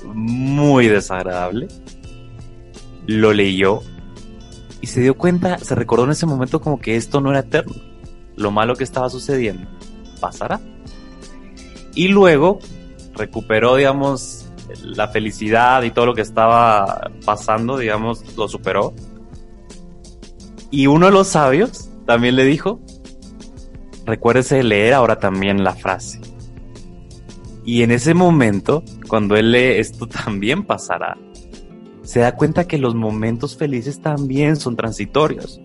muy 0.07 0.88
desagradable. 0.88 1.68
Lo 3.07 3.35
leyó 3.35 3.83
y 4.81 4.87
se 4.87 5.02
dio 5.02 5.18
cuenta, 5.18 5.59
se 5.59 5.74
recordó 5.74 6.05
en 6.05 6.12
ese 6.12 6.24
momento 6.24 6.62
como 6.62 6.81
que 6.81 6.96
esto 6.96 7.20
no 7.20 7.28
era 7.28 7.40
eterno. 7.40 7.74
Lo 8.37 8.50
malo 8.50 8.74
que 8.74 8.85
estaba 8.85 9.11
sucediendo 9.11 9.68
pasará. 10.18 10.62
Y 11.94 12.09
luego 12.09 12.59
recuperó, 13.14 13.76
digamos, 13.76 14.46
la 14.83 15.09
felicidad 15.09 15.83
y 15.83 15.90
todo 15.90 16.07
lo 16.07 16.14
que 16.14 16.22
estaba 16.22 17.11
pasando, 17.26 17.76
digamos, 17.76 18.35
lo 18.35 18.48
superó. 18.48 18.94
Y 20.70 20.87
uno 20.87 21.05
de 21.05 21.12
los 21.12 21.28
sabios 21.28 21.90
también 22.07 22.35
le 22.35 22.46
dijo, 22.46 22.81
recuérdese 24.04 24.62
leer 24.62 24.94
ahora 24.94 25.18
también 25.18 25.64
la 25.64 25.74
frase. 25.74 26.20
Y 27.64 27.82
en 27.82 27.92
ese 27.92 28.14
momento, 28.14 28.82
cuando 29.08 29.36
él 29.36 29.52
lee 29.52 29.78
esto 29.78 30.06
también 30.24 30.64
pasará, 30.64 31.16
se 32.02 32.20
da 32.20 32.36
cuenta 32.36 32.66
que 32.66 32.78
los 32.78 32.94
momentos 32.94 33.56
felices 33.56 34.00
también 34.00 34.56
son 34.56 34.76
transitorios. 34.76 35.60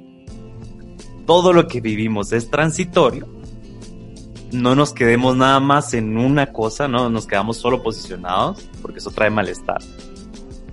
Todo 1.26 1.52
lo 1.52 1.68
que 1.68 1.82
vivimos 1.82 2.32
es 2.32 2.50
transitorio. 2.50 3.28
No 4.52 4.76
nos 4.76 4.94
quedemos 4.94 5.36
nada 5.36 5.60
más 5.60 5.94
en 5.94 6.18
una 6.18 6.54
cosa, 6.54 6.88
no 6.88 7.10
nos 7.10 7.28
quedamos 7.28 7.58
solo 7.58 7.84
posicionados, 7.84 8.70
porque 8.82 9.00
eso 9.00 9.12
trae 9.12 9.30
malestar. 9.30 9.82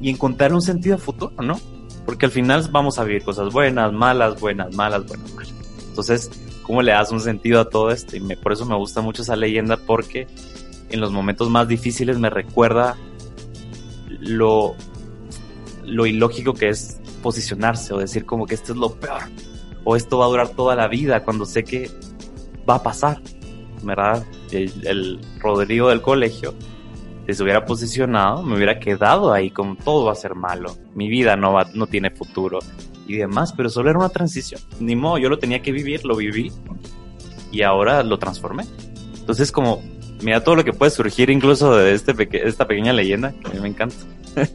Y 0.01 0.11
encontrar 0.11 0.53
un 0.53 0.63
sentido 0.63 0.99
futuro, 0.99 1.35
¿no? 1.43 1.59
Porque 2.07 2.27
al 2.27 2.33
final 2.33 2.69
vamos 2.71 2.99
a 2.99 3.05
vivir 3.05 3.25
cosas 3.25 3.53
buenas, 3.53 3.93
malas, 3.93 4.39
buenas, 4.39 4.73
malas, 4.77 5.07
buenas, 5.07 5.33
malas. 5.33 5.55
Entonces, 5.89 6.31
cómo 6.65 6.83
le 6.83 6.93
das 6.93 7.13
un 7.13 7.21
sentido 7.21 7.61
a 7.61 7.69
todo 7.69 7.91
esto. 7.91 8.17
Y 8.17 8.21
por 8.37 8.53
eso 8.53 8.67
me 8.67 8.75
gusta 8.75 9.01
mucho 9.01 9.23
esa 9.23 9.37
leyenda 9.37 9.77
porque 9.77 10.27
en 10.91 11.01
los 11.01 11.13
momentos 11.13 11.49
más 11.51 11.69
difíciles 11.69 12.19
me 12.19 12.31
recuerda 12.31 12.97
lo, 14.09 14.75
lo 15.85 16.07
ilógico 16.07 16.55
que 16.55 16.71
es 16.71 16.99
posicionarse 17.23 17.95
o 17.95 17.99
decir 17.99 18.25
como 18.25 18.47
que 18.47 18.55
esto 18.55 18.73
es 18.73 18.79
lo 18.79 18.95
peor 18.95 19.23
o 19.85 19.97
esto 19.97 20.19
va 20.19 20.25
a 20.25 20.29
durar 20.29 20.49
toda 20.49 20.75
la 20.75 20.89
vida 20.89 21.23
cuando 21.25 21.45
sé 21.47 21.63
que 21.63 21.91
va 22.69 22.77
a 22.77 22.83
pasar. 22.83 23.21
¿Verdad? 23.83 24.25
El, 24.51 24.73
el 24.87 25.21
Rodrigo 25.39 25.91
del 25.91 26.01
colegio, 26.01 26.55
si 27.27 27.35
se 27.35 27.43
hubiera 27.43 27.67
posicionado, 27.67 28.43
me 28.43 28.57
hubiera 28.57 28.81
quedado 28.81 29.31
ahí 29.31 29.51
como 29.51 29.77
todo 29.77 30.07
va 30.07 30.13
a 30.13 30.17
ser 30.17 30.35
malo. 30.35 30.75
Mi 30.95 31.11
vida 31.11 31.37
no, 31.37 31.53
va, 31.53 31.69
no 31.75 31.87
tiene 31.87 32.11
futuro 32.11 32.61
y 33.07 33.17
demás, 33.17 33.53
pero 33.53 33.69
solo 33.71 33.91
era 33.91 33.99
una 33.99 34.09
transición. 34.09 34.61
Ni 34.81 34.97
modo, 34.97 35.19
yo 35.19 35.29
lo 35.29 35.39
tenía 35.39 35.63
que 35.63 35.73
vivir, 35.73 36.05
lo 36.05 36.17
viví 36.17 36.53
y 37.51 37.63
ahora 37.63 38.03
lo 38.03 38.19
transformé. 38.19 38.65
Entonces, 39.19 39.53
como, 39.53 39.83
mira 40.23 40.43
todo 40.43 40.57
lo 40.57 40.65
que 40.65 40.73
puede 40.73 40.91
surgir 40.91 41.31
incluso 41.31 41.75
de 41.77 41.95
este 41.95 42.15
esta 42.47 42.67
pequeña 42.67 42.93
leyenda, 42.93 43.33
que 43.33 43.47
a 43.47 43.51
mí 43.55 43.61
me 43.61 43.69
encanta. 43.69 43.97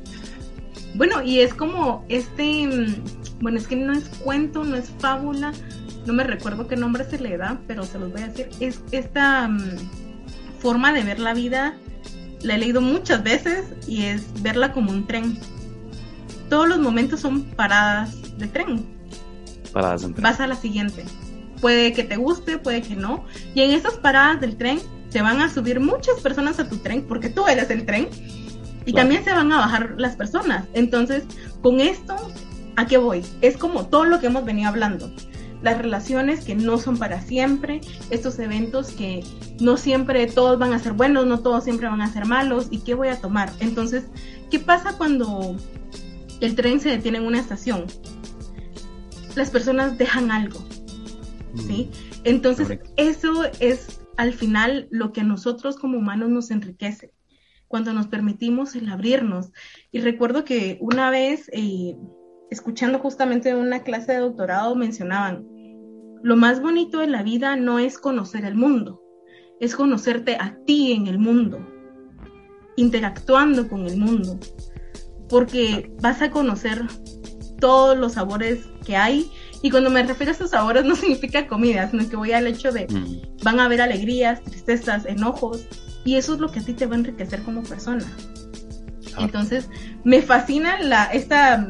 bueno, 0.95 1.21
y 1.23 1.39
es 1.39 1.53
como 1.53 2.05
este, 2.09 2.67
mm, 2.67 3.39
bueno, 3.41 3.57
es 3.57 3.67
que 3.67 3.75
no 3.75 3.93
es 3.93 4.05
cuento, 4.23 4.63
no 4.63 4.75
es 4.75 4.91
fábula, 4.99 5.53
no 6.05 6.13
me 6.13 6.23
recuerdo 6.23 6.67
qué 6.67 6.75
nombre 6.75 7.05
se 7.05 7.19
le 7.19 7.37
da, 7.37 7.59
pero 7.67 7.83
se 7.83 7.99
los 7.99 8.11
voy 8.11 8.21
a 8.21 8.27
decir. 8.27 8.49
Es 8.59 8.81
esta 8.91 9.47
mm, 9.47 9.77
forma 10.59 10.93
de 10.93 11.03
ver 11.03 11.19
la 11.19 11.33
vida, 11.33 11.77
la 12.41 12.55
he 12.55 12.57
leído 12.57 12.81
muchas 12.81 13.23
veces 13.23 13.65
y 13.87 14.03
es 14.05 14.25
verla 14.41 14.71
como 14.73 14.91
un 14.91 15.07
tren. 15.07 15.39
Todos 16.49 16.67
los 16.67 16.79
momentos 16.79 17.19
son 17.19 17.43
paradas, 17.43 18.15
de 18.37 18.47
tren. 18.47 18.85
Paradas 19.71 20.01
tren. 20.01 20.15
Vas 20.17 20.39
a 20.39 20.47
la 20.47 20.55
siguiente. 20.55 21.05
Puede 21.61 21.93
que 21.93 22.03
te 22.03 22.17
guste, 22.17 22.57
puede 22.57 22.81
que 22.81 22.95
no. 22.95 23.25
Y 23.53 23.61
en 23.61 23.71
esas 23.71 23.95
paradas 23.95 24.41
del 24.41 24.57
tren 24.57 24.79
se 25.09 25.21
van 25.21 25.41
a 25.41 25.49
subir 25.49 25.79
muchas 25.79 26.19
personas 26.21 26.59
a 26.59 26.69
tu 26.69 26.77
tren 26.77 27.05
porque 27.07 27.29
tú 27.29 27.47
eres 27.47 27.69
el 27.69 27.85
tren. 27.85 28.07
Y 28.85 28.93
también 28.93 29.23
se 29.23 29.31
van 29.31 29.51
a 29.51 29.57
bajar 29.57 29.95
las 29.97 30.15
personas. 30.15 30.65
Entonces, 30.73 31.23
con 31.61 31.79
esto, 31.79 32.15
¿a 32.75 32.87
qué 32.87 32.97
voy? 32.97 33.23
Es 33.41 33.57
como 33.57 33.85
todo 33.85 34.05
lo 34.05 34.19
que 34.19 34.27
hemos 34.27 34.45
venido 34.45 34.69
hablando. 34.69 35.13
Las 35.61 35.77
relaciones 35.77 36.45
que 36.45 36.55
no 36.55 36.77
son 36.77 36.97
para 36.97 37.21
siempre, 37.21 37.81
estos 38.09 38.39
eventos 38.39 38.91
que 38.91 39.23
no 39.59 39.77
siempre 39.77 40.25
todos 40.25 40.57
van 40.57 40.73
a 40.73 40.79
ser 40.79 40.93
buenos, 40.93 41.27
no 41.27 41.39
todos 41.39 41.65
siempre 41.65 41.87
van 41.87 42.01
a 42.01 42.11
ser 42.11 42.25
malos, 42.25 42.67
¿y 42.71 42.79
qué 42.79 42.93
voy 42.93 43.09
a 43.09 43.19
tomar? 43.19 43.51
Entonces, 43.59 44.05
¿qué 44.49 44.59
pasa 44.59 44.97
cuando 44.97 45.57
el 46.41 46.55
tren 46.55 46.79
se 46.79 46.89
detiene 46.89 47.17
en 47.17 47.25
una 47.25 47.39
estación, 47.39 47.85
las 49.35 49.49
personas 49.49 49.97
dejan 49.97 50.31
algo, 50.31 50.59
¿sí? 51.55 51.89
Mm, 51.91 52.21
Entonces, 52.25 52.79
eso 52.97 53.43
es 53.59 54.01
al 54.17 54.33
final 54.33 54.87
lo 54.91 55.13
que 55.13 55.21
a 55.21 55.23
nosotros 55.23 55.77
como 55.77 55.97
humanos 55.97 56.29
nos 56.29 56.51
enriquece, 56.51 57.13
cuando 57.69 57.93
nos 57.93 58.07
permitimos 58.07 58.75
el 58.75 58.89
abrirnos. 58.89 59.51
Y 59.91 60.01
recuerdo 60.01 60.43
que 60.43 60.77
una 60.81 61.09
vez, 61.09 61.49
eh, 61.53 61.95
escuchando 62.49 62.99
justamente 62.99 63.55
una 63.55 63.83
clase 63.83 64.11
de 64.11 64.19
doctorado, 64.19 64.75
mencionaban, 64.75 65.45
lo 66.21 66.35
más 66.35 66.61
bonito 66.61 66.99
de 66.99 67.07
la 67.07 67.23
vida 67.23 67.55
no 67.55 67.79
es 67.79 67.97
conocer 67.97 68.43
el 68.43 68.55
mundo, 68.55 69.01
es 69.61 69.75
conocerte 69.75 70.35
a 70.37 70.57
ti 70.65 70.91
en 70.91 71.07
el 71.07 71.17
mundo, 71.17 71.65
interactuando 72.75 73.69
con 73.69 73.85
el 73.87 73.97
mundo, 73.97 74.37
porque 75.29 75.91
vas 76.01 76.21
a 76.21 76.31
conocer 76.31 76.83
todos 77.59 77.97
los 77.97 78.13
sabores 78.13 78.69
que 78.85 78.95
hay. 78.95 79.31
Y 79.61 79.69
cuando 79.69 79.89
me 79.89 80.03
refiero 80.03 80.31
a 80.31 80.35
esos 80.35 80.51
sabores 80.51 80.83
no 80.85 80.95
significa 80.95 81.47
comida, 81.47 81.89
sino 81.89 82.07
que 82.09 82.15
voy 82.15 82.31
al 82.31 82.47
hecho 82.47 82.71
de 82.71 82.87
mm. 82.89 83.43
van 83.43 83.59
a 83.59 83.65
haber 83.65 83.81
alegrías, 83.81 84.43
tristezas, 84.43 85.05
enojos, 85.05 85.65
y 86.05 86.15
eso 86.15 86.33
es 86.33 86.39
lo 86.39 86.51
que 86.51 86.59
a 86.59 86.63
ti 86.63 86.73
te 86.73 86.85
va 86.85 86.95
a 86.95 86.99
enriquecer 86.99 87.41
como 87.43 87.63
persona. 87.63 88.05
Entonces, 89.17 89.69
me 90.03 90.21
fascina 90.21 90.81
la, 90.81 91.05
esta, 91.05 91.67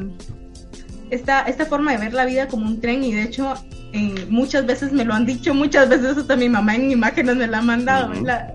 esta, 1.10 1.42
esta 1.42 1.66
forma 1.66 1.92
de 1.92 1.98
ver 1.98 2.14
la 2.14 2.24
vida 2.24 2.46
como 2.46 2.66
un 2.66 2.80
tren 2.80 3.02
y 3.02 3.12
de 3.12 3.24
hecho 3.24 3.54
eh, 3.92 4.26
muchas 4.28 4.66
veces 4.66 4.92
me 4.92 5.04
lo 5.04 5.14
han 5.14 5.26
dicho, 5.26 5.52
muchas 5.52 5.88
veces 5.88 6.16
hasta 6.16 6.36
mi 6.36 6.48
mamá 6.48 6.76
en 6.76 6.92
imágenes 6.92 7.36
me 7.36 7.48
la 7.48 7.58
ha 7.58 7.62
mandado, 7.62 8.12
la 8.22 8.54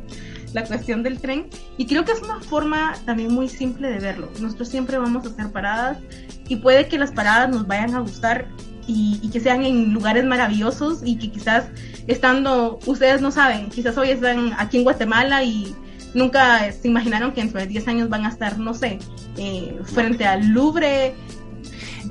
cuestión 0.63 1.03
del 1.03 1.19
tren. 1.19 1.47
Y 1.77 1.85
creo 1.85 2.05
que 2.05 2.13
es 2.13 2.21
una 2.21 2.39
forma 2.39 2.93
también 3.05 3.33
muy 3.33 3.49
simple 3.49 3.89
de 3.89 3.99
verlo. 3.99 4.29
Nosotros 4.41 4.69
siempre 4.69 4.97
vamos 4.97 5.25
a 5.25 5.29
hacer 5.29 5.51
paradas 5.51 5.97
y 6.47 6.57
puede 6.57 6.87
que 6.87 6.97
las 6.97 7.11
paradas 7.11 7.49
nos 7.49 7.67
vayan 7.67 7.95
a 7.95 7.99
gustar 7.99 8.47
y, 8.87 9.29
que 9.29 9.39
sean 9.39 9.63
en 9.63 9.93
lugares 9.93 10.25
maravillosos 10.25 11.01
y 11.03 11.17
que 11.17 11.31
quizás 11.31 11.65
estando, 12.07 12.79
ustedes 12.85 13.21
no 13.21 13.31
saben, 13.31 13.69
quizás 13.69 13.97
hoy 13.97 14.09
están 14.09 14.53
aquí 14.57 14.77
en 14.77 14.83
Guatemala 14.83 15.43
y 15.43 15.75
nunca 16.13 16.71
se 16.71 16.87
imaginaron 16.87 17.31
que 17.31 17.41
dentro 17.41 17.59
de 17.59 17.67
10 17.67 17.87
años 17.87 18.09
van 18.09 18.25
a 18.25 18.29
estar, 18.29 18.59
no 18.59 18.73
sé, 18.73 18.99
eh, 19.37 19.79
frente 19.85 20.25
al 20.25 20.47
Louvre. 20.49 21.15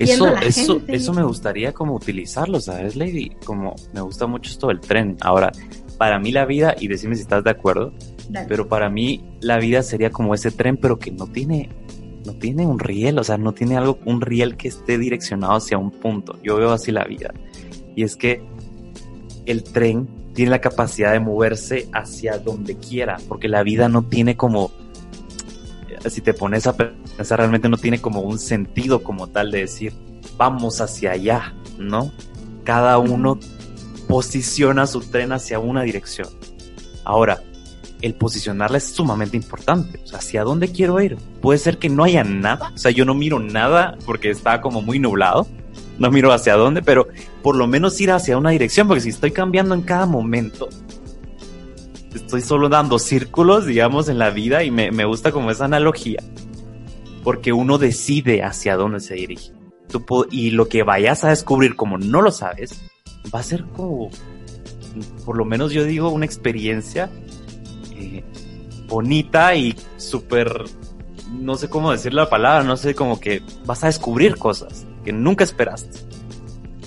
Eso, 0.00 0.36
eso, 0.38 0.82
eso 0.88 1.12
me 1.12 1.22
gustaría 1.22 1.72
como 1.72 1.94
utilizarlo, 1.94 2.60
¿sabes, 2.60 2.96
Lady? 2.96 3.30
Como 3.44 3.76
me 3.92 4.00
gusta 4.00 4.26
mucho 4.26 4.50
esto 4.50 4.66
del 4.66 4.80
tren. 4.80 5.16
Ahora, 5.20 5.52
para 5.98 6.18
mí 6.18 6.32
la 6.32 6.44
vida, 6.44 6.74
y 6.78 6.88
decime 6.88 7.14
si 7.14 7.22
estás 7.22 7.44
de 7.44 7.50
acuerdo, 7.50 7.92
pero 8.48 8.68
para 8.68 8.90
mí 8.90 9.24
la 9.40 9.58
vida 9.58 9.82
sería 9.82 10.10
como 10.10 10.34
ese 10.34 10.50
tren, 10.50 10.76
pero 10.76 10.98
que 10.98 11.10
no 11.10 11.26
tiene, 11.26 11.70
no 12.24 12.34
tiene 12.34 12.66
un 12.66 12.78
riel, 12.78 13.18
o 13.18 13.24
sea, 13.24 13.38
no 13.38 13.52
tiene 13.52 13.76
algo, 13.76 13.98
un 14.04 14.20
riel 14.20 14.56
que 14.56 14.68
esté 14.68 14.98
direccionado 14.98 15.54
hacia 15.54 15.78
un 15.78 15.90
punto. 15.90 16.38
Yo 16.42 16.56
veo 16.56 16.72
así 16.72 16.92
la 16.92 17.04
vida. 17.04 17.32
Y 17.96 18.02
es 18.02 18.16
que 18.16 18.42
el 19.46 19.62
tren 19.62 20.08
tiene 20.34 20.50
la 20.50 20.60
capacidad 20.60 21.12
de 21.12 21.20
moverse 21.20 21.88
hacia 21.92 22.38
donde 22.38 22.76
quiera, 22.76 23.18
porque 23.28 23.48
la 23.48 23.62
vida 23.62 23.88
no 23.88 24.02
tiene 24.02 24.36
como, 24.36 24.72
si 26.08 26.20
te 26.20 26.34
pones 26.34 26.66
a 26.66 26.74
sea, 27.22 27.36
realmente 27.36 27.68
no 27.68 27.76
tiene 27.76 28.00
como 28.00 28.20
un 28.20 28.38
sentido 28.38 29.02
como 29.02 29.28
tal 29.28 29.50
de 29.50 29.60
decir, 29.60 29.92
vamos 30.36 30.80
hacia 30.80 31.12
allá, 31.12 31.54
¿no? 31.78 32.12
Cada 32.64 32.98
uno 32.98 33.38
posiciona 34.08 34.86
su 34.86 35.00
tren 35.00 35.32
hacia 35.32 35.58
una 35.58 35.82
dirección. 35.82 36.28
Ahora, 37.04 37.42
el 38.04 38.14
posicionarla 38.14 38.76
es 38.76 38.84
sumamente 38.84 39.34
importante. 39.34 39.98
O 40.04 40.06
sea, 40.06 40.18
¿hacia 40.18 40.44
dónde 40.44 40.68
quiero 40.68 41.00
ir? 41.00 41.16
Puede 41.40 41.58
ser 41.58 41.78
que 41.78 41.88
no 41.88 42.04
haya 42.04 42.22
nada. 42.22 42.70
O 42.74 42.78
sea, 42.78 42.90
yo 42.90 43.06
no 43.06 43.14
miro 43.14 43.38
nada 43.38 43.96
porque 44.04 44.30
está 44.30 44.60
como 44.60 44.82
muy 44.82 44.98
nublado. 44.98 45.46
No 45.98 46.10
miro 46.10 46.30
hacia 46.30 46.54
dónde, 46.54 46.82
pero 46.82 47.08
por 47.42 47.56
lo 47.56 47.66
menos 47.66 47.98
ir 48.02 48.10
hacia 48.10 48.36
una 48.36 48.50
dirección, 48.50 48.88
porque 48.88 49.00
si 49.00 49.08
estoy 49.08 49.30
cambiando 49.30 49.74
en 49.74 49.82
cada 49.82 50.04
momento, 50.04 50.68
estoy 52.14 52.42
solo 52.42 52.68
dando 52.68 52.98
círculos, 52.98 53.64
digamos, 53.64 54.08
en 54.10 54.18
la 54.18 54.30
vida 54.30 54.64
y 54.64 54.70
me, 54.70 54.90
me 54.90 55.06
gusta 55.06 55.32
como 55.32 55.50
esa 55.50 55.64
analogía, 55.64 56.22
porque 57.22 57.52
uno 57.52 57.78
decide 57.78 58.42
hacia 58.42 58.76
dónde 58.76 59.00
se 59.00 59.14
dirige. 59.14 59.52
Y 60.30 60.50
lo 60.50 60.68
que 60.68 60.82
vayas 60.82 61.24
a 61.24 61.30
descubrir 61.30 61.74
como 61.74 61.96
no 61.96 62.20
lo 62.20 62.32
sabes, 62.32 62.82
va 63.34 63.38
a 63.38 63.44
ser 63.44 63.64
como, 63.76 64.10
por 65.24 65.38
lo 65.38 65.44
menos 65.44 65.72
yo 65.72 65.84
digo, 65.84 66.10
una 66.10 66.26
experiencia 66.26 67.08
bonita 68.86 69.54
y 69.54 69.76
súper, 69.96 70.64
no 71.32 71.56
sé 71.56 71.68
cómo 71.68 71.92
decir 71.92 72.14
la 72.14 72.28
palabra, 72.28 72.64
no 72.64 72.76
sé, 72.76 72.94
como 72.94 73.20
que 73.20 73.42
vas 73.64 73.84
a 73.84 73.88
descubrir 73.88 74.36
cosas 74.36 74.86
que 75.04 75.12
nunca 75.12 75.44
esperaste. 75.44 75.98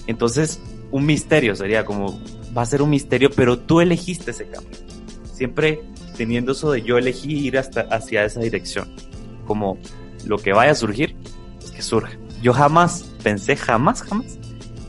Entonces, 0.08 0.60
un 0.92 1.06
misterio 1.06 1.56
sería 1.56 1.86
como, 1.86 2.20
va 2.58 2.62
a 2.62 2.66
ser 2.66 2.82
un 2.82 2.90
misterio, 2.90 3.30
pero 3.30 3.60
tú 3.60 3.82
elegiste 3.82 4.32
ese 4.32 4.48
camino. 4.48 4.78
Siempre 5.34 5.82
teniendo 6.18 6.54
eso 6.54 6.72
de 6.72 6.82
yo 6.82 6.98
elegí 6.98 7.48
ir 7.48 7.58
hasta 7.58 7.82
hacia 7.82 8.26
esa 8.26 8.42
dirección. 8.42 8.88
Como 9.46 9.78
lo 10.26 10.38
que 10.38 10.52
vaya 10.52 10.72
a 10.72 10.76
surgir, 10.76 11.16
es 11.64 11.72
que 11.72 11.82
surge. 11.82 12.18
Yo 12.42 12.54
jamás 12.54 13.04
pensé, 13.24 13.56
jamás, 13.56 14.02
jamás 14.02 14.38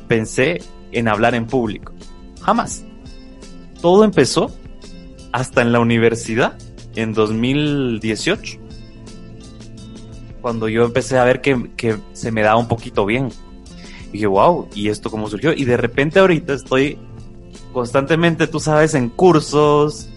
pensé 0.08 0.62
en 0.90 1.06
hablar 1.06 1.34
en 1.34 1.46
público. 1.46 1.92
Jamás. 2.40 2.84
Todo 3.80 4.04
empezó 4.04 4.50
hasta 5.32 5.62
en 5.62 5.72
la 5.72 5.80
universidad, 5.80 6.58
en 7.00 7.14
2018, 7.14 8.58
cuando 10.40 10.68
yo 10.68 10.84
empecé 10.84 11.16
a 11.16 11.24
ver 11.24 11.40
que, 11.40 11.70
que 11.76 11.96
se 12.12 12.32
me 12.32 12.42
daba 12.42 12.58
un 12.58 12.66
poquito 12.66 13.06
bien. 13.06 13.28
Y 14.08 14.12
dije, 14.12 14.26
wow, 14.26 14.68
¿y 14.74 14.88
esto 14.88 15.08
cómo 15.08 15.28
surgió? 15.28 15.52
Y 15.52 15.64
de 15.64 15.76
repente 15.76 16.18
ahorita 16.18 16.54
estoy 16.54 16.98
constantemente, 17.72 18.48
tú 18.48 18.58
sabes, 18.58 18.94
en 18.94 19.10
cursos, 19.10 20.08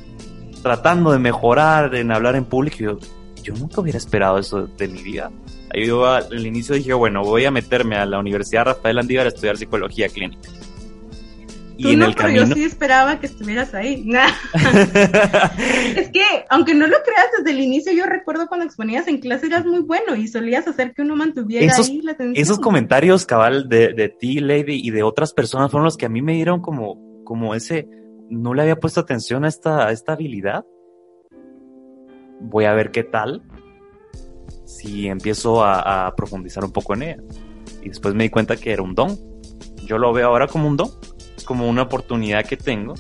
tratando 0.64 1.12
de 1.12 1.20
mejorar, 1.20 1.94
en 1.94 2.12
hablar 2.12 2.36
en 2.36 2.46
público. 2.46 2.78
Yo, 3.44 3.54
nunca 3.54 3.82
hubiera 3.82 4.00
esperado 4.00 4.40
eso 4.40 4.66
de 4.66 4.88
mi 4.88 5.04
vida. 5.04 5.32
Yo 5.76 6.08
al 6.08 6.46
inicio 6.46 6.74
dije, 6.74 6.94
bueno, 6.94 7.24
voy 7.24 7.46
a 7.46 7.52
meterme 7.52 7.96
a 7.96 8.06
la 8.08 8.18
Universidad 8.18 8.66
Rafael 8.66 8.98
Andívar 8.98 9.28
a 9.28 9.30
estudiar 9.30 9.58
psicología 9.58 10.10
clínica. 10.10 10.50
Y 11.84 11.94
en 11.94 12.02
el 12.04 12.14
pero 12.14 12.30
yo 12.30 12.46
sí 12.48 12.64
esperaba 12.64 13.20
que 13.20 13.26
estuvieras 13.26 13.74
ahí. 13.74 14.08
es 15.96 16.10
que, 16.10 16.24
aunque 16.50 16.74
no 16.74 16.88
lo 16.88 16.98
creas 17.04 17.28
desde 17.38 17.52
el 17.52 17.60
inicio, 17.62 17.92
yo 17.94 18.06
recuerdo 18.06 18.48
cuando 18.48 18.66
exponías 18.66 19.08
en 19.08 19.20
clase 19.20 19.48
eras 19.48 19.66
muy 19.66 19.80
bueno 19.80 20.16
y 20.16 20.28
solías 20.28 20.68
hacer 20.68 20.94
que 20.94 21.02
uno 21.02 21.16
mantuviera 21.16 21.74
ahí 21.76 22.02
la 22.02 22.12
atención. 22.12 22.42
Esos 22.42 22.60
comentarios, 22.60 23.26
cabal, 23.26 23.68
de, 23.68 23.94
de 23.94 24.10
ti, 24.10 24.40
Lady, 24.40 24.80
y 24.84 24.92
de 24.92 25.04
otras 25.04 25.34
personas 25.34 25.72
fueron 25.72 25.86
los 25.86 25.98
que 25.98 26.06
a 26.06 26.10
mí 26.10 26.22
me 26.22 26.34
dieron 26.34 26.62
como, 26.62 27.24
como 27.24 27.56
ese, 27.56 27.88
no 28.30 28.54
le 28.54 28.62
había 28.62 28.80
puesto 28.80 29.00
atención 29.00 29.44
a 29.46 29.48
esta, 29.48 29.88
a 29.88 29.92
esta 29.92 30.14
habilidad. 30.14 30.66
Voy 32.40 32.66
a 32.66 32.74
ver 32.74 32.92
qué 32.92 33.04
tal 33.04 33.44
si 34.66 35.08
empiezo 35.08 35.64
a, 35.64 36.08
a 36.08 36.16
profundizar 36.16 36.64
un 36.64 36.72
poco 36.72 36.94
en 36.94 37.04
ella. 37.04 37.18
Y 37.82 37.90
después 37.90 38.14
me 38.14 38.24
di 38.24 38.30
cuenta 38.30 38.56
que 38.56 38.72
era 38.72 38.84
un 38.84 38.94
don. 38.94 39.18
Yo 39.86 39.98
lo 39.98 40.14
veo 40.14 40.28
ahora 40.28 40.48
como 40.48 40.68
un 40.68 40.78
don 40.78 40.90
como 41.52 41.68
una 41.68 41.82
oportunidad 41.82 42.46
que 42.46 42.56
tengo 42.56 42.94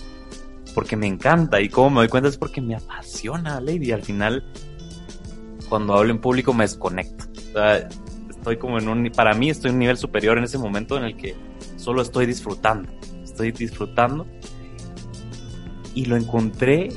porque 0.75 0.97
me 0.97 1.07
encanta 1.07 1.61
y 1.61 1.69
como 1.69 1.89
me 1.91 1.95
doy 2.01 2.09
cuenta 2.09 2.27
es 2.27 2.35
porque 2.37 2.59
me 2.59 2.75
apasiona 2.75 3.61
Lady. 3.61 3.93
Al 3.93 4.03
final, 4.03 4.43
cuando 5.69 5.93
hablo 5.93 6.11
en 6.11 6.19
público 6.19 6.53
me 6.53 6.65
desconecto. 6.65 7.23
estoy 8.29 8.57
como 8.57 8.77
en 8.77 8.89
un, 8.89 9.09
para 9.15 9.33
mí 9.35 9.49
estoy 9.49 9.69
en 9.69 9.75
un 9.75 9.79
nivel 9.79 9.95
superior 9.97 10.37
en 10.37 10.43
ese 10.43 10.57
momento 10.57 10.97
en 10.97 11.05
el 11.05 11.15
que 11.15 11.33
solo 11.77 12.01
estoy 12.01 12.25
disfrutando. 12.25 12.91
Estoy 13.23 13.53
disfrutando 13.53 14.27
y 15.95 16.05
lo 16.07 16.17
encontré 16.17 16.89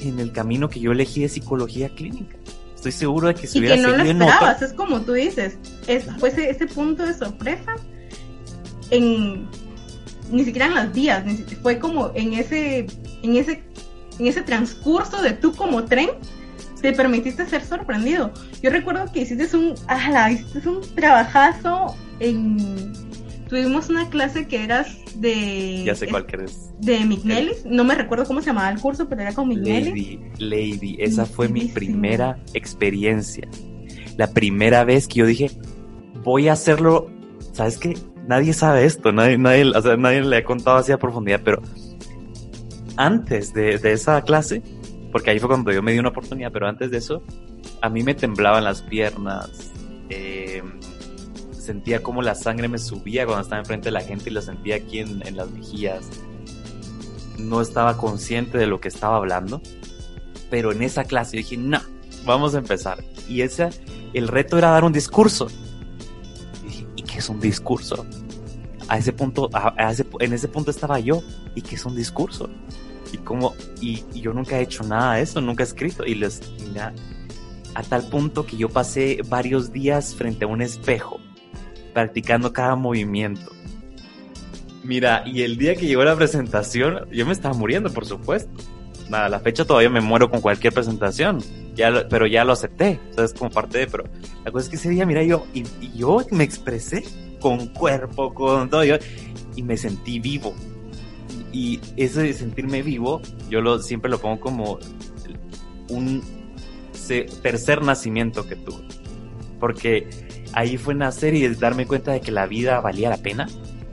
en 0.00 0.18
el 0.18 0.32
camino 0.32 0.68
que 0.68 0.80
yo 0.80 0.90
elegí 0.90 1.20
de 1.22 1.28
psicología 1.28 1.88
clínica. 1.90 2.36
Estoy 2.74 2.90
seguro 2.92 3.28
de 3.28 3.34
que 3.34 3.46
si 3.46 3.58
y 3.58 3.60
hubiera 3.60 3.76
que 3.76 3.82
no 3.82 3.88
lo 3.90 3.94
seguido 3.98 4.10
en 4.10 4.22
esperabas, 4.22 4.56
otra- 4.56 4.66
es 4.66 4.72
como 4.72 5.00
tú 5.02 5.12
dices, 5.12 5.56
es, 5.86 6.04
fue 6.18 6.30
ese, 6.30 6.50
ese 6.50 6.66
punto 6.66 7.04
de 7.06 7.14
sorpresa 7.14 7.76
en 8.90 9.46
ni 10.30 10.44
siquiera 10.44 10.66
en 10.66 10.74
las 10.74 10.92
vías, 10.92 11.24
ni 11.24 11.36
si- 11.36 11.56
fue 11.56 11.78
como 11.78 12.12
en 12.14 12.34
ese, 12.34 12.86
en 13.22 13.36
ese, 13.36 13.62
en 14.18 14.26
ese 14.26 14.42
transcurso 14.42 15.20
de 15.22 15.32
tú 15.32 15.52
como 15.54 15.84
tren, 15.84 16.10
te 16.80 16.92
permitiste 16.92 17.46
ser 17.46 17.62
sorprendido. 17.64 18.32
Yo 18.62 18.70
recuerdo 18.70 19.10
que 19.12 19.22
hiciste 19.22 19.56
un, 19.56 19.74
ala, 19.86 20.32
hiciste 20.32 20.66
un 20.68 20.80
trabajazo 20.94 21.94
en, 22.20 22.92
tuvimos 23.48 23.88
una 23.90 24.08
clase 24.08 24.46
que 24.46 24.62
eras 24.64 24.96
de, 25.16 25.82
ya 25.84 25.94
sé 25.94 26.06
cuál 26.08 26.24
que 26.24 26.36
eres. 26.36 26.70
de 26.80 27.00
Mignelis, 27.04 27.64
no 27.66 27.84
me 27.84 27.94
recuerdo 27.94 28.24
cómo 28.24 28.40
se 28.40 28.46
llamaba 28.46 28.70
el 28.70 28.78
curso, 28.80 29.08
pero 29.08 29.20
era 29.22 29.34
con 29.34 29.48
Mignelis. 29.48 29.88
Lady, 29.88 30.20
Lady, 30.38 30.96
esa 31.00 31.26
fue 31.26 31.48
mi 31.48 31.66
primera 31.66 32.38
experiencia. 32.54 33.46
La 34.16 34.28
primera 34.32 34.84
vez 34.84 35.06
que 35.08 35.20
yo 35.20 35.26
dije, 35.26 35.50
voy 36.22 36.48
a 36.48 36.52
hacerlo, 36.52 37.10
¿sabes 37.52 37.76
qué? 37.78 37.94
Nadie 38.30 38.52
sabe 38.52 38.84
esto, 38.84 39.10
nadie, 39.10 39.36
nadie, 39.38 39.64
o 39.76 39.82
sea, 39.82 39.96
nadie 39.96 40.22
le 40.22 40.36
ha 40.36 40.44
contado 40.44 40.76
así 40.76 40.92
a 40.92 40.98
profundidad, 40.98 41.40
pero 41.44 41.60
antes 42.96 43.52
de, 43.52 43.76
de 43.78 43.92
esa 43.92 44.22
clase, 44.22 44.62
porque 45.10 45.30
ahí 45.30 45.40
fue 45.40 45.48
cuando 45.48 45.72
yo 45.72 45.82
me 45.82 45.90
di 45.90 45.98
una 45.98 46.10
oportunidad, 46.10 46.52
pero 46.52 46.68
antes 46.68 46.92
de 46.92 46.98
eso, 46.98 47.24
a 47.82 47.88
mí 47.88 48.04
me 48.04 48.14
temblaban 48.14 48.62
las 48.62 48.82
piernas, 48.82 49.72
eh, 50.10 50.62
sentía 51.50 52.04
como 52.04 52.22
la 52.22 52.36
sangre 52.36 52.68
me 52.68 52.78
subía 52.78 53.26
cuando 53.26 53.42
estaba 53.42 53.62
enfrente 53.62 53.86
de 53.86 53.94
la 53.94 54.02
gente 54.02 54.30
y 54.30 54.32
lo 54.32 54.42
sentía 54.42 54.76
aquí 54.76 55.00
en, 55.00 55.26
en 55.26 55.36
las 55.36 55.50
mejillas. 55.50 56.08
No 57.36 57.60
estaba 57.60 57.96
consciente 57.96 58.58
de 58.58 58.68
lo 58.68 58.80
que 58.80 58.86
estaba 58.86 59.16
hablando, 59.16 59.60
pero 60.50 60.70
en 60.70 60.84
esa 60.84 61.02
clase 61.02 61.36
yo 61.36 61.42
dije, 61.42 61.56
no, 61.56 61.80
vamos 62.24 62.54
a 62.54 62.58
empezar. 62.58 63.02
Y 63.28 63.40
ese, 63.40 63.70
el 64.14 64.28
reto 64.28 64.56
era 64.56 64.70
dar 64.70 64.84
un 64.84 64.92
discurso. 64.92 65.48
Y 67.20 67.24
¿y 67.24 67.26
es 67.26 67.28
un 67.28 67.40
discurso? 67.40 68.06
A 68.88 68.98
ese 68.98 69.12
punto, 69.12 69.50
a, 69.52 69.74
a 69.76 69.90
ese, 69.90 70.06
en 70.20 70.32
ese 70.32 70.48
punto 70.48 70.70
estaba 70.70 70.98
yo. 70.98 71.22
¿Y 71.54 71.62
qué 71.62 71.74
es 71.74 71.84
un 71.84 71.94
discurso? 71.94 72.48
Y 73.12 73.18
como, 73.18 73.54
y, 73.80 74.04
y 74.14 74.20
yo 74.22 74.32
nunca 74.32 74.58
he 74.58 74.62
hecho 74.62 74.82
nada 74.84 75.14
de 75.14 75.22
eso, 75.22 75.40
nunca 75.40 75.62
he 75.62 75.66
escrito. 75.66 76.04
Y 76.06 76.14
les, 76.14 76.40
mira, 76.66 76.92
a 77.74 77.82
tal 77.82 78.08
punto 78.08 78.46
que 78.46 78.56
yo 78.56 78.68
pasé 78.68 79.20
varios 79.28 79.72
días 79.72 80.14
frente 80.14 80.44
a 80.44 80.48
un 80.48 80.62
espejo, 80.62 81.20
practicando 81.92 82.52
cada 82.52 82.74
movimiento. 82.74 83.52
Mira, 84.82 85.22
y 85.26 85.42
el 85.42 85.58
día 85.58 85.76
que 85.76 85.86
llegó 85.86 86.04
la 86.04 86.16
presentación, 86.16 87.06
yo 87.12 87.26
me 87.26 87.32
estaba 87.32 87.54
muriendo, 87.54 87.92
por 87.92 88.06
supuesto. 88.06 88.50
Nada, 89.08 89.26
a 89.26 89.28
la 89.28 89.40
fecha 89.40 89.64
todavía 89.64 89.90
me 89.90 90.00
muero 90.00 90.30
con 90.30 90.40
cualquier 90.40 90.72
presentación, 90.72 91.40
ya 91.74 91.90
lo- 91.90 92.08
pero 92.08 92.26
ya 92.26 92.44
lo 92.44 92.52
acepté, 92.52 92.98
o 93.12 93.14
sea, 93.14 93.24
es 93.24 93.34
como 93.34 93.50
parte 93.50 93.78
de, 93.78 93.86
pero 93.86 94.04
la 94.44 94.50
cosa 94.50 94.64
es 94.64 94.70
que 94.70 94.76
ese 94.76 94.88
día, 94.90 95.06
mira, 95.06 95.22
yo, 95.22 95.46
y, 95.54 95.60
y 95.80 95.92
yo 95.96 96.18
me 96.30 96.44
expresé 96.44 97.04
con 97.40 97.68
cuerpo, 97.68 98.34
con 98.34 98.68
todo, 98.70 98.84
yo, 98.84 98.96
y 99.56 99.62
me 99.62 99.76
sentí 99.76 100.18
vivo. 100.20 100.54
Y 101.52 101.80
ese 101.96 102.22
de 102.22 102.32
sentirme 102.32 102.82
vivo, 102.82 103.20
yo 103.48 103.60
lo, 103.60 103.80
siempre 103.80 104.10
lo 104.10 104.18
pongo 104.20 104.40
como 104.40 104.78
un 105.88 106.22
se- 106.92 107.26
tercer 107.42 107.82
nacimiento 107.82 108.46
que 108.46 108.56
tuve. 108.56 108.84
Porque 109.58 110.08
ahí 110.52 110.76
fue 110.76 110.94
nacer 110.94 111.34
y 111.34 111.46
darme 111.48 111.86
cuenta 111.86 112.12
de 112.12 112.20
que 112.20 112.30
la 112.30 112.46
vida 112.46 112.80
valía 112.80 113.10
la 113.10 113.16
pena, 113.18 113.48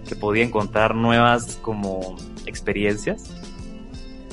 que 0.07 0.15
podía 0.15 0.43
encontrar 0.43 0.95
nuevas 0.95 1.57
como 1.61 2.15
experiencias. 2.45 3.23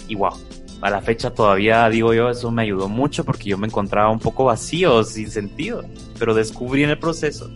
Y 0.07 0.15
wow, 0.17 0.33
a 0.81 0.91
la 0.91 1.01
fecha 1.01 1.31
todavía 1.33 1.89
digo 1.89 2.13
yo, 2.15 2.29
eso 2.31 2.51
me 2.51 2.63
ayudó 2.63 2.89
mucho 2.89 3.25
porque 3.25 3.51
yo 3.51 3.59
me 3.59 3.67
encontraba 3.67 4.11
un 4.11 4.19
poco 4.19 4.45
vacío, 4.45 5.03
sin 5.05 5.31
sentido, 5.31 5.83
pero 6.19 6.35
descubrí 6.35 6.85
en 6.85 6.91
el 6.91 6.99
proceso 6.99 7.51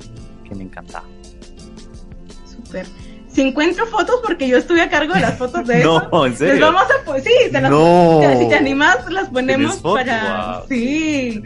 que 0.48 0.54
me 0.54 0.64
encantaba. 0.64 1.04
Súper. 2.46 2.86
Si 3.30 3.42
encuentro 3.42 3.86
fotos, 3.86 4.16
porque 4.26 4.48
yo 4.48 4.56
estuve 4.56 4.80
a 4.80 4.88
cargo 4.90 5.14
de 5.14 5.20
las 5.20 5.36
fotos 5.38 5.66
de 5.66 5.80
eso. 5.80 6.08
No, 6.10 6.24
en 6.26 6.30
Les 6.32 6.38
serio. 6.38 6.66
vamos 6.66 6.82
a 6.82 7.04
pues 7.04 7.22
sí, 7.24 7.30
te 7.52 7.60
las- 7.60 7.70
No. 7.70 8.18
te- 8.20 8.38
si 8.38 8.48
te 8.48 8.54
animas 8.56 8.96
las 9.12 9.28
ponemos 9.28 9.76
¿Tienes 9.76 9.82
fotos? 9.82 9.98
para 10.04 10.58
Wow. 10.58 10.68
sí. 10.68 11.42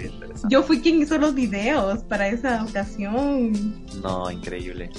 Yo 0.49 0.63
fui 0.63 0.81
quien 0.81 1.01
hizo 1.03 1.19
los 1.19 1.35
videos 1.35 2.01
para 2.05 2.29
esa 2.29 2.65
ocasión. 2.65 3.53
No, 4.03 4.31
increíble. 4.31 4.91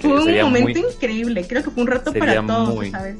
Fue 0.00 0.12
un 0.12 0.24
Sería 0.24 0.44
momento 0.44 0.80
muy, 0.80 0.88
increíble, 0.92 1.46
creo 1.48 1.62
que 1.62 1.70
fue 1.70 1.82
un 1.82 1.88
reto 1.88 2.12
sería 2.12 2.42
para 2.42 2.46
todos, 2.46 2.74
muy- 2.74 2.90
¿sabes? 2.90 3.16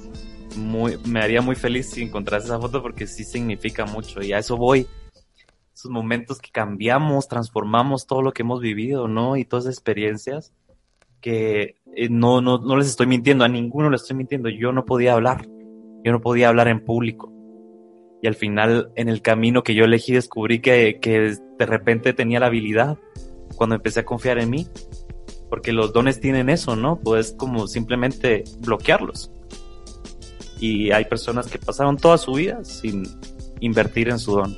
Me 0.57 1.21
haría 1.21 1.41
muy 1.41 1.57
feliz 1.57 1.91
si 1.91 2.03
encontrase 2.03 2.47
esa 2.47 2.61
foto 2.61 2.83
porque 2.83 3.07
sí 3.07 3.25
significa 3.25 3.85
mucho 3.87 4.23
y 4.23 4.33
a 4.33 4.39
eso 4.39 4.57
voy. 4.57 4.87
estos 5.75 5.91
momentos 5.91 6.39
que 6.39 6.51
cambiamos, 6.51 7.29
transformamos 7.29 8.07
todo 8.07 8.23
lo 8.23 8.33
que 8.33 8.43
hemos 8.43 8.61
vivido, 8.61 9.09
¿no? 9.09 9.37
Y 9.37 9.45
todas 9.45 9.65
esas 9.65 9.75
experiencias 9.75 10.53
que 11.21 11.77
eh, 11.97 12.09
no, 12.11 12.41
no, 12.41 12.59
no 12.59 12.77
les 12.77 12.89
estoy 12.89 13.07
mintiendo, 13.07 13.45
a 13.45 13.49
ninguno 13.49 13.91
les 13.91 14.03
estoy 14.03 14.17
mintiendo. 14.17 14.49
Yo 14.51 14.73
no 14.73 14.85
podía 14.85 15.15
hablar, 15.15 15.47
yo 16.05 16.13
no 16.13 16.21
podía 16.21 16.49
hablar 16.49 16.69
en 16.69 16.85
público. 16.85 17.33
Y 18.21 18.27
al 18.27 18.35
final, 18.35 18.91
en 18.95 19.09
el 19.09 19.23
camino 19.23 19.63
que 19.63 19.75
yo 19.75 19.85
elegí, 19.85 20.13
descubrí 20.13 20.61
que, 20.61 20.99
que 21.01 21.37
de 21.59 21.67
repente 21.67 22.13
tenía 22.13 22.41
la 22.41 22.47
habilidad 22.47 22.99
cuando 23.57 23.77
empecé 23.77 24.01
a 24.01 24.05
confiar 24.05 24.39
en 24.39 24.51
mí. 24.51 24.67
Porque 25.51 25.73
los 25.73 25.93
dones 25.93 26.21
tienen 26.21 26.49
eso, 26.49 26.75
¿no? 26.75 27.01
Puedes 27.01 27.33
como 27.33 27.67
simplemente 27.67 28.45
bloquearlos. 28.61 29.31
Y 30.61 30.91
hay 30.91 31.05
personas 31.05 31.47
que 31.47 31.59
pasaron 31.59 31.97
toda 31.97 32.19
su 32.19 32.33
vida 32.33 32.65
sin 32.65 33.05
invertir 33.61 34.09
en 34.09 34.19
su 34.19 34.33
don, 34.37 34.57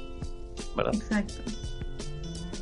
¿verdad? 0.76 0.94
Exacto. 0.94 1.34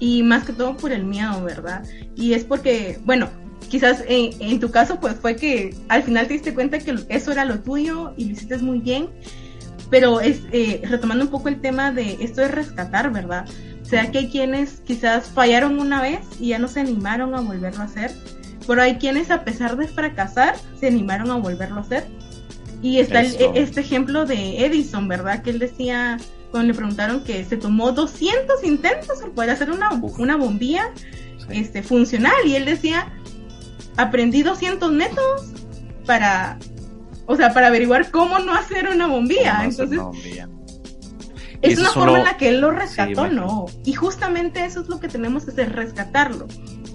Y 0.01 0.23
más 0.23 0.45
que 0.45 0.53
todo 0.53 0.77
por 0.77 0.93
el 0.93 1.05
miedo, 1.05 1.43
¿verdad? 1.43 1.85
Y 2.17 2.35
es 2.35 2.45
porque, 2.45 2.99
bueno, 3.05 3.31
quizás 3.69 4.05
en, 4.07 4.61
tu 4.61 4.71
caso 4.71 5.01
pues 5.01 5.17
fue 5.17 5.37
que 5.37 5.75
al 5.89 6.03
final 6.03 6.27
te 6.27 6.35
diste 6.35 6.55
cuenta 6.55 6.79
que 6.79 6.97
eso 7.09 7.33
era 7.33 7.45
lo 7.45 7.61
tuyo 7.61 8.13
y 8.17 8.27
lo 8.27 8.33
hiciste 8.33 8.59
muy 8.59 8.79
bien, 8.79 9.09
pero 9.91 10.21
es 10.21 10.43
eh, 10.53 10.83
retomando 10.85 11.25
un 11.25 11.31
poco 11.31 11.49
el 11.49 11.61
tema 11.61 11.93
de 11.93 12.17
esto 12.21 12.41
de 12.41 12.49
rescatar, 12.49 13.13
¿verdad? 13.13 13.47
O 13.83 13.85
sea 13.85 14.11
que 14.11 14.19
hay 14.19 14.31
quienes 14.31 14.81
quizás 14.81 15.29
fallaron 15.29 15.79
una 15.79 16.01
vez 16.01 16.21
y 16.41 16.49
ya 16.49 16.59
no 16.59 16.69
se 16.69 16.81
animaron 16.81 17.35
a 17.35 17.41
volverlo 17.41 17.83
a 17.83 17.85
hacer, 17.85 18.11
pero 18.67 18.81
hay 18.81 18.97
quienes 18.97 19.31
a 19.31 19.45
pesar 19.45 19.77
de 19.77 19.89
fracasar 19.89 20.57
se 20.79 20.87
animaron 20.87 21.31
a 21.31 21.37
volverlo 21.37 21.79
a 21.79 21.81
hacer. 21.81 22.07
Y 22.83 22.99
está 22.99 23.23
este 23.23 23.81
ejemplo 23.81 24.27
de 24.27 24.65
Edison, 24.65 25.09
¿verdad? 25.09 25.43
Que 25.43 25.51
él 25.51 25.59
decía, 25.59 26.19
cuando 26.51 26.69
le 26.69 26.75
preguntaron 26.75 27.25
que 27.25 27.45
se 27.45 27.57
tomó 27.57 27.93
200 27.93 28.63
intentos 28.65 29.19
para 29.21 29.33
poder 29.33 29.51
hacer 29.51 29.71
una, 29.71 29.91
una 30.19 30.37
bombilla 30.37 30.93
este, 31.51 31.83
funcional 31.83 32.35
y 32.45 32.57
él 32.57 32.65
decía, 32.65 33.13
aprendí 33.97 34.43
200 34.43 34.93
métodos 34.93 35.53
para, 36.07 36.59
o 37.27 37.37
sea, 37.37 37.53
para 37.55 37.69
averiguar 37.69 38.11
cómo 38.11 38.39
no 38.39 38.55
hacer 38.55 38.89
una 38.89 39.07
bombilla. 39.07 39.65
Entonces, 39.65 39.99
es 41.63 41.79
una 41.79 41.91
forma 41.91 42.19
en 42.19 42.25
la 42.25 42.37
que 42.37 42.51
él 42.51 42.61
lo 42.61 42.71
rescató, 42.71 43.29
¿no? 43.29 43.67
Y 43.85 43.95
justamente 43.95 44.65
eso 44.65 44.81
es 44.81 44.89
lo 44.89 45.01
que 45.01 45.09
tenemos 45.09 45.45
que 45.45 45.53
hacer, 45.53 45.73
rescatarlo. 45.73 46.47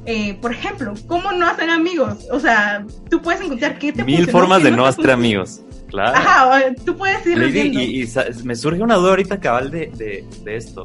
Eh, 0.06 0.36
por 0.42 0.54
ejemplo, 0.54 0.94
¿cómo 1.08 1.32
no 1.32 1.48
hacer 1.48 1.70
amigos? 1.70 2.26
O 2.32 2.40
sea, 2.40 2.86
tú 3.10 3.22
puedes 3.22 3.42
encontrar 3.42 3.78
qué 3.78 3.92
te 3.92 4.04
Mil 4.04 4.30
formas 4.30 4.64
de 4.64 4.72
no 4.72 4.86
hacer 4.86 5.12
amigos. 5.12 5.62
Claro. 5.90 6.18
Ajá, 6.18 6.74
tú 6.86 6.96
puedes 6.96 7.26
ir 7.26 7.38
y, 7.56 8.04
y, 8.04 8.10
me 8.44 8.56
surge 8.56 8.82
una 8.82 8.96
duda 8.96 9.10
ahorita 9.10 9.40
cabal 9.40 9.72
de, 9.72 9.92
de, 9.96 10.26
de 10.44 10.56
esto 10.56 10.84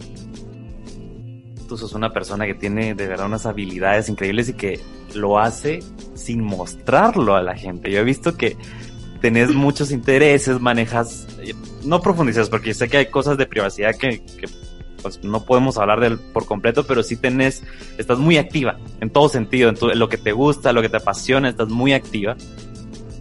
tú 1.64 1.76
sos 1.76 1.92
una 1.94 2.12
persona 2.12 2.46
que 2.46 2.54
tiene 2.54 2.94
de 2.94 3.06
verdad 3.06 3.26
unas 3.26 3.46
habilidades 3.46 4.08
increíbles 4.08 4.48
y 4.48 4.54
que 4.54 4.80
lo 5.14 5.38
hace 5.38 5.80
sin 6.14 6.42
mostrarlo 6.42 7.34
a 7.34 7.42
la 7.42 7.56
gente. 7.56 7.90
Yo 7.90 8.00
he 8.00 8.04
visto 8.04 8.36
que 8.36 8.56
tenés 9.20 9.50
muchos 9.54 9.90
intereses, 9.90 10.60
manejas, 10.60 11.26
no 11.84 12.00
profundizas 12.00 12.48
porque 12.48 12.74
sé 12.74 12.88
que 12.88 12.98
hay 12.98 13.06
cosas 13.06 13.36
de 13.38 13.46
privacidad 13.46 13.94
que, 13.96 14.22
pues, 15.02 15.22
no 15.22 15.44
podemos 15.44 15.78
hablar 15.78 16.00
del 16.00 16.18
por 16.18 16.46
completo, 16.46 16.86
pero 16.86 17.02
sí 17.02 17.16
tenés, 17.16 17.62
estás 17.98 18.18
muy 18.18 18.36
activa 18.38 18.78
en 19.00 19.10
todo 19.10 19.28
sentido, 19.28 19.68
en, 19.70 19.98
lo 19.98 20.08
que 20.08 20.18
te 20.18 20.32
gusta, 20.32 20.72
lo 20.72 20.82
que 20.82 20.88
te 20.88 20.96
apasiona, 20.96 21.48
estás 21.48 21.68
muy 21.68 21.92
activa. 21.92 22.36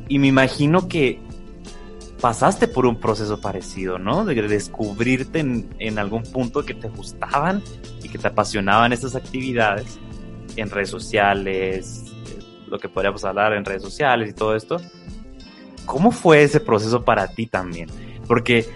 Y 0.10 0.20
me 0.20 0.28
imagino 0.28 0.88
que 0.88 1.20
pasaste 2.24 2.70
por 2.70 2.86
un 2.86 3.02
proceso 3.02 3.42
parecido, 3.42 4.00
¿no? 4.00 4.24
De 4.24 4.34
descubrirte 4.48 5.40
en, 5.42 6.00
algún 6.00 6.24
punto 6.24 6.64
que 6.64 6.74
te 6.74 6.88
gustaban 6.88 7.62
y 8.02 8.08
que 8.08 8.18
te 8.18 8.30
apasionaban 8.30 8.94
estas 8.94 9.18
actividades 9.18 10.00
en 10.56 10.70
redes 10.70 10.90
sociales, 10.90 12.14
lo 12.70 12.80
que 12.80 12.88
podríamos 12.88 13.26
hablar 13.26 13.52
en 13.52 13.66
redes 13.66 13.82
sociales 13.82 14.30
y 14.30 14.34
todo 14.34 14.56
esto. 14.56 14.78
¿Cómo 15.86 16.12
fue 16.12 16.44
ese 16.44 16.62
proceso 16.62 17.04
para 17.04 17.28
ti 17.28 17.46
también? 17.46 17.90
Porque 18.26 18.70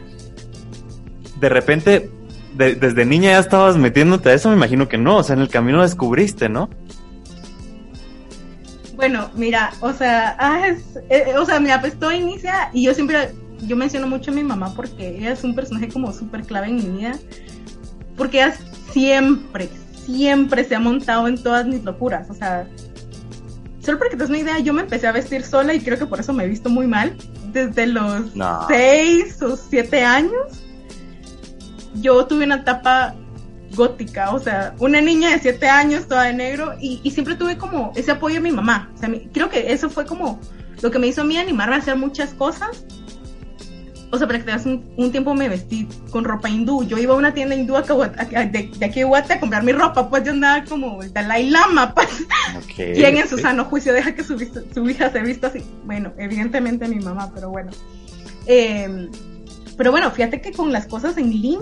de 1.39 1.47
repente, 1.47 2.11
desde 2.53 3.05
niña 3.05 3.31
ya 3.31 3.39
estabas 3.39 3.77
metiéndote 3.77 4.27
a 4.27 4.33
eso, 4.33 4.49
me 4.49 4.57
imagino 4.57 4.89
que 4.89 4.97
no, 4.97 5.19
o 5.19 5.23
sea, 5.23 5.37
en 5.37 5.41
el 5.41 5.47
camino 5.47 5.83
descubriste, 5.83 6.49
¿no? 6.49 6.69
Bueno, 8.97 9.29
mira, 9.35 9.73
o 9.79 9.93
sea, 9.93 10.35
ah, 10.39 10.69
eh, 11.09 11.35
o 11.37 11.45
sea, 11.45 11.59
mira, 11.59 11.79
pues 11.79 11.97
todo 11.99 12.11
inicia 12.11 12.71
y 12.73 12.83
yo 12.83 12.95
siempre, 12.95 13.31
yo 13.61 13.75
menciono 13.75 14.07
mucho 14.07 14.31
a 14.31 14.33
mi 14.33 14.43
mamá 14.43 14.73
porque 14.75 15.19
ella 15.19 15.33
es 15.33 15.43
un 15.43 15.53
personaje 15.53 15.87
como 15.87 16.11
súper 16.11 16.41
clave 16.41 16.69
en 16.69 16.75
mi 16.77 16.97
vida, 16.97 17.15
porque 18.17 18.37
ella 18.37 18.55
siempre, 18.91 19.69
siempre 19.93 20.63
se 20.63 20.73
ha 20.73 20.79
montado 20.79 21.27
en 21.27 21.41
todas 21.41 21.67
mis 21.67 21.83
locuras. 21.83 22.27
O 22.31 22.33
sea, 22.33 22.67
solo 23.79 23.99
porque 23.99 24.15
te 24.15 24.21
das 24.21 24.29
una 24.29 24.39
idea, 24.39 24.57
yo 24.59 24.73
me 24.73 24.81
empecé 24.81 25.05
a 25.05 25.11
vestir 25.11 25.43
sola 25.43 25.75
y 25.75 25.79
creo 25.79 25.99
que 25.99 26.07
por 26.07 26.19
eso 26.19 26.33
me 26.33 26.45
he 26.45 26.47
visto 26.47 26.67
muy 26.67 26.87
mal. 26.87 27.15
Desde 27.53 27.85
los 27.85 28.31
6 28.67 29.41
o 29.43 29.55
7 29.55 30.03
años, 30.03 30.63
yo 32.01 32.25
tuve 32.25 32.45
una 32.45 32.55
etapa 32.55 33.13
gótica, 33.75 34.33
o 34.33 34.39
sea, 34.39 34.75
una 34.79 35.01
niña 35.01 35.31
de 35.31 35.39
7 35.39 35.67
años, 35.67 36.07
toda 36.07 36.23
de 36.23 36.33
negro, 36.33 36.73
y, 36.79 37.09
siempre 37.11 37.35
tuve 37.35 37.57
como 37.57 37.91
ese 37.95 38.11
apoyo 38.11 38.35
de 38.35 38.41
mi 38.41 38.51
mamá. 38.51 38.91
O 38.95 38.97
sea, 38.97 39.09
creo 39.33 39.49
que 39.49 39.71
eso 39.71 39.89
fue 39.89 40.05
como 40.05 40.39
lo 40.81 40.91
que 40.91 40.99
me 40.99 41.07
hizo 41.07 41.21
a 41.21 41.23
mí 41.23 41.37
animarme 41.37 41.75
a 41.75 41.79
hacer 41.79 41.95
muchas 41.95 42.33
cosas 42.33 42.85
o 44.09 44.17
sea, 44.17 44.25
para 44.25 44.39
que 44.39 44.45
te 44.45 44.69
un, 44.69 44.85
un, 44.95 45.11
tiempo 45.11 45.33
me 45.33 45.49
vestí 45.49 45.87
con 46.11 46.23
ropa 46.23 46.49
hindú. 46.49 46.83
Yo 46.83 46.97
iba 46.97 47.13
a 47.13 47.17
una 47.17 47.33
tienda 47.33 47.55
hindú 47.55 47.73
de, 47.73 47.79
aquí 48.85 48.99
de 48.99 49.03
Guate 49.03 49.33
a 49.33 49.39
comprar 49.39 49.63
mi 49.63 49.73
ropa, 49.73 50.09
pues 50.09 50.23
yo 50.23 50.31
andaba 50.31 50.63
como 50.63 51.03
el 51.03 51.11
Dalai 51.11 51.49
Lama, 51.49 51.93
pues. 51.93 52.25
¿Quién 52.75 53.17
en 53.17 53.27
su 53.27 53.37
sano 53.37 53.65
juicio 53.65 53.91
deja 53.91 54.15
que 54.15 54.23
su, 54.23 54.39
su 54.73 54.89
hija 54.89 55.11
se 55.11 55.21
vista 55.21 55.47
así? 55.47 55.61
Bueno, 55.83 56.13
evidentemente 56.17 56.87
mi 56.87 56.99
mamá, 56.99 57.31
pero 57.33 57.49
bueno. 57.49 57.71
Em, 58.45 59.09
pero 59.77 59.91
bueno, 59.91 60.09
fíjate 60.11 60.39
que 60.39 60.53
con 60.53 60.71
las 60.71 60.87
cosas 60.87 61.17
en 61.17 61.29
línea, 61.29 61.59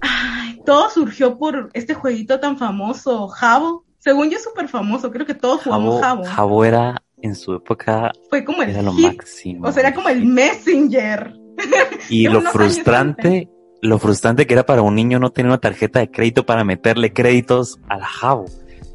ay, 0.00 0.60
todo 0.64 0.90
surgió 0.90 1.38
por 1.38 1.70
este 1.72 1.94
jueguito 1.94 2.40
tan 2.40 2.58
famoso, 2.58 3.28
Jabo. 3.28 3.84
Según 3.98 4.30
yo, 4.30 4.36
es 4.36 4.44
súper 4.44 4.68
famoso, 4.68 5.10
creo 5.10 5.26
que 5.26 5.34
todos 5.34 5.62
jugamos 5.62 6.00
Jabo. 6.00 6.24
Jabo 6.24 6.64
era 6.64 7.02
en 7.22 7.34
su 7.34 7.54
época 7.54 8.12
fue 8.28 8.44
como 8.44 8.62
el 8.62 8.70
era 8.70 8.82
lo 8.82 8.92
máximo. 8.92 9.66
O 9.66 9.72
sea, 9.72 9.82
era 9.82 9.94
como 9.94 10.08
el 10.08 10.24
Messenger. 10.24 11.34
Y 12.10 12.28
lo 12.28 12.42
frustrante, 12.42 13.48
lo 13.80 13.98
frustrante 13.98 14.46
que 14.46 14.52
era 14.52 14.66
para 14.66 14.82
un 14.82 14.94
niño 14.94 15.18
no 15.18 15.30
tener 15.30 15.48
una 15.48 15.58
tarjeta 15.58 16.00
de 16.00 16.10
crédito 16.10 16.44
para 16.44 16.64
meterle 16.64 17.14
créditos 17.14 17.80
al 17.88 18.02
Jabo. 18.02 18.44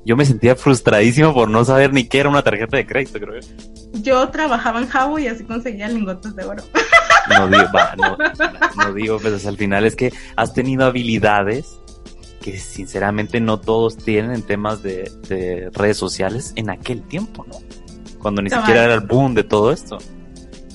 Yo 0.06 0.16
me 0.16 0.26
sentía 0.26 0.56
frustradísimo 0.56 1.34
por 1.34 1.50
no 1.50 1.66
saber 1.66 1.92
ni 1.92 2.08
qué 2.08 2.20
era 2.20 2.30
una 2.30 2.44
tarjeta 2.44 2.78
de 2.78 2.86
crédito, 2.86 3.20
creo. 3.20 3.42
Yo 3.94 4.30
trabajaba 4.30 4.80
en 4.80 4.88
Jabo 4.88 5.20
y 5.20 5.28
así 5.28 5.44
conseguía 5.44 5.88
lingotes 5.88 6.36
de 6.36 6.46
oro. 6.46 6.64
No 7.30 7.48
digo, 7.48 7.70
no, 7.98 8.18
no 8.78 8.94
digo, 8.94 9.20
pues 9.20 9.46
al 9.46 9.58
final 9.58 9.86
es 9.86 9.96
que 9.96 10.12
has 10.36 10.54
tenido 10.54 10.86
habilidades 10.86 11.80
que 12.42 12.58
sinceramente 12.58 13.40
no 13.40 13.60
todos 13.60 13.98
tienen 13.98 14.32
en 14.32 14.42
temas 14.42 14.82
de, 14.82 15.12
de 15.28 15.70
redes 15.74 15.98
sociales 15.98 16.54
en 16.56 16.70
aquel 16.70 17.04
tiempo, 17.04 17.46
¿no? 17.48 17.60
cuando 18.22 18.42
ni 18.42 18.50
siquiera 18.50 18.86
era 18.86 18.94
el 18.94 19.02
boom 19.02 19.34
de 19.34 19.44
todo 19.44 19.72
esto. 19.72 19.98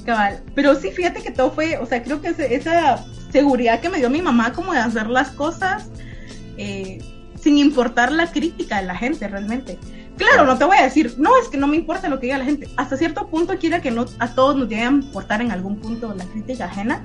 Cabal, 0.04 0.42
pero 0.54 0.74
sí, 0.74 0.90
fíjate 0.90 1.22
que 1.22 1.30
todo 1.30 1.50
fue, 1.50 1.78
o 1.78 1.86
sea, 1.86 2.02
creo 2.02 2.20
que 2.20 2.28
esa 2.28 3.04
seguridad 3.30 3.80
que 3.80 3.88
me 3.88 3.98
dio 3.98 4.10
mi 4.10 4.22
mamá 4.22 4.52
como 4.52 4.72
de 4.72 4.78
hacer 4.78 5.08
las 5.08 5.30
cosas 5.30 5.88
eh, 6.58 6.98
sin 7.40 7.58
importar 7.58 8.12
la 8.12 8.30
crítica 8.30 8.80
de 8.80 8.86
la 8.86 8.94
gente 8.94 9.26
realmente. 9.26 9.78
Claro, 10.16 10.46
no 10.46 10.56
te 10.56 10.64
voy 10.64 10.78
a 10.78 10.82
decir, 10.82 11.14
no, 11.18 11.36
es 11.36 11.48
que 11.48 11.58
no 11.58 11.66
me 11.66 11.76
importa 11.76 12.08
lo 12.08 12.18
que 12.18 12.26
diga 12.26 12.38
la 12.38 12.44
gente. 12.44 12.68
Hasta 12.76 12.96
cierto 12.96 13.28
punto 13.28 13.58
quiera 13.58 13.80
que 13.80 13.90
no 13.90 14.06
a 14.18 14.34
todos 14.34 14.56
nos 14.56 14.68
llegue 14.68 14.82
a 14.82 14.90
importar 14.90 15.42
en 15.42 15.50
algún 15.50 15.76
punto 15.76 16.14
la 16.14 16.24
crítica 16.24 16.66
ajena. 16.66 17.04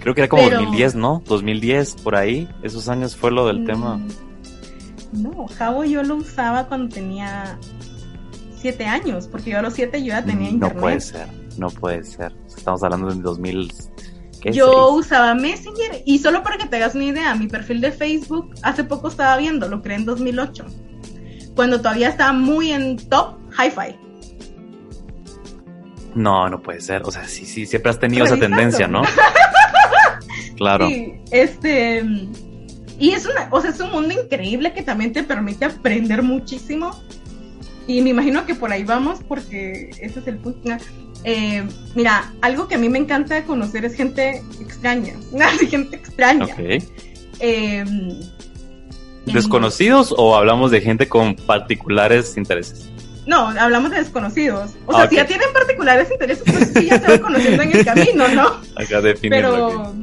Creo 0.00 0.14
que 0.14 0.22
era 0.22 0.28
como 0.28 0.42
2010, 0.42 0.96
¿no? 0.96 1.22
2010, 1.26 1.94
por 2.02 2.16
ahí. 2.16 2.48
Esos 2.62 2.88
años 2.88 3.16
fue 3.16 3.30
lo 3.30 3.46
del 3.46 3.60
mm, 3.60 3.66
tema. 3.66 4.00
No, 5.12 5.46
Jabo 5.46 5.84
yo 5.84 6.02
lo 6.02 6.16
usaba 6.16 6.66
cuando 6.66 6.92
tenía 6.92 7.58
siete 8.56 8.86
años, 8.86 9.28
porque 9.28 9.50
yo 9.50 9.58
a 9.58 9.62
los 9.62 9.74
siete 9.74 10.00
yo 10.00 10.08
ya 10.08 10.24
tenía 10.24 10.50
internet. 10.50 10.74
No 10.74 10.80
puede 10.80 11.00
ser, 11.00 11.28
no 11.58 11.70
puede 11.70 12.04
ser. 12.04 12.32
Estamos 12.48 12.82
hablando 12.82 13.14
de 13.14 13.20
2000. 13.20 13.72
Yo 14.52 14.90
usaba 14.94 15.34
Messenger 15.34 16.02
y 16.04 16.18
solo 16.18 16.42
para 16.42 16.58
que 16.58 16.66
te 16.66 16.76
hagas 16.76 16.94
una 16.94 17.04
idea, 17.04 17.34
mi 17.34 17.46
perfil 17.46 17.80
de 17.80 17.92
Facebook 17.92 18.54
hace 18.62 18.82
poco 18.82 19.08
estaba 19.08 19.36
viendo, 19.36 19.68
lo 19.68 19.82
creé 19.82 19.98
en 19.98 20.04
2008, 20.04 20.66
cuando 21.54 21.78
todavía 21.78 22.08
estaba 22.08 22.32
muy 22.32 22.72
en 22.72 22.96
top 22.96 23.36
hi-fi. 23.52 23.96
No, 26.14 26.48
no 26.48 26.60
puede 26.60 26.80
ser. 26.80 27.02
O 27.04 27.10
sea, 27.10 27.26
sí, 27.26 27.46
sí, 27.46 27.66
siempre 27.66 27.90
has 27.90 27.98
tenido 27.98 28.24
esa 28.24 28.36
tendencia, 28.36 28.86
¿no? 28.86 29.02
claro. 30.56 30.88
Sí, 30.88 31.14
este. 31.30 32.04
Y 32.98 33.10
es 33.10 33.26
una, 33.26 33.48
o 33.50 33.60
sea, 33.60 33.70
es 33.70 33.80
un 33.80 33.90
mundo 33.90 34.14
increíble 34.14 34.72
que 34.72 34.82
también 34.82 35.12
te 35.12 35.22
permite 35.22 35.64
aprender 35.64 36.22
muchísimo 36.22 36.92
y 37.86 38.00
me 38.00 38.10
imagino 38.10 38.46
que 38.46 38.54
por 38.54 38.70
ahí 38.70 38.84
vamos 38.84 39.20
porque 39.26 39.90
ese 40.00 40.20
es 40.20 40.26
el 40.26 40.38
punto. 40.38 40.76
Eh, 41.24 41.66
mira, 41.94 42.32
algo 42.40 42.68
que 42.68 42.76
a 42.76 42.78
mí 42.78 42.88
me 42.88 42.98
encanta 42.98 43.42
conocer 43.44 43.84
es 43.84 43.94
gente 43.94 44.42
extraña, 44.60 45.14
gente 45.68 45.96
extraña. 45.96 46.54
Em, 47.38 48.20
¿Desconocidos 49.26 50.14
o 50.16 50.36
hablamos 50.36 50.70
de 50.70 50.80
gente 50.80 51.08
con 51.08 51.36
particulares 51.36 52.36
intereses? 52.36 52.88
No, 53.26 53.48
hablamos 53.48 53.90
de 53.92 53.98
desconocidos. 53.98 54.72
O 54.86 54.94
sea, 54.94 55.08
si 55.08 55.16
ya 55.16 55.26
tienen 55.26 55.52
particulares 55.52 56.08
intereses, 56.10 56.42
pues 56.44 56.72
sí, 56.74 56.86
ya 56.86 57.00
se 57.00 57.06
van 57.06 57.20
conociendo 57.20 57.62
en 57.62 57.76
el 57.76 57.84
camino, 57.84 58.26
¿no? 58.28 58.46
Acá 58.76 59.00
Pero, 59.20 59.94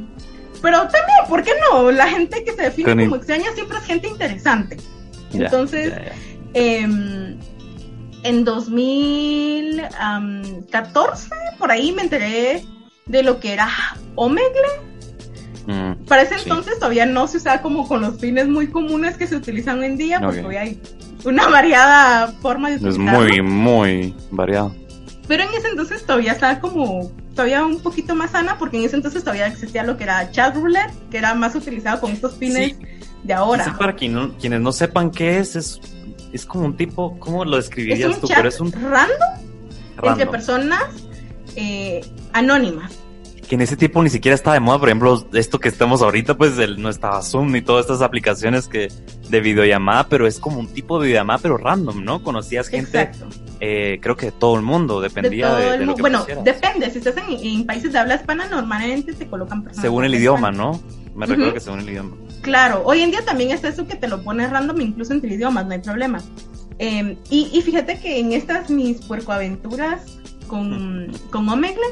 pero 0.62 0.78
también, 0.78 1.18
¿por 1.28 1.42
qué 1.42 1.50
no? 1.70 1.90
La 1.90 2.08
gente 2.08 2.42
que 2.44 2.52
se 2.52 2.62
define 2.62 3.04
como 3.04 3.16
extraña 3.16 3.52
siempre 3.54 3.76
es 3.78 3.84
gente 3.84 4.08
interesante. 4.08 4.78
Entonces, 5.32 5.92
em, 6.54 7.36
en 8.22 8.44
2014, 8.44 11.30
por 11.58 11.70
ahí 11.70 11.92
me 11.92 12.00
enteré 12.02 12.64
de 13.06 13.22
lo 13.22 13.38
que 13.38 13.52
era 13.52 13.68
Omegle. 14.14 14.88
Mm, 15.70 16.04
Para 16.06 16.22
ese 16.22 16.34
entonces 16.34 16.74
todavía 16.78 17.06
no 17.06 17.28
se 17.28 17.36
usaba 17.36 17.62
como 17.62 17.86
con 17.86 18.00
los 18.00 18.18
fines 18.18 18.48
muy 18.48 18.66
comunes 18.66 19.16
que 19.16 19.26
se 19.26 19.36
utilizan 19.36 19.78
hoy 19.78 19.86
en 19.86 19.96
día, 19.96 20.20
porque 20.20 20.44
hoy 20.44 20.56
hay 20.56 20.80
una 21.24 21.48
variada 21.48 22.28
forma 22.40 22.70
de 22.70 22.76
utilizarlo. 22.76 23.24
Es 23.24 23.42
muy, 23.42 23.42
muy 23.42 24.14
variado. 24.32 24.74
Pero 25.28 25.44
en 25.44 25.50
ese 25.50 25.68
entonces 25.68 26.04
todavía 26.04 26.32
estaba 26.32 26.58
como, 26.58 27.12
todavía 27.36 27.64
un 27.64 27.80
poquito 27.80 28.16
más 28.16 28.32
sana, 28.32 28.58
porque 28.58 28.78
en 28.78 28.84
ese 28.84 28.96
entonces 28.96 29.22
todavía 29.22 29.46
existía 29.46 29.84
lo 29.84 29.96
que 29.96 30.04
era 30.04 30.28
chat 30.32 30.56
roulette, 30.56 30.92
que 31.08 31.18
era 31.18 31.34
más 31.34 31.54
utilizado 31.54 32.00
con 32.00 32.10
estos 32.10 32.34
fines 32.34 32.76
de 33.22 33.32
ahora. 33.32 33.76
para 33.78 33.94
quienes 33.94 34.60
no 34.60 34.72
sepan 34.72 35.12
qué 35.12 35.38
es, 35.38 35.54
es, 35.54 35.80
es 36.32 36.44
como 36.44 36.64
un 36.64 36.76
tipo, 36.76 37.16
¿cómo 37.20 37.44
lo 37.44 37.58
describirías 37.58 38.18
tú? 38.18 38.26
Pero 38.26 38.48
es 38.48 38.58
un 38.58 38.72
random, 38.72 39.38
entre 40.02 40.26
personas 40.26 40.82
eh, 41.54 42.00
anónimas 42.32 42.99
que 43.50 43.56
en 43.56 43.62
ese 43.62 43.76
tiempo 43.76 44.00
ni 44.00 44.10
siquiera 44.10 44.36
estaba 44.36 44.54
de 44.54 44.60
moda, 44.60 44.78
por 44.78 44.88
ejemplo, 44.88 45.26
esto 45.32 45.58
que 45.58 45.68
estamos 45.68 46.02
ahorita, 46.02 46.36
pues 46.36 46.52
no 46.78 46.88
estaba 46.88 47.20
Zoom 47.20 47.50
ni 47.50 47.60
todas 47.60 47.84
estas 47.84 48.00
aplicaciones 48.00 48.68
que 48.68 48.92
de 49.28 49.40
videollamada, 49.40 50.06
pero 50.06 50.28
es 50.28 50.38
como 50.38 50.60
un 50.60 50.68
tipo 50.68 51.00
de 51.00 51.08
videollamada, 51.08 51.40
pero 51.40 51.56
random, 51.56 52.04
¿no? 52.04 52.22
Conocías 52.22 52.68
gente, 52.68 53.10
eh, 53.58 53.98
creo 54.00 54.16
que 54.16 54.26
de 54.26 54.32
todo 54.32 54.54
el 54.54 54.62
mundo, 54.62 55.00
dependía 55.00 55.52
de, 55.56 55.84
lo 55.84 55.96
que 55.96 56.00
Bueno, 56.00 56.24
depende, 56.44 56.88
si 56.92 56.98
estás 56.98 57.16
en, 57.28 57.66
países 57.66 57.92
de 57.92 57.98
habla 57.98 58.14
hispana, 58.14 58.46
normalmente 58.46 59.14
te 59.14 59.26
colocan 59.26 59.64
personas. 59.64 59.82
Según 59.82 60.04
el 60.04 60.14
idioma, 60.14 60.52
¿no? 60.52 60.80
Me 61.16 61.26
recuerdo 61.26 61.52
que 61.52 61.58
según 61.58 61.80
el 61.80 61.88
idioma. 61.88 62.16
Claro, 62.42 62.82
hoy 62.84 63.00
en 63.00 63.10
día 63.10 63.24
también 63.24 63.50
está 63.50 63.66
eso 63.66 63.84
que 63.84 63.96
te 63.96 64.06
lo 64.06 64.22
pones 64.22 64.50
random 64.50 64.80
incluso 64.80 65.12
entre 65.12 65.34
idiomas, 65.34 65.66
no 65.66 65.72
hay 65.72 65.80
problema. 65.80 66.22
Em, 66.78 67.16
y, 67.30 67.60
fíjate 67.62 67.98
que 67.98 68.20
en 68.20 68.32
estas 68.32 68.70
mis 68.70 69.04
puercoaventuras 69.06 70.20
con, 70.46 71.10
con 71.30 71.48
Omegle, 71.48 71.82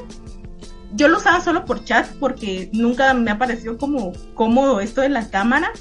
yo 0.95 1.09
lo 1.09 1.19
usaba 1.19 1.41
solo 1.41 1.65
por 1.65 1.85
chat 1.85 2.07
porque 2.19 2.71
nunca 2.73 3.13
me 3.15 3.31
ha 3.31 3.39
parecido 3.39 3.77
como 3.77 4.13
cómodo 4.35 4.81
esto 4.81 5.01
de 5.01 5.09
la 5.09 5.29
cámara. 5.31 5.73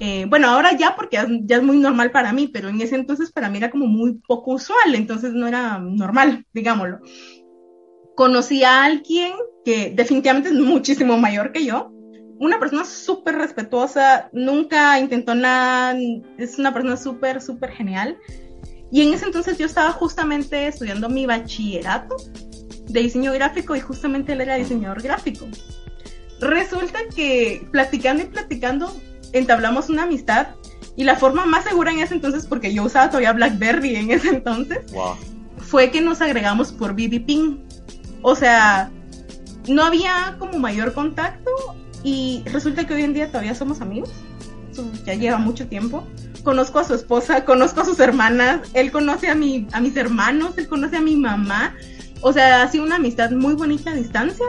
Eh, 0.00 0.26
bueno, 0.28 0.48
ahora 0.48 0.76
ya 0.76 0.94
porque 0.96 1.18
ya, 1.44 1.56
es 1.56 1.62
muy 1.62 1.78
normal 1.78 2.10
para 2.10 2.32
mí, 2.32 2.48
pero 2.48 2.68
en 2.68 2.80
ese 2.80 2.94
entonces 2.94 3.32
para 3.32 3.48
mí 3.48 3.58
era 3.58 3.70
como 3.70 3.86
muy 3.86 4.14
poco 4.26 4.52
usual, 4.52 4.94
entonces 4.94 5.32
no 5.32 5.46
era 5.46 5.78
normal, 5.78 6.46
digámoslo. 6.52 7.00
Conocí 8.14 8.64
a 8.64 8.84
alguien 8.84 9.32
que 9.64 9.92
definitivamente 9.94 10.50
es 10.50 10.54
muchísimo 10.54 11.18
mayor 11.18 11.52
que 11.52 11.64
yo, 11.64 11.90
una 12.38 12.58
persona 12.58 12.84
súper 12.84 13.36
respetuosa, 13.36 14.28
nunca 14.32 14.98
intentó 15.00 15.34
nada, 15.34 15.96
es 16.38 16.58
una 16.58 16.72
persona 16.72 16.96
súper, 16.96 17.40
súper 17.40 17.70
genial. 17.70 18.16
Y 18.90 19.02
en 19.02 19.12
ese 19.12 19.26
entonces 19.26 19.58
yo 19.58 19.66
estaba 19.66 19.90
justamente 19.92 20.68
estudiando 20.68 21.08
mi 21.08 21.26
bachillerato 21.26 22.16
de 22.88 23.00
diseño 23.00 23.32
gráfico 23.32 23.76
y 23.76 23.80
justamente 23.80 24.32
él 24.32 24.40
era 24.40 24.56
diseñador 24.56 25.02
gráfico. 25.02 25.46
Resulta 26.40 27.00
que 27.14 27.66
platicando 27.70 28.22
y 28.22 28.26
platicando 28.26 28.94
entablamos 29.32 29.88
una 29.88 30.04
amistad 30.04 30.48
y 30.96 31.04
la 31.04 31.16
forma 31.16 31.46
más 31.46 31.64
segura 31.64 31.92
en 31.92 32.00
ese 32.00 32.14
entonces, 32.14 32.46
porque 32.46 32.72
yo 32.72 32.84
usaba 32.84 33.08
todavía 33.08 33.32
BlackBerry 33.32 33.96
en 33.96 34.10
ese 34.10 34.28
entonces, 34.30 34.78
fue 35.58 35.90
que 35.90 36.00
nos 36.00 36.20
agregamos 36.20 36.72
por 36.72 36.94
BB 36.94 37.58
O 38.22 38.34
sea, 38.34 38.90
no 39.68 39.84
había 39.84 40.36
como 40.38 40.58
mayor 40.58 40.94
contacto 40.94 41.50
y 42.02 42.42
resulta 42.46 42.86
que 42.86 42.94
hoy 42.94 43.02
en 43.02 43.14
día 43.14 43.28
todavía 43.28 43.54
somos 43.54 43.80
amigos. 43.80 44.10
ya 45.04 45.14
lleva 45.14 45.38
mucho 45.38 45.68
tiempo. 45.68 46.04
Conozco 46.42 46.78
a 46.78 46.84
su 46.84 46.94
esposa, 46.94 47.44
conozco 47.44 47.82
a 47.82 47.84
sus 47.84 48.00
hermanas, 48.00 48.60
él 48.74 48.90
conoce 48.90 49.28
a, 49.28 49.34
mi, 49.34 49.66
a 49.72 49.80
mis 49.80 49.96
hermanos, 49.96 50.54
él 50.56 50.68
conoce 50.68 50.96
a 50.96 51.00
mi 51.00 51.16
mamá. 51.16 51.74
O 52.20 52.32
sea, 52.32 52.62
ha 52.62 52.68
sido 52.68 52.84
una 52.84 52.96
amistad 52.96 53.30
muy 53.30 53.54
bonita 53.54 53.90
a 53.90 53.94
distancia. 53.94 54.46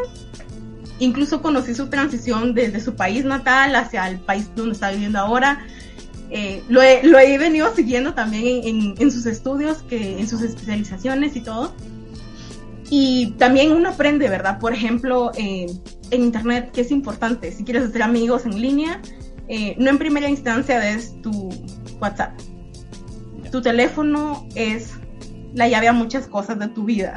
Incluso 1.00 1.42
conocí 1.42 1.76
su 1.76 1.88
transición 1.88 2.54
desde 2.54 2.80
su 2.80 2.96
país 2.96 3.24
natal 3.24 3.76
hacia 3.76 4.08
el 4.10 4.20
país 4.20 4.50
donde 4.56 4.74
está 4.74 4.92
viviendo 4.92 5.20
ahora. 5.20 5.66
Eh, 6.32 6.62
lo, 6.68 6.82
he, 6.82 7.04
lo, 7.04 7.18
he, 7.18 7.38
venido 7.38 7.74
siguiendo 7.74 8.14
también 8.14 8.96
en, 9.00 9.12
sus 9.12 9.26
estudios, 9.26 9.82
que, 9.84 10.20
en 10.20 10.28
sus 10.28 10.42
especializaciones 10.42 11.36
y 11.36 11.42
todo. 11.42 11.74
Y 12.90 13.32
también 13.38 13.72
uno 13.72 13.90
aprende, 13.90 14.30
¿verdad? 14.30 14.60
Por 14.60 14.74
ejemplo, 14.74 15.32
eh, 15.38 15.68
en 16.12 16.24
Internet, 16.24 16.72
que 16.72 16.82
es 16.82 16.92
importante, 16.92 17.52
si 17.52 17.64
quieres 17.64 17.84
hacer 17.84 18.02
amigos 18.02 18.46
en 18.46 18.60
línea, 18.60 19.02
eh, 19.48 19.76
no 19.78 19.90
en 19.90 19.98
primera 19.98 20.28
instancia 20.28 20.90
es 20.90 21.20
tu 21.22 21.50
WhatsApp. 22.00 22.34
Tu 23.52 23.62
teléfono 23.62 24.48
es 24.56 24.92
la 25.54 25.68
llave 25.68 25.88
a 25.88 25.94
muchas 25.94 26.28
cosas 26.28 26.60
de 26.60 26.68
tu 26.68 26.84
vida 26.84 27.16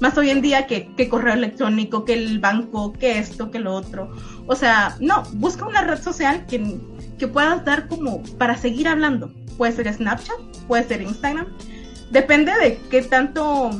más 0.00 0.16
hoy 0.18 0.30
en 0.30 0.42
día 0.42 0.66
que, 0.66 1.08
correo 1.08 1.34
electrónico, 1.34 2.04
que 2.04 2.14
el 2.14 2.38
banco, 2.38 2.92
que 2.92 3.18
esto, 3.18 3.50
que 3.50 3.58
lo 3.58 3.74
otro. 3.74 4.10
O 4.46 4.54
sea, 4.54 4.96
no, 5.00 5.22
busca 5.34 5.66
una 5.66 5.82
red 5.82 6.00
social 6.00 6.46
que, 6.46 6.78
que 7.18 7.28
puedas 7.28 7.64
dar 7.64 7.88
como 7.88 8.22
para 8.38 8.56
seguir 8.56 8.88
hablando. 8.88 9.32
Puede 9.56 9.72
ser 9.72 9.92
Snapchat, 9.92 10.36
puede 10.68 10.84
ser 10.84 11.02
Instagram. 11.02 11.46
Depende 12.10 12.52
de 12.60 12.78
qué 12.90 13.02
tanto, 13.02 13.70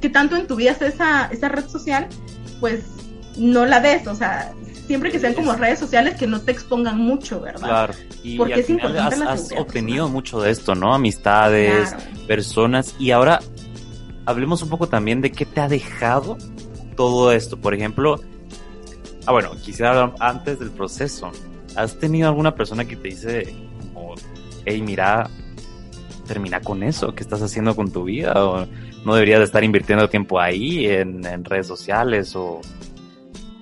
qué 0.00 0.10
tanto 0.10 0.36
en 0.36 0.46
tu 0.46 0.56
vida 0.56 0.72
es 0.72 0.82
esa, 0.82 1.26
esa 1.26 1.48
red 1.48 1.66
social, 1.68 2.08
pues 2.58 2.84
no 3.36 3.64
la 3.64 3.80
des. 3.80 4.06
O 4.06 4.14
sea, 4.14 4.52
siempre 4.86 5.12
que 5.12 5.20
sean 5.20 5.34
como 5.34 5.52
redes 5.52 5.78
sociales 5.78 6.16
que 6.16 6.26
no 6.26 6.40
te 6.40 6.50
expongan 6.50 6.98
mucho, 6.98 7.40
¿verdad? 7.40 7.68
Claro. 7.68 7.94
Y 8.22 8.36
Porque 8.36 8.60
es 8.60 8.70
importante 8.70 9.24
has, 9.24 9.50
has 9.52 9.58
obtenido 9.58 10.08
mucho 10.08 10.40
de 10.40 10.50
esto, 10.50 10.74
¿no? 10.74 10.92
Amistades, 10.92 11.94
personas. 12.26 12.96
Y 12.98 13.12
ahora 13.12 13.40
hablemos 14.30 14.62
un 14.62 14.68
poco 14.68 14.88
también 14.88 15.20
de 15.20 15.32
qué 15.32 15.44
te 15.44 15.60
ha 15.60 15.68
dejado 15.68 16.38
todo 16.96 17.32
esto. 17.32 17.56
Por 17.56 17.74
ejemplo, 17.74 18.20
ah, 19.26 19.32
bueno, 19.32 19.50
quisiera 19.62 19.90
hablar 19.90 20.14
antes 20.20 20.58
del 20.58 20.70
proceso. 20.70 21.30
¿Has 21.76 21.98
tenido 21.98 22.28
alguna 22.28 22.54
persona 22.54 22.84
que 22.84 22.96
te 22.96 23.08
dice, 23.08 23.54
como, 23.92 24.14
hey, 24.64 24.82
mira, 24.82 25.28
termina 26.26 26.60
con 26.60 26.82
eso, 26.82 27.14
¿qué 27.14 27.22
estás 27.22 27.42
haciendo 27.42 27.74
con 27.74 27.90
tu 27.90 28.04
vida? 28.04 28.32
¿O 28.44 28.66
no 29.04 29.14
deberías 29.14 29.40
de 29.40 29.44
estar 29.46 29.64
invirtiendo 29.64 30.08
tiempo 30.08 30.38
ahí, 30.38 30.86
en, 30.86 31.44
redes 31.44 31.66
sociales 31.66 32.36
o, 32.36 32.60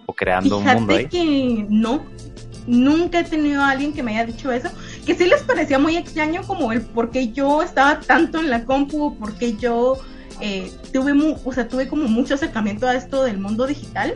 o 0.07 0.13
creando 0.13 0.59
un 0.59 0.65
mundo 0.65 0.95
ahí? 0.95 1.07
que 1.07 1.67
no, 1.69 2.05
nunca 2.67 3.21
he 3.21 3.25
tenido 3.25 3.63
a 3.63 3.71
alguien 3.71 3.93
que 3.93 4.03
me 4.03 4.13
haya 4.13 4.27
dicho 4.27 4.53
eso, 4.53 4.69
que 5.07 5.15
sí 5.15 5.25
les 5.25 5.43
parecía 5.43 5.79
muy 5.79 5.97
extraño 5.97 6.43
como 6.47 6.73
el 6.73 6.83
por 6.83 7.11
qué 7.11 7.33
yo 7.33 7.63
estaba 7.63 8.01
tanto 8.01 8.39
en 8.39 8.51
la 8.51 8.65
compu, 8.65 9.17
por 9.19 9.35
qué 9.35 9.57
yo 9.57 9.99
eh, 10.41 10.73
tuve, 10.93 11.13
o 11.45 11.53
sea, 11.53 11.69
tuve 11.69 11.89
como 11.89 12.05
mucho 12.05 12.35
acercamiento 12.35 12.87
a 12.87 12.95
esto 12.95 13.25
del 13.25 13.39
mundo 13.39 13.67
digital, 13.67 14.15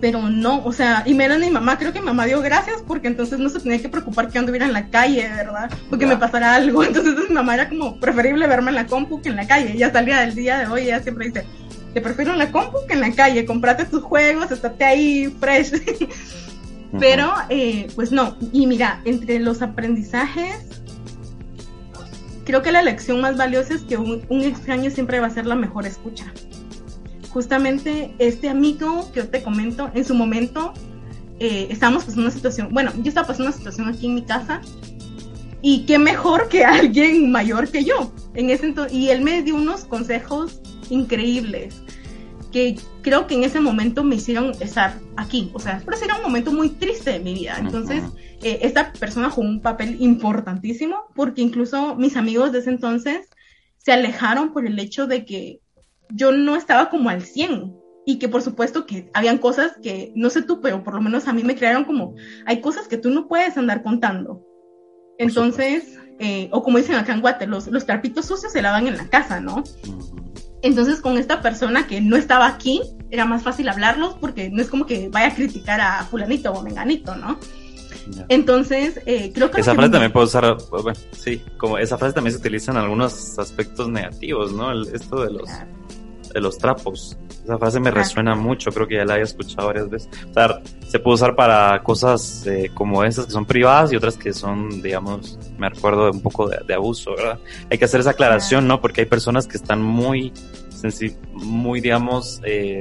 pero 0.00 0.28
no, 0.28 0.62
o 0.64 0.72
sea, 0.72 1.02
y 1.06 1.14
menos 1.14 1.38
mi 1.38 1.50
mamá, 1.50 1.78
creo 1.78 1.92
que 1.92 2.00
mi 2.00 2.06
mamá 2.06 2.26
dio 2.26 2.40
gracias 2.40 2.82
porque 2.86 3.08
entonces 3.08 3.38
no 3.38 3.48
se 3.48 3.60
tenía 3.60 3.80
que 3.80 3.88
preocupar 3.88 4.28
que 4.28 4.38
anduviera 4.38 4.66
en 4.66 4.72
la 4.72 4.90
calle, 4.90 5.28
¿verdad? 5.28 5.70
Porque 5.88 6.06
me 6.06 6.16
pasara 6.16 6.54
algo, 6.56 6.84
entonces 6.84 7.14
mi 7.28 7.34
mamá 7.34 7.54
era 7.54 7.68
como 7.68 7.98
preferible 7.98 8.46
verme 8.46 8.70
en 8.70 8.74
la 8.74 8.86
compu 8.86 9.22
que 9.22 9.30
en 9.30 9.36
la 9.36 9.46
calle, 9.46 9.76
ya 9.76 9.90
salía 9.90 10.20
del 10.20 10.34
día 10.34 10.58
de 10.58 10.66
hoy, 10.66 10.82
ella 10.82 11.00
siempre 11.00 11.26
dice, 11.26 11.44
te 11.94 12.00
prefiero 12.00 12.32
en 12.32 12.38
la 12.38 12.52
compu 12.52 12.78
que 12.86 12.94
en 12.94 13.00
la 13.00 13.12
calle, 13.12 13.46
comprate 13.46 13.86
tus 13.86 14.02
juegos, 14.02 14.50
estate 14.50 14.84
ahí 14.84 15.34
fresh. 15.40 15.72
Pero, 17.00 17.32
eh, 17.48 17.88
pues 17.96 18.12
no, 18.12 18.36
y 18.52 18.66
mira, 18.66 19.00
entre 19.04 19.40
los 19.40 19.62
aprendizajes 19.62 20.83
creo 22.44 22.62
que 22.62 22.72
la 22.72 22.82
lección 22.82 23.20
más 23.20 23.36
valiosa 23.36 23.74
es 23.74 23.82
que 23.82 23.96
un, 23.96 24.42
extraño 24.42 24.90
siempre 24.90 25.20
va 25.20 25.26
a 25.26 25.30
ser 25.30 25.46
la 25.46 25.54
mejor 25.54 25.86
escucha. 25.86 26.32
Justamente 27.30 28.14
este 28.18 28.48
amigo 28.48 29.10
que 29.12 29.20
yo 29.20 29.28
te 29.28 29.42
comento, 29.42 29.90
en 29.94 30.04
su 30.04 30.14
momento 30.14 30.72
eh, 31.40 31.66
estábamos 31.70 32.04
pasando 32.04 32.22
una 32.22 32.30
situación, 32.30 32.68
bueno, 32.72 32.92
yo 32.96 33.08
estaba 33.08 33.26
pasando 33.26 33.48
una 33.48 33.56
situación 33.56 33.88
aquí 33.88 34.06
en 34.06 34.14
mi 34.14 34.22
casa 34.22 34.60
y 35.62 35.84
qué 35.86 35.98
mejor 35.98 36.48
que 36.48 36.64
alguien 36.64 37.32
mayor 37.32 37.68
que 37.70 37.84
yo 37.84 38.12
en 38.34 38.50
ese 38.50 38.74
y 38.90 39.08
él 39.08 39.22
me 39.22 39.42
dio 39.42 39.56
unos 39.56 39.84
consejos 39.84 40.60
increíbles 40.90 41.82
que 42.54 42.76
creo 43.02 43.26
que 43.26 43.34
en 43.34 43.42
ese 43.42 43.58
momento 43.58 44.04
me 44.04 44.14
hicieron 44.14 44.52
estar 44.60 45.00
aquí. 45.16 45.50
O 45.54 45.58
sea, 45.58 45.82
pero 45.84 45.96
era 46.00 46.16
un 46.16 46.22
momento 46.22 46.52
muy 46.52 46.68
triste 46.68 47.10
de 47.10 47.18
mi 47.18 47.34
vida. 47.34 47.56
Entonces, 47.58 48.04
eh, 48.44 48.58
esta 48.60 48.92
persona 48.92 49.30
jugó 49.30 49.48
un 49.48 49.62
papel 49.62 49.96
importantísimo 50.00 51.06
porque 51.14 51.40
incluso 51.40 51.96
mis 51.96 52.14
amigos 52.16 52.52
de 52.52 52.58
ese 52.58 52.68
entonces 52.68 53.30
se 53.78 53.90
alejaron 53.90 54.52
por 54.52 54.66
el 54.66 54.78
hecho 54.78 55.06
de 55.06 55.24
que 55.24 55.60
yo 56.10 56.30
no 56.30 56.54
estaba 56.54 56.90
como 56.90 57.08
al 57.08 57.22
100. 57.22 57.74
y 58.06 58.18
que 58.18 58.28
por 58.28 58.42
supuesto 58.42 58.84
que 58.84 59.08
habían 59.14 59.38
cosas 59.38 59.72
que, 59.82 60.12
no 60.14 60.28
sé 60.28 60.42
tú, 60.42 60.60
pero 60.60 60.84
por 60.84 60.92
lo 60.92 61.00
menos 61.00 61.26
a 61.26 61.32
mí 61.32 61.42
me 61.42 61.56
crearon 61.56 61.84
como, 61.84 62.14
hay 62.44 62.60
cosas 62.60 62.86
que 62.86 62.98
tú 62.98 63.08
no 63.08 63.28
puedes 63.28 63.56
andar 63.56 63.82
contando. 63.82 64.44
Entonces, 65.16 65.98
eh, 66.18 66.50
o 66.52 66.62
como 66.62 66.76
dicen 66.76 66.96
acá 66.96 67.14
en 67.14 67.22
Guate, 67.22 67.46
los, 67.46 67.66
los 67.68 67.86
trapitos 67.86 68.26
sucios 68.26 68.52
se 68.52 68.60
lavan 68.60 68.88
en 68.88 68.98
la 68.98 69.08
casa, 69.08 69.40
¿no? 69.40 69.64
Entonces, 70.60 71.00
con 71.00 71.16
esta 71.16 71.40
persona 71.40 71.86
que 71.86 72.02
no 72.02 72.16
estaba 72.16 72.46
aquí, 72.46 72.82
era 73.10 73.24
más 73.24 73.42
fácil 73.42 73.70
hablarlos 73.70 74.16
porque 74.20 74.50
no 74.50 74.60
es 74.60 74.68
como 74.68 74.84
que 74.84 75.08
vaya 75.08 75.28
a 75.28 75.34
criticar 75.34 75.80
a 75.80 76.04
fulanito 76.04 76.52
o 76.52 76.62
menganito, 76.62 77.16
¿no? 77.16 77.38
Entonces, 78.28 79.00
eh, 79.06 79.32
creo 79.34 79.50
que... 79.50 79.60
Esa 79.60 79.74
frase 79.74 79.90
también 79.90 80.12
puede 80.12 80.26
usar, 80.26 80.56
bueno, 80.70 80.98
sí, 81.12 81.42
como 81.56 81.78
esa 81.78 81.98
frase 81.98 82.14
también 82.14 82.32
se 82.32 82.40
utiliza 82.40 82.72
en 82.72 82.78
algunos 82.78 83.38
aspectos 83.38 83.88
negativos, 83.88 84.52
¿no? 84.52 84.72
esto 84.82 85.24
de 85.24 85.32
los, 85.32 85.48
de 86.32 86.40
los 86.40 86.58
trapos. 86.58 87.16
Esa 87.44 87.58
frase 87.58 87.78
me 87.78 87.90
resuena 87.90 88.34
mucho, 88.34 88.70
creo 88.72 88.88
que 88.88 88.96
ya 88.96 89.04
la 89.04 89.14
había 89.14 89.24
escuchado 89.24 89.66
varias 89.68 89.90
veces. 89.90 90.08
O 90.30 90.32
sea, 90.32 90.62
se 90.88 90.98
puede 90.98 91.16
usar 91.16 91.36
para 91.36 91.82
cosas 91.82 92.46
eh, 92.46 92.70
como 92.72 93.04
esas 93.04 93.26
que 93.26 93.32
son 93.32 93.44
privadas 93.44 93.92
y 93.92 93.96
otras 93.96 94.16
que 94.16 94.32
son, 94.32 94.82
digamos, 94.82 95.38
me 95.58 95.68
recuerdo 95.68 96.04
de 96.04 96.10
un 96.12 96.22
poco 96.22 96.48
de, 96.48 96.74
abuso, 96.74 97.14
¿verdad? 97.14 97.38
Hay 97.70 97.76
que 97.76 97.84
hacer 97.84 98.00
esa 98.00 98.10
aclaración, 98.10 98.66
¿no? 98.66 98.80
Porque 98.80 99.02
hay 99.02 99.06
personas 99.06 99.46
que 99.46 99.58
están 99.58 99.82
muy, 99.82 100.32
muy, 101.32 101.80
digamos, 101.80 102.40
eh, 102.44 102.80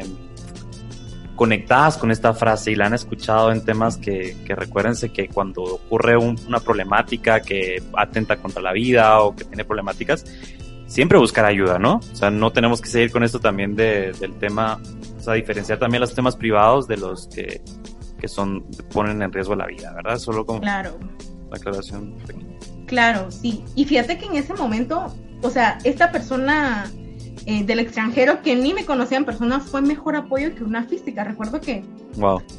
conectadas 1.36 1.97
con 1.97 2.11
esta 2.11 2.34
frase 2.34 2.71
y 2.71 2.75
la 2.75 2.86
han 2.86 2.93
escuchado 2.93 3.51
en 3.51 3.65
temas 3.65 3.97
que, 3.97 4.36
que 4.45 4.55
recuérdense 4.55 5.11
que 5.11 5.27
cuando 5.27 5.63
ocurre 5.63 6.17
una 6.17 6.59
problemática 6.59 7.41
que 7.41 7.81
atenta 7.97 8.38
contra 8.38 8.61
la 8.61 8.71
vida 8.71 9.19
o 9.21 9.36
que 9.36 9.43
tiene 9.45 9.65
problemáticas, 9.65 10.25
siempre 10.86 11.17
buscar 11.17 11.45
ayuda, 11.45 11.79
¿no? 11.79 11.95
O 11.95 12.15
sea, 12.15 12.29
no 12.29 12.51
tenemos 12.51 12.81
que 12.81 12.89
seguir 12.89 13.11
con 13.11 13.23
esto 13.23 13.39
también 13.39 13.75
de, 13.75 14.13
del 14.13 14.34
tema, 14.38 14.79
o 15.17 15.21
sea, 15.21 15.34
diferenciar 15.34 15.79
también 15.79 16.01
los 16.01 16.13
temas 16.13 16.36
privados 16.36 16.88
de 16.88 16.97
los 16.97 17.27
que, 17.27 17.61
que 18.19 18.27
son, 18.27 18.63
ponen 18.91 19.21
en 19.21 19.31
riesgo 19.31 19.55
la 19.55 19.65
vida, 19.65 19.91
¿verdad? 19.93 20.17
Solo 20.17 20.45
con 20.45 20.59
claro. 20.59 20.97
la 21.49 21.57
aclaración. 21.57 22.15
Claro, 22.86 23.31
sí. 23.31 23.63
Y 23.75 23.86
fíjate 23.86 24.19
que 24.19 24.25
en 24.25 24.36
ese 24.36 24.53
momento, 24.53 25.13
o 25.41 25.49
sea, 25.49 25.79
esta 25.84 26.11
persona 26.11 26.91
eh, 27.46 27.66
del 27.66 27.80
extranjero 27.80 28.41
que 28.41 28.56
ni 28.56 28.74
me 28.74 28.86
conocía 28.86 29.18
en 29.18 29.26
persona 29.26 29.60
fue 29.60 29.82
mejor 29.82 30.16
apoyo 30.16 30.56
que 30.56 30.64
una 30.64 30.84
física. 30.84 31.26
Recuerdo 31.26 31.60
que 31.60 31.84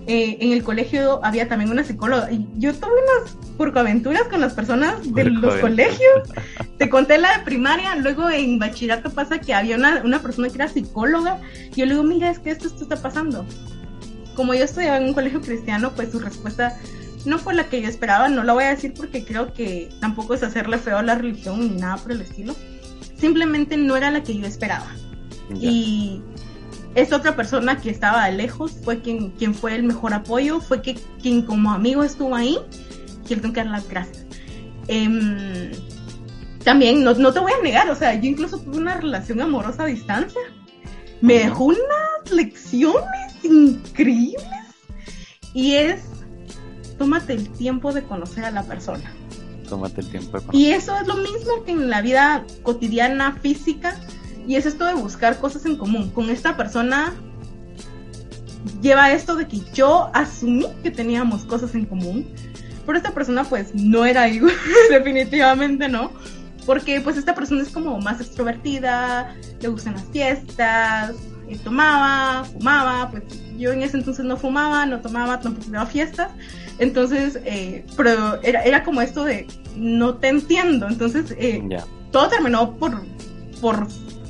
eh, 0.06 0.36
en 0.40 0.52
el 0.52 0.62
colegio 0.62 1.24
había 1.24 1.48
también 1.48 1.70
una 1.70 1.84
psicóloga. 1.84 2.30
Y 2.30 2.46
yo 2.56 2.74
tuve 2.74 2.92
unas 2.92 3.32
porcoaventuras 3.56 4.24
con 4.24 4.42
las 4.42 4.52
personas 4.52 5.14
de 5.14 5.24
los 5.24 5.54
colegios. 5.56 6.28
Te 6.78 6.90
conté 6.90 7.16
la 7.16 7.38
de 7.38 7.44
primaria, 7.44 7.96
luego 7.96 8.28
en 8.28 8.58
bachillerato 8.58 9.08
pasa 9.10 9.38
que 9.38 9.54
había 9.54 9.76
una, 9.76 10.02
una 10.04 10.20
persona 10.20 10.48
que 10.48 10.56
era 10.56 10.68
psicóloga. 10.68 11.40
Y 11.74 11.80
yo 11.80 11.86
le 11.86 11.92
digo, 11.92 12.04
mira, 12.04 12.30
es 12.30 12.38
que 12.38 12.50
esto, 12.50 12.66
esto 12.66 12.82
está 12.82 12.96
pasando. 12.96 13.46
Como 14.36 14.52
yo 14.52 14.64
estudiaba 14.64 14.98
en 14.98 15.04
un 15.04 15.14
colegio 15.14 15.40
cristiano, 15.40 15.92
pues 15.96 16.12
su 16.12 16.18
respuesta 16.18 16.76
no 17.24 17.38
fue 17.38 17.54
la 17.54 17.70
que 17.70 17.80
yo 17.80 17.88
esperaba. 17.88 18.28
No 18.28 18.42
la 18.42 18.52
voy 18.52 18.64
a 18.64 18.68
decir 18.68 18.92
porque 18.94 19.24
creo 19.24 19.54
que 19.54 19.88
tampoco 20.00 20.34
es 20.34 20.42
hacerle 20.42 20.76
feo 20.76 20.98
a 20.98 21.02
la 21.02 21.14
religión 21.14 21.60
ni 21.60 21.80
nada 21.80 21.96
por 21.96 22.12
el 22.12 22.20
estilo 22.20 22.54
simplemente 23.18 23.76
no 23.76 23.96
era 23.96 24.10
la 24.10 24.22
que 24.22 24.36
yo 24.36 24.46
esperaba. 24.46 24.88
Y 25.60 26.22
esta 26.94 27.16
otra 27.16 27.36
persona 27.36 27.80
que 27.80 27.90
estaba 27.90 28.26
de 28.26 28.32
lejos 28.32 28.72
fue 28.82 29.00
quien, 29.00 29.30
quien 29.30 29.54
fue 29.54 29.74
el 29.74 29.84
mejor 29.84 30.14
apoyo, 30.14 30.60
fue 30.60 30.82
que, 30.82 30.94
quien 31.20 31.42
como 31.42 31.72
amigo 31.72 32.02
estuvo 32.02 32.34
ahí, 32.34 32.58
quien 33.26 33.40
tengo 33.40 33.54
que 33.54 33.60
dar 33.60 33.70
las 33.70 33.88
gracias. 33.88 34.26
Em, 34.88 35.70
también, 36.62 37.04
no, 37.04 37.14
no, 37.14 37.32
te 37.32 37.40
voy 37.40 37.52
a 37.52 37.62
negar, 37.62 37.90
o 37.90 37.94
sea, 37.94 38.14
yo 38.14 38.28
incluso 38.28 38.58
tuve 38.58 38.78
una 38.78 38.96
relación 38.96 39.40
amorosa 39.40 39.84
a 39.84 39.86
distancia. 39.86 40.40
Me 41.20 41.34
dejó 41.34 41.64
unas 41.64 42.30
lecciones 42.30 43.44
increíbles. 43.44 44.44
Y 45.52 45.74
es, 45.74 46.02
tómate 46.98 47.34
el 47.34 47.50
tiempo 47.50 47.92
de 47.92 48.02
conocer 48.02 48.44
a 48.44 48.50
la 48.50 48.62
persona 48.62 49.12
tómate 49.64 50.00
el 50.00 50.08
tiempo. 50.08 50.38
Y 50.52 50.66
eso 50.66 50.96
es 50.98 51.06
lo 51.06 51.16
mismo 51.16 51.64
que 51.64 51.72
en 51.72 51.90
la 51.90 52.02
vida 52.02 52.44
cotidiana, 52.62 53.32
física, 53.40 53.96
y 54.46 54.56
es 54.56 54.66
esto 54.66 54.84
de 54.84 54.94
buscar 54.94 55.38
cosas 55.38 55.66
en 55.66 55.76
común. 55.76 56.10
Con 56.10 56.30
esta 56.30 56.56
persona 56.56 57.14
lleva 58.80 59.12
esto 59.12 59.36
de 59.36 59.48
que 59.48 59.60
yo 59.72 60.10
asumí 60.14 60.66
que 60.82 60.90
teníamos 60.90 61.44
cosas 61.44 61.74
en 61.74 61.86
común, 61.86 62.26
pero 62.86 62.98
esta 62.98 63.12
persona 63.12 63.44
pues 63.44 63.74
no 63.74 64.04
era 64.04 64.28
igual, 64.28 64.54
definitivamente 64.90 65.88
no. 65.88 66.10
Porque 66.66 67.00
pues 67.00 67.18
esta 67.18 67.34
persona 67.34 67.62
es 67.62 67.68
como 67.68 67.98
más 68.00 68.20
extrovertida, 68.20 69.34
le 69.60 69.68
gustan 69.68 69.94
las 69.94 70.04
fiestas, 70.06 71.12
eh, 71.48 71.58
tomaba, 71.62 72.44
fumaba, 72.44 73.10
pues 73.10 73.22
yo 73.58 73.72
en 73.72 73.82
ese 73.82 73.96
entonces 73.96 74.24
no 74.24 74.36
fumaba, 74.36 74.86
no 74.86 75.00
tomaba, 75.00 75.40
tampoco 75.40 75.68
iba 75.68 75.82
a 75.82 75.86
fiestas, 75.86 76.30
entonces, 76.78 77.38
eh, 77.44 77.84
pero 77.96 78.42
era, 78.42 78.62
era 78.62 78.82
como 78.82 79.00
esto 79.00 79.24
de, 79.24 79.46
no 79.76 80.16
te 80.16 80.28
entiendo. 80.28 80.88
Entonces, 80.88 81.34
eh, 81.38 81.62
todo 82.10 82.28
terminó 82.28 82.74
por, 82.76 83.02
por, 83.60 83.86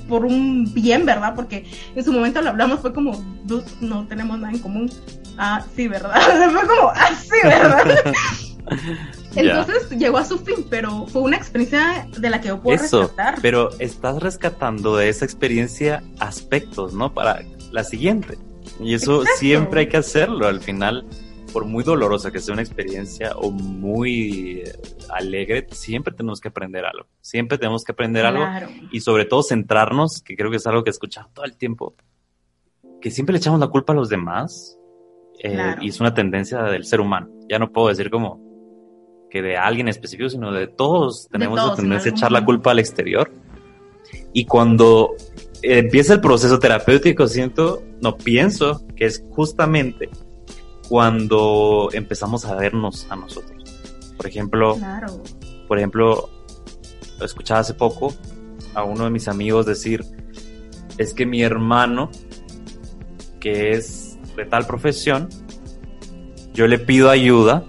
por 0.08 0.24
un 0.24 0.72
bien, 0.74 1.06
¿verdad? 1.06 1.34
Porque 1.34 1.64
en 1.94 2.04
su 2.04 2.12
momento 2.12 2.42
lo 2.42 2.50
hablamos, 2.50 2.80
fue 2.80 2.92
como, 2.92 3.12
no 3.80 4.06
tenemos 4.06 4.38
nada 4.38 4.52
en 4.52 4.58
común. 4.60 4.90
Ah, 5.38 5.64
sí, 5.74 5.88
¿verdad? 5.88 6.14
fue 6.52 6.66
como, 6.66 6.90
ah, 6.90 7.10
sí, 7.20 7.36
¿verdad? 7.42 8.12
Entonces 9.36 9.90
llegó 9.90 10.18
a 10.18 10.24
su 10.24 10.38
fin, 10.38 10.66
pero 10.68 11.06
fue 11.06 11.22
una 11.22 11.36
experiencia 11.36 12.06
de 12.16 12.30
la 12.30 12.40
que 12.40 12.48
yo 12.48 12.60
puedo 12.60 12.82
Eso, 12.82 13.02
rescatar. 13.02 13.38
Pero 13.42 13.70
estás 13.78 14.22
rescatando 14.22 14.96
de 14.96 15.08
esa 15.08 15.24
experiencia 15.24 16.02
aspectos, 16.18 16.94
¿no? 16.94 17.12
Para 17.12 17.42
la 17.72 17.84
siguiente. 17.84 18.38
Y 18.80 18.94
eso 18.94 19.24
siempre 19.38 19.80
hay 19.80 19.88
que 19.88 19.96
hacerlo. 19.96 20.46
Al 20.46 20.60
final, 20.60 21.06
por 21.52 21.64
muy 21.64 21.84
dolorosa 21.84 22.30
que 22.30 22.40
sea 22.40 22.52
una 22.52 22.62
experiencia 22.62 23.32
o 23.36 23.50
muy 23.50 24.62
eh, 24.64 24.72
alegre, 25.10 25.66
siempre 25.70 26.12
tenemos 26.12 26.40
que 26.40 26.48
aprender 26.48 26.84
algo. 26.84 27.06
Siempre 27.20 27.58
tenemos 27.58 27.84
que 27.84 27.92
aprender 27.92 28.26
algo 28.26 28.44
y 28.90 29.00
sobre 29.00 29.24
todo 29.24 29.42
centrarnos, 29.42 30.22
que 30.22 30.36
creo 30.36 30.50
que 30.50 30.56
es 30.56 30.66
algo 30.66 30.82
que 30.82 30.90
he 30.90 30.92
escuchado 30.92 31.30
todo 31.32 31.44
el 31.44 31.56
tiempo, 31.56 31.94
que 33.00 33.10
siempre 33.10 33.32
le 33.32 33.38
echamos 33.38 33.60
la 33.60 33.68
culpa 33.68 33.92
a 33.92 33.96
los 33.96 34.08
demás 34.08 34.78
eh, 35.40 35.76
y 35.80 35.88
es 35.88 36.00
una 36.00 36.14
tendencia 36.14 36.62
del 36.62 36.84
ser 36.84 37.00
humano. 37.00 37.28
Ya 37.48 37.58
no 37.58 37.70
puedo 37.70 37.88
decir 37.88 38.10
como 38.10 38.53
que 39.34 39.42
de 39.42 39.56
alguien 39.56 39.88
específico, 39.88 40.30
sino 40.30 40.52
de 40.52 40.68
todos 40.68 41.26
tenemos 41.28 41.58
la 41.58 41.74
tendencia 41.74 42.12
a 42.12 42.14
echar 42.14 42.30
la 42.30 42.44
culpa 42.44 42.70
al 42.70 42.78
exterior. 42.78 43.32
Y 44.32 44.44
cuando 44.44 45.16
empieza 45.60 46.14
el 46.14 46.20
proceso 46.20 46.60
terapéutico, 46.60 47.26
siento, 47.26 47.82
no 48.00 48.16
pienso 48.16 48.86
que 48.94 49.06
es 49.06 49.24
justamente 49.30 50.08
cuando 50.88 51.88
empezamos 51.92 52.44
a 52.44 52.54
vernos 52.54 53.08
a 53.10 53.16
nosotros. 53.16 53.76
Por 54.16 54.28
ejemplo, 54.28 54.78
por 55.66 55.78
ejemplo, 55.78 56.30
escuchaba 57.20 57.58
hace 57.58 57.74
poco 57.74 58.14
a 58.72 58.84
uno 58.84 59.02
de 59.02 59.10
mis 59.10 59.26
amigos 59.26 59.66
decir, 59.66 60.04
es 60.96 61.12
que 61.12 61.26
mi 61.26 61.42
hermano, 61.42 62.08
que 63.40 63.72
es 63.72 64.16
de 64.36 64.44
tal 64.44 64.64
profesión, 64.64 65.28
yo 66.52 66.68
le 66.68 66.78
pido 66.78 67.10
ayuda 67.10 67.64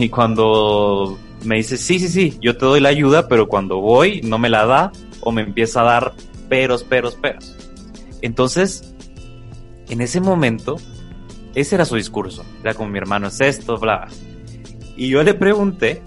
y 0.00 0.08
cuando 0.08 1.18
me 1.44 1.56
dice, 1.56 1.76
sí, 1.76 1.98
sí, 1.98 2.08
sí, 2.08 2.38
yo 2.40 2.56
te 2.56 2.64
doy 2.64 2.80
la 2.80 2.88
ayuda, 2.88 3.28
pero 3.28 3.48
cuando 3.48 3.80
voy 3.80 4.22
no 4.22 4.38
me 4.38 4.48
la 4.48 4.64
da 4.64 4.92
o 5.20 5.30
me 5.30 5.42
empieza 5.42 5.82
a 5.82 5.84
dar 5.84 6.14
peros, 6.48 6.84
peros, 6.84 7.16
peros. 7.16 7.54
Entonces, 8.22 8.94
en 9.90 10.00
ese 10.00 10.22
momento, 10.22 10.76
ese 11.54 11.74
era 11.74 11.84
su 11.84 11.96
discurso. 11.96 12.46
Era 12.62 12.72
como 12.72 12.88
mi 12.88 12.96
hermano 12.96 13.26
es 13.26 13.42
esto, 13.42 13.76
bla. 13.76 14.08
Y 14.96 15.08
yo 15.08 15.22
le 15.22 15.34
pregunté 15.34 16.00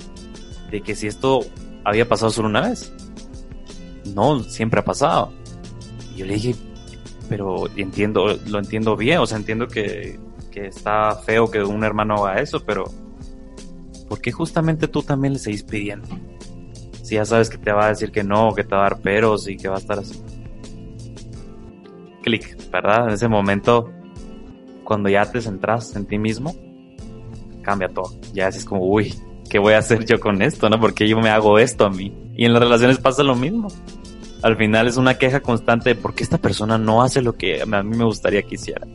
de 0.71 0.81
que 0.81 0.95
si 0.95 1.05
esto 1.05 1.41
había 1.83 2.09
pasado 2.09 2.31
solo 2.31 2.47
una 2.47 2.61
vez. 2.61 2.91
No, 4.15 4.39
siempre 4.41 4.79
ha 4.79 4.85
pasado. 4.85 5.31
Y 6.15 6.19
yo 6.19 6.25
le 6.25 6.33
dije, 6.33 6.55
pero 7.29 7.67
entiendo, 7.75 8.39
lo 8.47 8.57
entiendo 8.57 8.97
bien, 8.97 9.19
o 9.19 9.27
sea, 9.27 9.37
entiendo 9.37 9.67
que, 9.67 10.19
que 10.51 10.65
está 10.65 11.15
feo 11.15 11.51
que 11.51 11.61
un 11.63 11.83
hermano 11.83 12.25
haga 12.25 12.41
eso, 12.41 12.63
pero 12.65 12.85
¿por 14.13 14.21
qué 14.21 14.31
justamente 14.31 14.87
tú 14.87 15.01
también 15.01 15.33
le 15.33 15.39
seguís 15.39 15.63
pidiendo? 15.63 16.07
Si 17.01 17.15
ya 17.15 17.25
sabes 17.25 17.49
que 17.49 17.57
te 17.57 17.71
va 17.71 17.87
a 17.87 17.89
decir 17.89 18.11
que 18.11 18.23
no, 18.23 18.53
que 18.53 18.63
te 18.63 18.75
va 18.75 18.81
a 18.85 18.89
dar 18.89 19.01
peros 19.01 19.47
y 19.47 19.57
que 19.57 19.67
va 19.67 19.77
a 19.77 19.79
estar 19.79 19.97
así. 19.97 20.21
Clic, 22.21 22.69
¿verdad? 22.69 23.07
En 23.07 23.15
ese 23.15 23.27
momento 23.27 23.91
cuando 24.83 25.09
ya 25.09 25.25
te 25.25 25.41
centras 25.41 25.95
en 25.95 26.05
ti 26.05 26.19
mismo, 26.19 26.55
cambia 27.63 27.89
todo. 27.89 28.13
Ya 28.35 28.49
es 28.49 28.65
como, 28.65 28.85
uy, 28.85 29.15
¿qué 29.49 29.57
voy 29.57 29.73
a 29.73 29.79
hacer 29.79 30.05
yo 30.05 30.19
con 30.19 30.43
esto? 30.43 30.69
¿No? 30.69 30.79
Porque 30.79 31.07
yo 31.07 31.19
me 31.19 31.31
hago 31.31 31.57
esto 31.57 31.83
a 31.87 31.89
mí. 31.89 32.15
Y 32.35 32.45
en 32.45 32.53
las 32.53 32.61
relaciones 32.61 32.99
pasa 32.99 33.23
lo 33.23 33.35
mismo. 33.35 33.69
Al 34.43 34.57
final 34.57 34.87
es 34.87 34.97
una 34.97 35.17
queja 35.17 35.39
constante 35.39 35.89
de 35.89 35.95
por 35.95 36.13
qué 36.13 36.21
esta 36.21 36.37
persona 36.37 36.77
no 36.77 37.01
hace 37.01 37.23
lo 37.23 37.33
que 37.33 37.63
a 37.63 37.65
mí 37.65 37.97
me 37.97 38.05
gustaría 38.05 38.43
que 38.43 38.53
hiciera. 38.53 38.85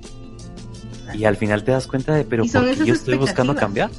Y 1.12 1.24
al 1.24 1.34
final 1.34 1.64
te 1.64 1.72
das 1.72 1.88
cuenta 1.88 2.14
de, 2.14 2.24
pero 2.24 2.44
¿por 2.44 2.66
qué 2.66 2.86
yo 2.86 2.94
estoy 2.94 3.16
buscando 3.16 3.56
cambiar? 3.56 3.90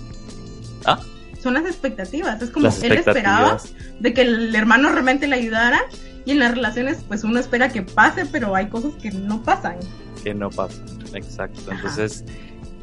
¿Ah? 0.86 1.00
Son 1.42 1.54
las 1.54 1.66
expectativas. 1.66 2.42
Es 2.42 2.50
como 2.50 2.68
él 2.68 2.92
esperaba 2.92 3.58
de 4.00 4.14
que 4.14 4.22
el 4.22 4.54
hermano 4.56 4.90
realmente 4.90 5.28
le 5.28 5.36
ayudara 5.36 5.82
y 6.26 6.32
en 6.32 6.40
las 6.40 6.52
relaciones 6.52 7.04
pues 7.08 7.24
uno 7.24 7.40
espera 7.40 7.70
que 7.70 7.82
pase, 7.82 8.26
pero 8.26 8.56
hay 8.56 8.68
cosas 8.68 8.94
que 9.02 9.12
no 9.12 9.42
pasan. 9.44 9.78
que 10.24 10.34
no 10.34 10.50
pasa. 10.50 10.82
Exacto. 11.14 11.62
Entonces, 11.72 12.26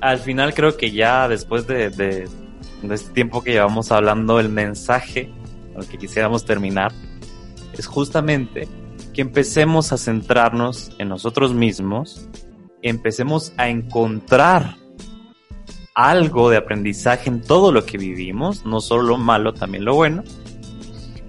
al 0.01 0.19
final 0.19 0.55
creo 0.55 0.77
que 0.77 0.91
ya 0.91 1.29
después 1.29 1.67
de, 1.67 1.91
de, 1.91 2.29
de 2.83 2.95
este 2.95 3.13
tiempo 3.13 3.43
que 3.43 3.53
llevamos 3.53 3.93
hablando, 3.93 4.41
el 4.41 4.49
mensaje 4.49 5.31
con 5.73 5.83
el 5.83 5.89
que 5.89 5.99
quisiéramos 5.99 6.45
terminar 6.45 6.93
es 7.75 7.87
justamente 7.87 8.69
que 9.13 9.23
empecemos 9.23 9.93
a 9.93 9.99
centrarnos 9.99 10.93
en 10.99 11.09
nosotros 11.09 11.55
mismos, 11.55 12.29
empecemos 12.83 13.53
a 13.57 13.69
encontrar 13.69 14.77
algo 15.97 16.51
de 16.51 16.59
aprendizaje 16.59 17.31
en 17.31 17.41
todo 17.41 17.73
lo 17.73 17.87
que 17.87 17.97
vivimos, 17.97 18.67
no 18.67 18.83
solo 18.83 19.03
lo 19.03 19.17
malo, 19.17 19.55
también 19.55 19.87
lo 19.87 19.95
bueno, 19.95 20.23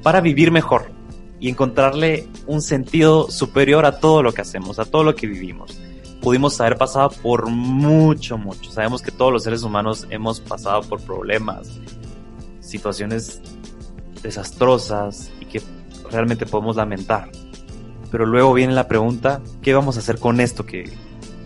para 0.03 0.19
vivir 0.19 0.51
mejor 0.51 0.91
y 1.39 1.47
encontrarle 1.47 2.27
un 2.47 2.61
sentido 2.61 3.31
superior 3.31 3.85
a 3.85 3.99
todo 3.99 4.21
lo 4.21 4.33
que 4.33 4.41
hacemos, 4.41 4.77
a 4.77 4.85
todo 4.85 5.05
lo 5.05 5.15
que 5.15 5.25
vivimos. 5.25 5.79
Pudimos 6.21 6.59
haber 6.59 6.77
pasado 6.77 7.11
por 7.21 7.49
mucho, 7.49 8.37
mucho. 8.37 8.69
Sabemos 8.69 9.01
que 9.01 9.11
todos 9.11 9.31
los 9.31 9.43
seres 9.43 9.63
humanos 9.63 10.05
hemos 10.09 10.41
pasado 10.41 10.81
por 10.81 10.99
problemas, 10.99 11.79
situaciones 12.59 13.41
desastrosas 14.21 15.31
y 15.39 15.45
que 15.45 15.61
realmente 16.11 16.45
podemos 16.45 16.75
lamentar. 16.75 17.31
Pero 18.11 18.25
luego 18.25 18.53
viene 18.53 18.73
la 18.73 18.89
pregunta, 18.89 19.41
¿qué 19.61 19.73
vamos 19.73 19.95
a 19.95 19.99
hacer 19.99 20.19
con 20.19 20.41
esto? 20.41 20.65
¿Que 20.65 20.91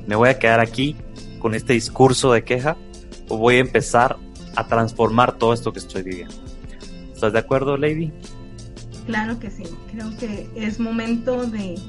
me 0.07 0.15
voy 0.15 0.29
a 0.29 0.39
quedar 0.39 0.59
aquí 0.59 0.95
con 1.37 1.53
este 1.53 1.73
discurso 1.73 2.31
de 2.31 2.43
queja? 2.43 2.77
¿O 3.31 3.37
voy 3.37 3.55
a 3.55 3.59
empezar 3.59 4.17
a 4.57 4.67
transformar 4.67 5.37
todo 5.37 5.53
esto 5.53 5.71
que 5.71 5.79
estoy 5.79 6.03
viviendo? 6.03 6.35
¿Estás 7.13 7.31
de 7.31 7.39
acuerdo, 7.39 7.77
Lady? 7.77 8.11
Claro 9.05 9.39
que 9.39 9.49
sí, 9.49 9.63
creo 9.89 10.09
que 10.17 10.49
es 10.53 10.81
momento 10.81 11.45
de 11.45 11.79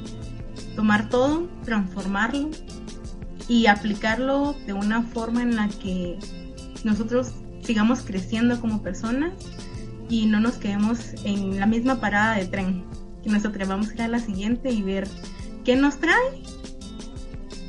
tomar 0.77 1.09
todo, 1.09 1.49
transformarlo 1.65 2.49
y 3.49 3.67
aplicarlo 3.67 4.55
de 4.69 4.73
una 4.73 5.03
forma 5.03 5.43
en 5.43 5.57
la 5.57 5.69
que 5.69 6.17
nosotros 6.85 7.33
sigamos 7.61 8.03
creciendo 8.03 8.61
como 8.61 8.81
personas 8.81 9.33
y 10.09 10.27
no 10.27 10.39
nos 10.39 10.59
quedemos 10.59 11.01
en 11.25 11.59
la 11.59 11.67
misma 11.67 12.01
parada 12.01 12.37
de 12.37 12.47
tren, 12.47 12.85
que 13.25 13.31
nos 13.31 13.45
atrevamos 13.45 13.89
a 13.89 13.95
ir 13.95 14.03
a 14.03 14.09
la 14.09 14.21
siguiente 14.21 14.71
y 14.71 14.81
ver 14.83 15.09
qué 15.65 15.75
nos 15.75 15.99
trae, 15.99 16.41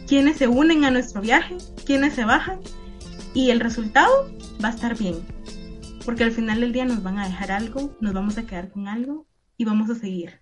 quiénes 0.07 0.37
se 0.37 0.47
unen 0.47 0.85
a 0.85 0.91
nuestro 0.91 1.21
viaje, 1.21 1.57
quiénes 1.87 2.13
se 2.13 2.23
bajan 2.23 2.59
y 3.33 3.49
el 3.49 3.59
resultado 3.59 4.31
va 4.63 4.69
a 4.69 4.71
estar 4.73 4.97
bien, 4.97 5.15
porque 6.05 6.23
al 6.23 6.31
final 6.31 6.59
del 6.59 6.71
día 6.71 6.85
nos 6.85 7.01
van 7.01 7.17
a 7.17 7.25
dejar 7.25 7.51
algo, 7.51 7.97
nos 7.99 8.13
vamos 8.13 8.37
a 8.37 8.45
quedar 8.45 8.69
con 8.69 8.87
algo 8.87 9.25
y 9.57 9.65
vamos 9.65 9.89
a 9.89 9.95
seguir 9.95 10.41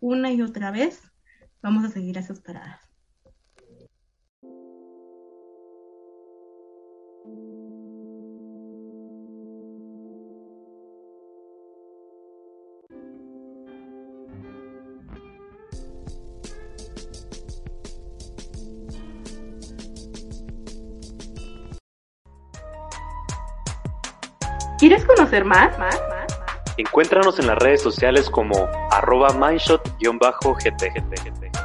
una 0.00 0.32
y 0.32 0.42
otra 0.42 0.70
vez, 0.70 1.00
vamos 1.62 1.84
a 1.84 1.88
seguir 1.88 2.18
esas 2.18 2.40
paradas. 2.40 2.83
¿Quieres 24.84 25.06
conocer 25.06 25.46
más? 25.46 25.78
¿Más? 25.78 25.98
Encuéntranos 26.76 27.38
en 27.38 27.46
las 27.46 27.56
redes 27.56 27.80
sociales 27.80 28.28
como 28.28 28.68
arroba 28.90 29.30
mindshot-gt. 29.30 31.63